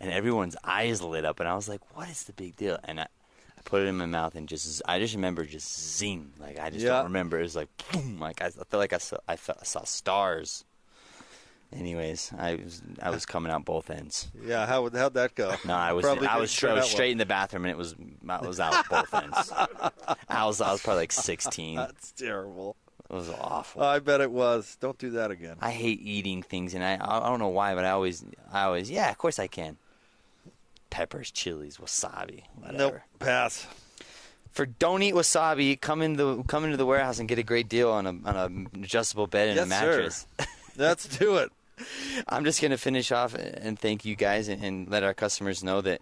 and 0.01 0.11
everyone's 0.11 0.57
eyes 0.65 1.03
lit 1.03 1.25
up, 1.27 1.39
and 1.39 1.49
I 1.49 1.55
was 1.55 1.69
like, 1.69 1.95
"What 1.95 2.09
is 2.09 2.25
the 2.25 2.33
big 2.33 2.57
deal?" 2.57 2.79
And 2.85 2.99
I, 2.99 3.05
I 3.05 3.61
put 3.65 3.83
it 3.83 3.87
in 3.89 3.97
my 3.99 4.07
mouth, 4.07 4.35
and 4.35 4.49
just 4.49 4.81
I 4.87 4.99
just 4.99 5.15
remember 5.15 5.45
just 5.45 5.97
zing, 5.99 6.33
like 6.41 6.59
I 6.59 6.71
just 6.71 6.83
Yeah. 6.85 6.93
don't 6.97 7.05
remember. 7.05 7.39
It 7.39 7.43
was 7.43 7.57
like 7.57 7.69
boom, 7.93 8.19
like 8.19 8.41
I, 8.41 8.47
I 8.47 8.51
felt 8.51 8.73
like 8.81 8.93
I 8.95 8.99
saw 8.99 9.19
I, 9.29 9.37
felt, 9.37 9.59
I 9.61 9.65
saw 9.65 9.85
stars. 9.85 10.65
Anyways, 11.73 12.33
I 12.39 12.55
was 12.55 12.83
I 13.03 13.11
was 13.11 13.27
coming 13.27 13.51
out 13.51 13.65
both 13.65 13.91
ends. 13.91 14.29
Yeah, 14.47 14.65
how 14.65 14.83
would 14.85 14.95
how'd 14.95 15.15
that 15.15 15.35
go? 15.35 15.57
No, 15.65 15.75
I 15.75 15.93
was 15.93 16.05
I 16.07 16.39
was, 16.39 16.55
turn 16.57 16.71
I 16.71 16.75
was 16.77 16.91
straight 16.91 17.11
in 17.13 17.19
the 17.19 17.27
bathroom, 17.27 17.65
and 17.65 17.71
it 17.73 17.77
was 17.77 17.97
I 18.29 18.47
was 18.47 18.61
out 18.61 18.89
both 18.89 19.13
ends. 19.13 19.53
I 20.29 20.47
was 20.47 20.61
I 20.61 20.71
was 20.73 20.83
probably 20.83 21.03
like 21.03 21.13
sixteen. 21.13 21.77
That's 21.77 22.13
terrible. 22.13 22.77
Was 23.15 23.31
awful. 23.31 23.83
I 23.83 23.99
bet 24.01 24.21
it 24.21 24.31
was. 24.31 24.77
Don't 24.81 24.99
do 24.99 25.11
that 25.11 25.31
again. 25.31 25.57
I 25.61 25.71
hate 25.71 26.01
eating 26.03 26.43
things, 26.43 26.75
and 26.75 26.83
I 26.85 26.95
I 26.95 27.29
don't 27.29 27.39
know 27.39 27.49
why, 27.49 27.75
but 27.75 27.85
I 27.85 27.91
always 27.91 28.25
I 28.53 28.65
always 28.65 28.91
yeah, 28.91 29.11
of 29.11 29.19
course 29.19 29.39
I 29.39 29.47
can. 29.47 29.77
Peppers, 30.91 31.31
chilies, 31.31 31.79
wasabi, 31.79 32.43
whatever. 32.57 32.79
Nope. 32.79 33.01
Pass. 33.19 33.67
For 34.53 34.67
don't 34.67 35.03
eat 35.03 35.15
wasabi, 35.15 35.81
come 35.81 36.03
into 36.03 36.45
come 36.47 36.65
into 36.65 36.77
the 36.77 36.87
warehouse 36.87 37.19
and 37.19 37.29
get 37.29 37.39
a 37.39 37.43
great 37.43 37.69
deal 37.69 37.91
on 37.91 38.07
a 38.07 38.11
on 38.11 38.37
an 38.37 38.69
adjustable 38.83 39.27
bed 39.27 39.49
and 39.49 39.59
a 39.59 39.63
Yes, 39.67 39.81
sir. 39.81 39.87
mattress. 39.87 40.27
Let's 40.77 41.07
do 41.19 41.37
it. 41.39 41.51
I'm 42.29 42.45
just 42.45 42.63
gonna 42.63 42.77
finish 42.79 43.11
off 43.11 43.35
and 43.35 43.77
thank 43.79 44.05
you 44.05 44.15
guys 44.15 44.47
and, 44.49 44.63
and 44.63 44.89
let 44.89 45.03
our 45.03 45.15
customers 45.15 45.65
know 45.65 45.81
that 45.81 46.01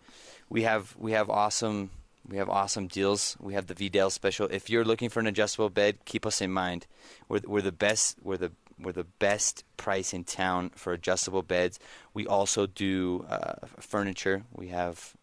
we 0.51 0.63
have 0.65 0.95
we 0.99 1.13
have 1.13 1.31
awesome 1.31 1.89
we 2.29 2.37
have 2.37 2.49
awesome 2.49 2.87
deals. 2.87 3.37
We 3.41 3.55
have 3.55 3.67
the 3.67 3.75
VDL 3.75 4.13
special. 4.13 4.47
If 4.51 4.71
you're 4.71 4.85
looking 4.85 5.09
for 5.09 5.21
an 5.21 5.27
adjustable 5.27 5.71
bed, 5.71 6.05
keep 6.05 6.25
us 6.25 6.41
in 6.41 6.53
mind. 6.53 6.87
We're 7.29 7.41
we're 7.47 7.63
the 7.63 7.73
best 7.73 8.19
we're 8.23 8.37
the 8.37 8.53
we're 8.79 8.93
the 8.93 9.05
best 9.05 9.65
price 9.77 10.13
in 10.13 10.25
town 10.25 10.71
for 10.75 10.93
adjustable 10.93 11.43
beds. 11.43 11.79
We 12.15 12.27
also 12.27 12.67
do 12.67 13.25
uh, 13.29 13.67
furniture. 13.81 14.45
We 14.53 14.69
have 14.69 15.15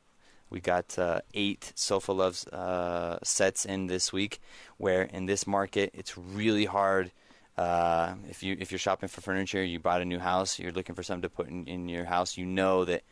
we 0.50 0.60
got 0.60 0.98
uh, 0.98 1.22
eight 1.34 1.72
Sofa 1.76 2.12
Loves 2.12 2.48
uh, 2.48 3.20
sets 3.24 3.66
in 3.66 3.88
this 3.88 4.12
week. 4.12 4.40
Where 4.78 5.04
in 5.04 5.26
this 5.26 5.48
market, 5.48 5.92
it's 5.94 6.18
really 6.18 6.66
hard. 6.66 7.12
Uh, 7.58 8.16
if 8.30 8.44
you 8.44 8.58
if 8.60 8.72
you're 8.72 8.80
shopping 8.80 9.10
for 9.10 9.22
furniture, 9.22 9.64
you 9.64 9.80
bought 9.80 10.02
a 10.02 10.06
new 10.06 10.20
house, 10.20 10.60
you're 10.60 10.72
looking 10.72 10.96
for 10.96 11.04
something 11.04 11.24
to 11.24 11.30
put 11.30 11.50
in, 11.50 11.66
in 11.66 11.90
your 11.90 12.06
house, 12.06 12.38
you 12.38 12.46
know 12.46 12.86
that 12.86 13.04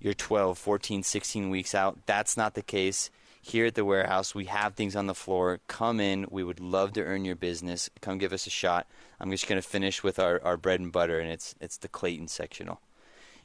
you're 0.00 0.14
12, 0.14 0.56
14, 0.56 1.02
16 1.02 1.50
weeks 1.50 1.74
out. 1.74 1.98
That's 2.06 2.36
not 2.36 2.54
the 2.54 2.62
case. 2.62 3.10
Here 3.42 3.66
at 3.66 3.74
the 3.74 3.84
warehouse, 3.84 4.34
we 4.34 4.44
have 4.46 4.74
things 4.74 4.94
on 4.94 5.06
the 5.06 5.14
floor. 5.14 5.60
Come 5.66 5.98
in. 5.98 6.26
We 6.30 6.44
would 6.44 6.60
love 6.60 6.92
to 6.92 7.02
earn 7.02 7.24
your 7.24 7.36
business. 7.36 7.88
Come 8.00 8.18
give 8.18 8.34
us 8.34 8.46
a 8.46 8.50
shot. 8.50 8.86
I'm 9.18 9.30
just 9.30 9.48
going 9.48 9.60
to 9.60 9.66
finish 9.66 10.02
with 10.02 10.18
our, 10.18 10.42
our 10.44 10.58
bread 10.58 10.80
and 10.80 10.92
butter, 10.92 11.18
and 11.18 11.30
it's 11.30 11.54
it's 11.60 11.78
the 11.78 11.88
Clayton 11.88 12.28
sectional. 12.28 12.80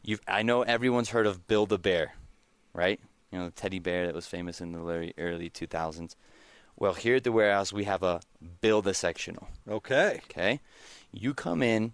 You've, 0.03 0.21
I 0.27 0.43
know 0.43 0.61
everyone's 0.61 1.09
heard 1.09 1.25
of 1.25 1.47
Build 1.47 1.71
a 1.71 1.77
Bear, 1.77 2.13
right? 2.73 2.99
You 3.31 3.39
know, 3.39 3.45
the 3.45 3.51
teddy 3.51 3.79
bear 3.79 4.05
that 4.05 4.13
was 4.13 4.27
famous 4.27 4.61
in 4.61 4.71
the 4.71 4.79
early, 4.79 5.13
early 5.17 5.49
2000s. 5.49 6.15
Well, 6.77 6.93
here 6.93 7.15
at 7.15 7.23
the 7.23 7.31
warehouse, 7.31 7.73
we 7.73 7.85
have 7.85 8.03
a 8.03 8.21
Build 8.61 8.85
a 8.87 8.93
sectional. 8.93 9.47
Okay. 9.67 10.21
Okay. 10.29 10.59
You 11.11 11.33
come 11.33 11.63
in 11.63 11.93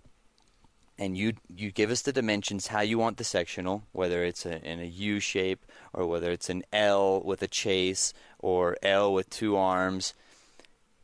and 0.98 1.18
you 1.18 1.34
you 1.54 1.72
give 1.72 1.90
us 1.90 2.02
the 2.02 2.14
dimensions 2.14 2.68
how 2.68 2.82
you 2.82 2.98
want 2.98 3.18
the 3.18 3.24
sectional, 3.24 3.84
whether 3.92 4.24
it's 4.24 4.46
a, 4.46 4.64
in 4.64 4.80
a 4.80 4.86
U 4.86 5.20
shape 5.20 5.66
or 5.94 6.06
whether 6.06 6.32
it's 6.32 6.50
an 6.50 6.64
L 6.72 7.22
with 7.22 7.42
a 7.42 7.48
chase 7.48 8.14
or 8.40 8.78
L 8.84 9.14
with 9.14 9.30
two 9.30 9.56
arms. 9.56 10.14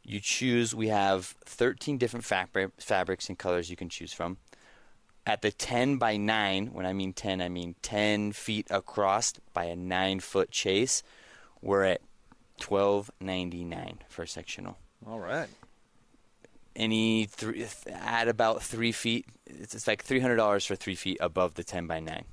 You 0.04 0.20
choose. 0.20 0.74
We 0.74 0.88
have 0.88 1.36
13 1.46 1.98
different 1.98 2.24
fabric, 2.24 2.72
fabrics 2.80 3.28
and 3.28 3.38
colors 3.38 3.70
you 3.70 3.76
can 3.76 3.90
choose 3.90 4.14
from. 4.14 4.38
At 5.26 5.42
the 5.42 5.52
10 5.52 5.98
by 5.98 6.16
9, 6.16 6.68
when 6.68 6.86
I 6.86 6.94
mean 6.94 7.12
10, 7.12 7.42
I 7.42 7.50
mean 7.50 7.76
10 7.82 8.32
feet 8.32 8.68
across 8.70 9.34
by 9.54 9.66
a 9.66 9.76
9 9.76 10.22
foot 10.22 10.52
chase, 10.52 11.04
we're 11.62 11.84
at 11.84 12.02
12.99 12.62 13.98
for 14.08 14.24
a 14.24 14.28
sectional 14.28 14.78
All 15.06 15.20
right. 15.20 15.50
Any 16.78 17.26
three 17.26 17.66
at 17.92 18.30
about 18.30 18.64
three 18.64 18.94
feet. 18.94 19.26
It's, 19.46 19.76
it's 19.76 19.88
like 19.88 20.04
three 20.04 20.22
hundred 20.22 20.38
dollars 20.38 20.66
for 20.66 20.76
three 20.78 20.96
feet 20.96 21.18
above 21.20 21.56
the 21.56 21.64
ten 21.64 21.88
by 21.88 22.00
nine. 22.00 22.24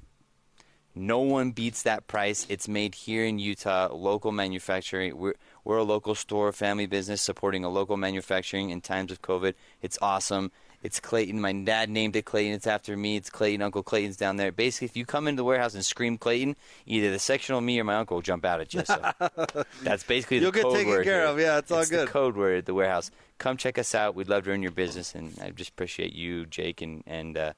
No 0.94 1.18
one 1.18 1.50
beats 1.50 1.82
that 1.82 2.06
price. 2.06 2.46
It's 2.48 2.68
made 2.68 2.94
here 2.94 3.24
in 3.24 3.40
Utah, 3.40 3.92
local 3.92 4.30
manufacturing. 4.30 5.16
We're 5.16 5.34
we're 5.64 5.78
a 5.78 5.82
local 5.82 6.14
store, 6.14 6.52
family 6.52 6.86
business 6.86 7.20
supporting 7.20 7.64
a 7.64 7.68
local 7.68 7.96
manufacturing 7.96 8.70
in 8.70 8.80
times 8.80 9.10
of 9.10 9.20
COVID. 9.20 9.54
It's 9.82 9.98
awesome. 10.00 10.52
It's 10.84 11.00
Clayton. 11.00 11.40
My 11.40 11.52
dad 11.52 11.88
named 11.88 12.14
it 12.14 12.26
Clayton. 12.26 12.52
It's 12.52 12.66
after 12.66 12.94
me. 12.94 13.16
It's 13.16 13.30
Clayton. 13.30 13.62
Uncle 13.62 13.82
Clayton's 13.82 14.18
down 14.18 14.36
there. 14.36 14.52
Basically, 14.52 14.84
if 14.84 14.96
you 14.98 15.06
come 15.06 15.26
into 15.26 15.38
the 15.40 15.44
warehouse 15.44 15.74
and 15.74 15.82
scream 15.82 16.18
Clayton, 16.18 16.56
either 16.84 17.10
the 17.10 17.18
sectional 17.18 17.62
me 17.62 17.80
or 17.80 17.84
my 17.84 17.94
uncle 17.96 18.18
will 18.18 18.22
jump 18.22 18.44
out 18.44 18.60
at 18.60 18.74
you. 18.74 18.84
So 18.84 19.00
that's 19.82 20.04
basically 20.04 20.40
You'll 20.40 20.52
the 20.52 20.62
get 20.62 20.70
taken 20.70 20.92
care 20.92 21.02
here. 21.02 21.20
of. 21.22 21.40
Yeah, 21.40 21.56
it's 21.56 21.70
all 21.70 21.80
the 21.80 21.86
good. 21.86 22.08
code 22.08 22.36
word 22.36 22.58
at 22.58 22.66
the 22.66 22.74
warehouse. 22.74 23.10
Come 23.38 23.56
check 23.56 23.78
us 23.78 23.94
out. 23.94 24.14
We'd 24.14 24.28
love 24.28 24.44
to 24.44 24.50
earn 24.50 24.60
your 24.60 24.72
business, 24.72 25.14
and 25.14 25.32
I 25.42 25.50
just 25.50 25.70
appreciate 25.70 26.12
you, 26.12 26.44
Jake, 26.44 26.82
and 26.82 27.02
and 27.06 27.38
uh, 27.38 27.52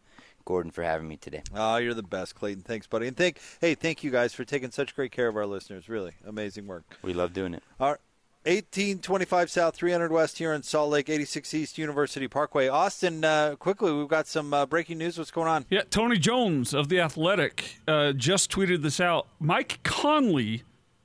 Gordon 0.44 0.70
for 0.70 0.84
having 0.84 1.08
me 1.08 1.16
today. 1.16 1.42
Oh, 1.52 1.76
you're 1.78 1.94
the 1.94 2.04
best, 2.04 2.36
Clayton. 2.36 2.62
Thanks, 2.62 2.86
buddy. 2.86 3.08
And 3.08 3.16
thank, 3.16 3.40
hey, 3.60 3.74
thank 3.74 4.04
you 4.04 4.12
guys 4.12 4.32
for 4.34 4.44
taking 4.44 4.70
such 4.70 4.94
great 4.94 5.10
care 5.10 5.26
of 5.26 5.36
our 5.36 5.46
listeners. 5.46 5.88
Really 5.88 6.12
amazing 6.24 6.68
work. 6.68 6.84
We 7.02 7.12
love 7.12 7.32
doing 7.32 7.54
it. 7.54 7.64
Our 7.80 7.98
1825 8.46 9.50
South, 9.50 9.74
300 9.74 10.12
West 10.12 10.38
here 10.38 10.52
in 10.52 10.62
Salt 10.62 10.90
Lake, 10.90 11.08
86 11.08 11.52
East 11.52 11.78
University 11.78 12.28
Parkway. 12.28 12.68
Austin, 12.68 13.24
uh, 13.24 13.56
quickly, 13.58 13.92
we've 13.92 14.06
got 14.06 14.28
some 14.28 14.54
uh, 14.54 14.64
breaking 14.64 14.98
news. 14.98 15.18
What's 15.18 15.32
going 15.32 15.48
on? 15.48 15.66
Yeah, 15.68 15.82
Tony 15.90 16.16
Jones 16.16 16.72
of 16.72 16.88
The 16.88 17.00
Athletic 17.00 17.78
uh, 17.88 18.12
just 18.12 18.50
tweeted 18.52 18.82
this 18.82 19.00
out. 19.00 19.26
Mike 19.40 19.80
Conley, 19.82 20.62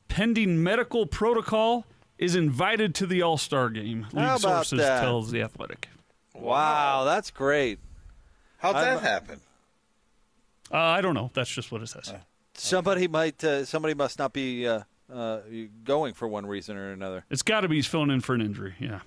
pending 0.08 0.62
medical 0.62 1.08
protocol, 1.08 1.86
is 2.20 2.36
invited 2.36 2.94
to 2.96 3.08
the 3.08 3.24
All 3.24 3.40
Star 3.40 3.72
game. 3.72 4.06
League 4.14 4.24
How 4.24 4.36
about 4.36 4.42
sources 4.42 4.80
that? 4.80 5.02
tells 5.02 5.32
The 5.32 5.42
Athletic. 5.42 5.90
Wow, 6.36 7.06
that's 7.06 7.32
great. 7.32 7.80
How'd 8.60 8.76
I'm- 8.76 8.96
that 8.98 9.02
happen? 9.04 9.42
Uh, 10.72 10.78
I 10.78 11.02
don't 11.02 11.16
know. 11.16 11.32
That's 11.34 11.50
just 11.50 11.72
what 11.72 11.82
it 11.82 11.88
says. 11.88 12.14
Somebody 12.54 13.08
might, 13.08 13.44
uh, 13.44 13.66
somebody 13.66 13.94
must 13.96 14.20
not 14.20 14.32
be 14.32 14.66
uh, 15.12 15.40
going 15.84 16.14
for 16.14 16.28
one 16.28 16.46
reason 16.46 16.78
or 16.78 16.92
another. 16.92 17.26
It's 17.30 17.42
got 17.42 17.62
to 17.62 17.68
be 17.68 17.76
he's 17.76 17.88
filling 17.88 18.10
in 18.10 18.22
for 18.22 18.34
an 18.34 18.42
injury. 18.42 18.76
Yeah. 18.80 19.02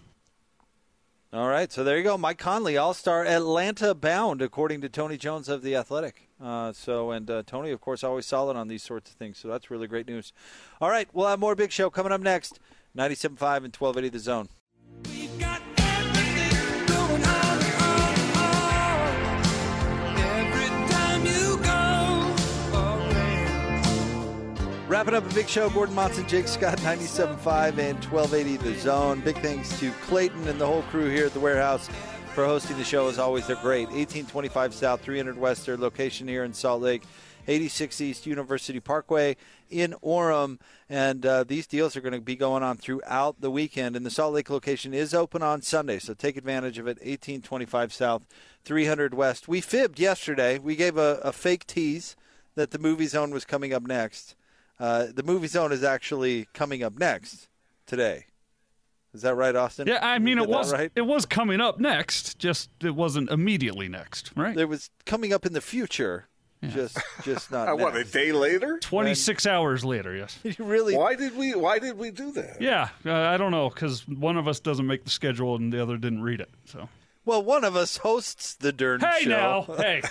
All 1.33 1.49
right, 1.49 1.73
so 1.73 1.83
there 1.83 1.97
you 1.97 2.05
go. 2.05 2.17
Mike 2.17 2.39
Conley, 2.39 2.77
All 2.77 2.95
Star, 2.95 3.27
Atlanta 3.27 3.93
bound, 3.93 4.41
according 4.41 4.81
to 4.83 4.89
Tony 4.89 5.17
Jones 5.17 5.49
of 5.49 5.63
the 5.63 5.75
Athletic. 5.75 6.29
Uh, 6.41 6.73
so, 6.73 7.11
and 7.11 7.29
uh, 7.29 7.43
Tony, 7.45 7.73
of 7.73 7.81
course, 7.81 8.05
always 8.05 8.25
solid 8.25 8.57
on 8.57 8.69
these 8.69 8.85
sorts 8.85 9.11
of 9.11 9.17
things. 9.17 9.39
So 9.39 9.49
that's 9.49 9.69
really 9.69 9.89
great 9.89 10.07
news. 10.07 10.33
All 10.81 10.91
right, 10.91 11.09
we'll 11.13 11.27
have 11.27 11.41
more 11.41 11.57
Big 11.57 11.73
Show 11.73 11.91
coming 11.91 12.13
up 12.13 12.21
next. 12.21 12.61
97.5 12.97 13.65
and 13.65 13.75
1280 13.75 14.09
The 14.11 14.19
Zone. 14.21 14.49
Wrapping 24.95 25.15
up 25.15 25.29
a 25.29 25.35
big 25.35 25.49
show, 25.49 25.69
Gordon 25.71 25.97
Monson, 25.97 26.25
Jake 26.29 26.47
Scott, 26.47 26.79
97.5 26.79 27.79
and 27.79 27.99
1280 28.05 28.57
The 28.59 28.79
Zone. 28.79 29.19
Big 29.23 29.37
thanks 29.39 29.77
to 29.81 29.91
Clayton 30.07 30.47
and 30.47 30.61
the 30.61 30.67
whole 30.69 30.83
crew 30.83 31.11
here 31.11 31.27
at 31.27 31.35
the 31.35 31.41
warehouse 31.41 31.91
for 32.33 32.45
hosting 32.45 32.79
the 32.79 32.85
show. 32.85 33.09
As 33.09 33.19
always, 33.19 33.49
they're 33.49 33.57
great. 33.57 33.89
1825 33.89 34.73
South, 34.73 35.01
300 35.01 35.37
West, 35.37 35.67
their 35.67 35.77
location 35.77 36.29
here 36.29 36.45
in 36.45 36.55
Salt 36.55 36.81
Lake. 36.81 37.03
86 37.49 38.01
East 38.03 38.25
University 38.25 38.79
Parkway 38.79 39.37
in 39.69 39.97
Orem. 40.01 40.61
And 40.89 41.27
uh, 41.27 41.43
these 41.43 41.67
deals 41.67 41.97
are 41.97 42.01
going 42.01 42.15
to 42.15 42.21
be 42.21 42.37
going 42.37 42.63
on 42.63 42.77
throughout 42.77 43.41
the 43.41 43.51
weekend. 43.51 43.97
And 43.97 44.07
the 44.07 44.11
Salt 44.11 44.33
Lake 44.33 44.49
location 44.49 44.95
is 44.95 45.13
open 45.13 45.43
on 45.43 45.61
Sunday, 45.61 45.99
so 45.99 46.15
take 46.15 46.37
advantage 46.37 46.79
of 46.79 46.87
it. 46.87 46.99
1825 46.99 47.93
South, 47.93 48.23
300 48.65 49.13
West. 49.13 49.49
We 49.49 49.61
fibbed 49.61 49.99
yesterday. 49.99 50.61
We 50.61 50.77
gave 50.77 50.97
a, 50.97 51.19
a 51.25 51.33
fake 51.33 51.67
tease 51.67 52.15
that 52.55 52.71
the 52.71 52.79
movie 52.79 53.09
zone 53.09 53.33
was 53.33 53.45
coming 53.45 53.73
up 53.73 53.83
next. 53.83 54.37
Uh, 54.79 55.07
the 55.15 55.23
movie 55.23 55.47
zone 55.47 55.73
is 55.73 55.85
actually 55.85 56.49
coming 56.53 56.83
up 56.83 56.99
next 56.99 57.49
today. 57.87 58.27
Is 59.13 59.23
that 59.23 59.37
right, 59.37 59.55
Austin? 59.55 59.87
Yeah, 59.87 60.01
I 60.03 60.19
mean 60.19 60.39
it 60.39 60.49
was 60.49 60.73
right? 60.73 60.91
it 60.97 61.03
was 61.03 61.25
coming 61.25 61.61
up 61.61 61.79
next, 61.79 62.37
just 62.39 62.69
it 62.83 62.97
wasn't 62.97 63.31
immediately 63.31 63.89
next, 63.89 64.33
right? 64.35 64.57
It 64.57 64.69
was 64.69 64.91
coming 65.07 65.33
up 65.33 65.47
in 65.47 65.53
the 65.53 65.61
future, 65.61 66.27
just 66.69 66.99
just 67.23 67.53
not. 67.53 67.79
What 67.79 67.95
a 67.95 68.03
day 68.03 68.33
later? 68.33 68.81
Twenty 68.81 69.15
six 69.15 69.47
hours 69.47 69.85
later, 69.85 70.17
yes. 70.17 70.37
You 70.43 70.65
really? 70.65 70.97
Why 70.97 71.15
did 71.15 71.37
we? 71.37 71.55
Why 71.55 71.79
did 71.79 71.97
we 71.97 72.11
do 72.11 72.33
that? 72.33 72.61
Yeah, 72.61 72.89
uh, 73.07 73.13
I 73.13 73.37
don't 73.37 73.53
know 73.53 73.69
because 73.69 74.07
one 74.09 74.37
of 74.37 74.49
us 74.49 74.59
doesn't 74.59 74.87
make 74.87 75.05
the 75.05 75.11
schedule 75.11 75.55
and 75.55 75.73
the 75.73 75.81
other 75.81 75.97
didn't 75.97 76.23
read 76.23 76.41
it. 76.41 76.51
So 76.65 76.89
Well, 77.27 77.43
one 77.43 77.65
of 77.65 77.75
us 77.77 77.97
hosts 77.99 78.55
the 78.55 78.73
Dern 78.73 79.01
hey 79.01 79.23
show. 79.25 79.67
now, 79.69 79.75
hey, 79.77 80.03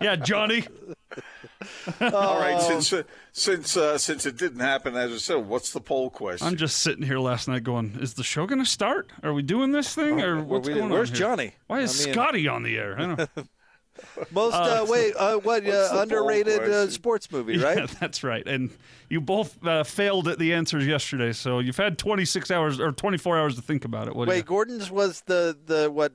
yeah, 0.00 0.16
Johnny. 0.16 0.64
All 2.00 2.38
right, 2.38 2.56
Oh. 2.58 2.68
since 2.68 2.92
uh, 2.92 3.02
since 3.32 3.76
uh, 3.76 3.98
since 3.98 4.24
it 4.26 4.36
didn't 4.36 4.60
happen, 4.60 4.96
as 4.96 5.12
I 5.12 5.16
said, 5.16 5.46
what's 5.46 5.72
the 5.72 5.80
poll 5.80 6.10
question? 6.10 6.46
I'm 6.46 6.56
just 6.56 6.78
sitting 6.78 7.04
here 7.04 7.18
last 7.18 7.48
night 7.48 7.64
going, 7.64 7.98
is 8.00 8.14
the 8.14 8.22
show 8.24 8.46
going 8.46 8.60
to 8.62 8.68
start? 8.70 9.10
Are 9.22 9.32
we 9.34 9.42
doing 9.42 9.72
this 9.72 9.94
thing 9.94 10.20
or 10.20 10.42
what's 10.42 10.68
we- 10.68 10.74
going 10.74 10.84
on? 10.86 10.90
where's 10.90 11.08
here? 11.10 11.18
Johnny? 11.18 11.54
Why 11.66 11.80
is 11.80 12.00
I 12.00 12.04
mean- 12.06 12.14
Scotty 12.14 12.48
on 12.48 12.62
the 12.62 12.78
air? 12.78 12.94
I 12.96 13.00
don't 13.06 13.18
know. 13.18 13.26
Most 14.30 14.54
uh, 14.54 14.86
wait, 14.88 15.14
uh, 15.16 15.36
what 15.38 15.66
uh, 15.68 15.88
underrated 16.00 16.60
uh, 16.62 16.88
sports 16.88 17.30
movie, 17.30 17.56
Yeah, 17.58 17.64
right? 17.74 17.88
that's 18.00 18.24
right. 18.24 18.46
And 18.46 18.70
you 19.10 19.20
both 19.20 19.62
uh, 19.66 19.82
failed 19.82 20.28
at 20.28 20.38
the 20.38 20.54
answers 20.54 20.86
yesterday, 20.86 21.32
so 21.32 21.58
you've 21.58 21.76
had 21.76 21.98
26 21.98 22.50
hours 22.50 22.80
or 22.80 22.92
24 22.92 23.38
hours 23.38 23.56
to 23.56 23.62
think 23.62 23.84
about 23.84 24.06
it. 24.08 24.14
What 24.14 24.28
Wait, 24.28 24.46
Gordon's 24.46 24.90
was 24.90 25.22
the 25.22 25.58
the 25.66 25.90
what 25.90 26.12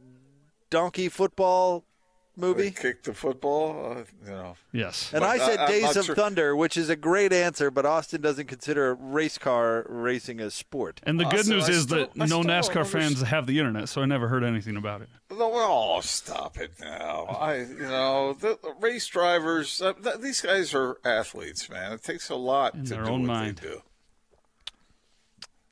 donkey 0.70 1.10
football 1.10 1.86
movie, 2.38 2.72
Kick 2.72 3.04
the 3.04 3.14
football. 3.14 3.92
Uh, 4.00 4.04
you 4.26 4.32
know, 4.32 4.56
yes. 4.72 5.12
and 5.14 5.22
But 5.22 5.30
I 5.30 5.34
I- 5.34 5.38
said 5.38 5.60
I'm 5.60 5.68
Days 5.70 5.96
of 5.96 6.06
sure- 6.06 6.16
Thunder, 6.16 6.56
which 6.56 6.76
is 6.78 6.90
a 6.90 6.96
great 6.96 7.32
answer, 7.34 7.72
but 7.72 7.86
Austin 7.86 8.22
doesn't 8.22 8.48
consider 8.48 8.94
race 8.96 9.38
car 9.38 9.86
racing 9.90 10.40
a 10.40 10.52
sport. 10.52 11.00
And 11.04 11.20
the 11.20 11.26
good 11.26 11.40
Austin, 11.42 11.56
news 11.56 11.70
I 11.70 11.72
is 11.72 11.84
still- 11.84 11.98
that 12.14 12.22
I 12.22 12.26
no 12.26 12.42
NASCAR 12.42 12.86
fans 12.86 13.22
have 13.22 13.48
the 13.48 13.60
internet, 13.60 13.90
so 13.90 14.02
I 14.02 14.06
never 14.06 14.28
heard 14.28 14.44
anything 14.44 14.76
about 14.78 15.02
it. 15.02 15.10
No, 15.32 15.52
oh, 15.54 16.02
stop 16.02 16.58
it 16.60 16.72
now! 16.80 17.26
I, 17.40 17.58
you 17.62 17.76
know, 17.80 18.34
the, 18.34 18.58
the 18.62 18.74
race 18.80 19.08
drivers. 19.08 19.82
Uh, 19.82 19.94
th- 19.94 20.18
these 20.20 20.42
guys 20.42 20.74
are 20.74 20.98
athletes, 21.04 21.70
man. 21.70 21.92
It 21.94 22.04
takes 22.04 22.30
a 22.30 22.36
lot 22.36 22.76
In 22.76 22.84
to 22.86 22.90
their 22.90 23.04
do 23.04 23.10
own 23.10 23.22
what 23.22 23.28
mind. 23.28 23.58
they 23.58 23.68
do. 23.70 23.82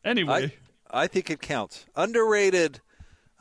Anyway, 0.03 0.53
I 0.91 1.03
I 1.03 1.07
think 1.07 1.29
it 1.29 1.41
counts. 1.41 1.85
Underrated. 1.95 2.81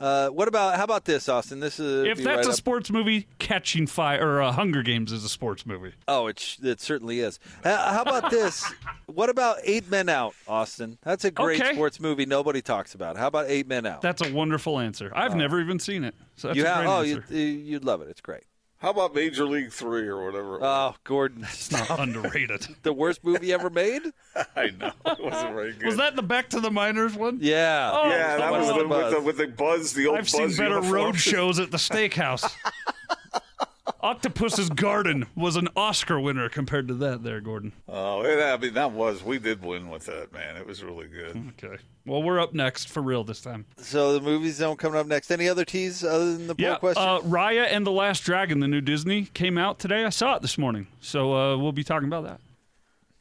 Uh, 0.03 0.27
what 0.27 0.49
about 0.49 0.75
how 0.75 0.83
about 0.83 1.05
this, 1.05 1.29
Austin? 1.29 1.61
This 1.61 1.79
is 1.79 2.05
if 2.05 2.21
that's 2.25 2.45
a 2.45 2.51
sports 2.51 2.91
movie, 2.91 3.25
Catching 3.39 3.87
Fire 3.87 4.35
or 4.35 4.41
uh, 4.41 4.51
Hunger 4.51 4.83
Games 4.83 5.13
is 5.13 5.23
a 5.23 5.29
sports 5.29 5.65
movie. 5.65 5.93
Oh, 6.09 6.27
it, 6.27 6.39
sh- 6.39 6.57
it 6.61 6.81
certainly 6.81 7.21
is. 7.21 7.39
Uh, 7.63 7.93
how 7.93 8.01
about 8.01 8.29
this? 8.29 8.69
what 9.05 9.29
about 9.29 9.59
Eight 9.63 9.89
Men 9.89 10.09
Out, 10.09 10.35
Austin? 10.45 10.97
That's 11.03 11.23
a 11.23 11.31
great 11.31 11.61
Okay. 11.61 11.73
sports 11.73 12.01
movie 12.01 12.25
nobody 12.25 12.61
talks 12.61 12.93
about. 12.93 13.15
How 13.15 13.27
about 13.27 13.45
Eight 13.47 13.65
Men 13.65 13.85
Out? 13.85 14.01
That's 14.01 14.21
a 14.21 14.33
wonderful 14.33 14.77
answer. 14.77 15.09
I've 15.15 15.37
never 15.37 15.61
even 15.61 15.79
seen 15.79 16.03
it, 16.03 16.15
so 16.35 16.49
that's 16.49 16.57
you 16.57 16.65
a 16.65 16.67
have? 16.67 16.85
Oh, 16.85 16.99
you, 16.99 17.23
you'd 17.29 17.85
love 17.85 18.01
it. 18.01 18.09
It's 18.09 18.19
great. 18.19 18.43
How 18.83 18.89
about 18.89 19.15
Major 19.15 19.45
League 19.45 19.71
Three 19.71 20.07
or 20.09 20.25
whatever? 20.25 20.55
it 20.57 20.61
was? 20.61 20.93
Oh, 20.93 20.95
Gordon, 21.05 21.43
It's 21.49 21.71
not 21.71 21.89
underrated. 21.99 22.67
the 22.83 22.91
worst 22.91 23.23
movie 23.23 23.53
ever 23.53 23.69
made? 23.69 24.01
I 24.57 24.71
know 24.77 24.91
it 25.05 25.23
wasn't 25.23 25.53
very 25.55 25.71
good. 25.71 25.85
Was 25.85 25.95
that 25.97 26.17
the 26.17 26.21
Back 26.21 26.49
to 26.49 26.59
the 26.59 26.69
Minors 26.69 27.15
one? 27.15 27.37
Yeah. 27.41 27.91
Oh, 27.93 28.09
yeah, 28.09 28.37
that 28.37 28.39
Someone 28.39 28.59
was 28.59 28.67
with 28.67 28.77
the, 28.77 28.83
with, 28.83 28.89
buzz. 28.89 29.13
the, 29.13 29.21
with 29.21 29.37
the 29.37 29.47
buzz. 29.47 29.93
The 29.93 30.07
old 30.07 30.17
I've 30.17 30.29
seen 30.29 30.49
better 30.51 30.75
uniform. 30.75 30.91
road 30.91 31.15
shows 31.17 31.59
at 31.59 31.71
the 31.71 31.77
steakhouse. 31.77 32.53
Octopus's 34.01 34.69
Garden 34.69 35.25
was 35.35 35.55
an 35.55 35.67
Oscar 35.75 36.19
winner 36.19 36.47
compared 36.49 36.87
to 36.87 36.93
that 36.95 37.23
there, 37.23 37.41
Gordon. 37.41 37.73
Oh, 37.87 38.23
it, 38.23 38.41
I 38.41 38.55
mean, 38.57 38.73
that 38.75 38.91
was 38.91 39.23
we 39.23 39.39
did 39.39 39.61
win 39.63 39.89
with 39.89 40.05
that, 40.05 40.31
man. 40.33 40.55
It 40.57 40.65
was 40.65 40.83
really 40.83 41.07
good. 41.07 41.51
Okay. 41.63 41.77
Well, 42.05 42.23
we're 42.23 42.39
up 42.39 42.53
next 42.53 42.89
for 42.89 43.01
real 43.01 43.23
this 43.23 43.41
time. 43.41 43.65
So 43.77 44.13
the 44.13 44.21
movie 44.21 44.51
zone 44.51 44.75
coming 44.77 44.99
up 44.99 45.07
next. 45.07 45.31
Any 45.31 45.47
other 45.49 45.65
teas 45.65 46.03
other 46.03 46.33
than 46.33 46.47
the 46.47 46.55
poll 46.55 46.65
Yeah, 46.65 46.75
question? 46.77 47.03
uh, 47.03 47.19
Raya 47.21 47.67
and 47.71 47.85
the 47.85 47.91
Last 47.91 48.21
Dragon, 48.21 48.59
the 48.59 48.67
new 48.67 48.81
Disney, 48.81 49.25
came 49.33 49.57
out 49.57 49.79
today. 49.79 50.03
I 50.05 50.09
saw 50.09 50.35
it 50.35 50.41
this 50.41 50.57
morning, 50.57 50.87
so 51.01 51.33
uh, 51.33 51.57
we'll 51.57 51.71
be 51.71 51.83
talking 51.83 52.07
about 52.07 52.23
that. 52.25 52.39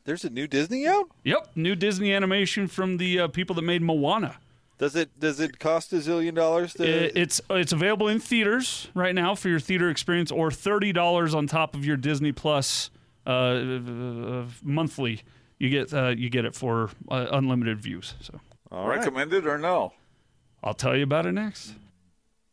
There's 0.05 0.25
a 0.25 0.31
new 0.31 0.49
Disney 0.49 0.87
out. 0.87 1.09
Yep, 1.25 1.51
new 1.55 1.77
Disney 1.77 2.13
animation 2.13 2.67
from 2.67 2.97
the 2.97 3.21
uh, 3.21 3.29
people 3.29 3.55
that 3.55 3.63
made 3.63 3.83
Moana. 3.83 4.37
Does 4.83 4.97
it 4.97 5.21
does 5.21 5.39
it 5.39 5.61
cost 5.61 5.93
a 5.93 5.97
zillion 5.97 6.35
dollars 6.35 6.75
to? 6.75 6.83
It- 6.83 7.17
it's 7.17 7.41
it's 7.51 7.73
available 7.73 8.09
in 8.09 8.19
theaters 8.19 8.89
right 8.95 9.15
now 9.15 9.37
for 9.37 9.49
your 9.49 9.61
theater 9.61 9.89
experience, 9.89 10.33
or 10.33 10.51
thirty 10.51 10.93
dollars 10.93 11.37
on 11.37 11.47
top 11.47 11.77
of 11.77 11.85
your 11.87 11.97
Disney 11.97 12.33
Plus 12.33 12.91
uh, 13.25 13.31
uh, 13.31 14.45
monthly. 14.65 15.23
You 15.61 15.71
get 15.71 15.95
uh, 15.95 16.09
you 16.09 16.29
get 16.31 16.45
it 16.45 16.57
for 16.57 16.91
uh, 17.09 17.29
unlimited 17.31 17.81
views. 17.81 18.15
So 18.23 18.41
All 18.73 18.89
right. 18.89 18.99
Recommended 18.99 19.47
or 19.47 19.57
no? 19.57 19.93
I'll 20.65 20.75
tell 20.75 20.97
you 20.97 21.05
about 21.05 21.27
it 21.27 21.33
next. 21.33 21.75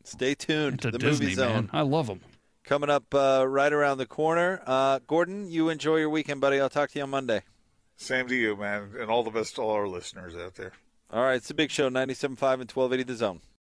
Stay 0.04 0.36
tuned. 0.36 0.74
It's 0.76 0.84
a 0.84 0.90
the 0.92 0.98
Disney 0.98 1.26
movie 1.26 1.34
zone 1.34 1.52
man. 1.52 1.70
I 1.72 1.80
love 1.80 2.06
them. 2.06 2.20
coming 2.62 2.90
up 2.90 3.12
uh, 3.12 3.44
right 3.48 3.72
around 3.72 3.98
the 3.98 4.06
corner. 4.06 4.62
Uh, 4.64 5.00
Gordon, 5.08 5.50
you 5.50 5.68
enjoy 5.68 5.96
your 5.96 6.10
weekend, 6.10 6.40
buddy. 6.40 6.60
I'll 6.60 6.68
talk 6.70 6.90
to 6.92 6.98
you 7.00 7.02
on 7.02 7.10
Monday. 7.10 7.42
Same 7.96 8.28
to 8.28 8.36
you, 8.36 8.54
man, 8.54 8.90
and 9.00 9.10
all 9.10 9.24
the 9.24 9.32
best 9.32 9.56
to 9.56 9.62
all 9.62 9.72
our 9.72 9.88
listeners 9.88 10.36
out 10.36 10.54
there. 10.54 10.70
All 11.12 11.24
right, 11.24 11.34
it's 11.34 11.50
a 11.50 11.54
big 11.54 11.72
show. 11.72 11.90
97.5 11.90 12.22
and 12.60 12.70
1280 12.70 13.02
The 13.02 13.16
Zone. 13.16 13.40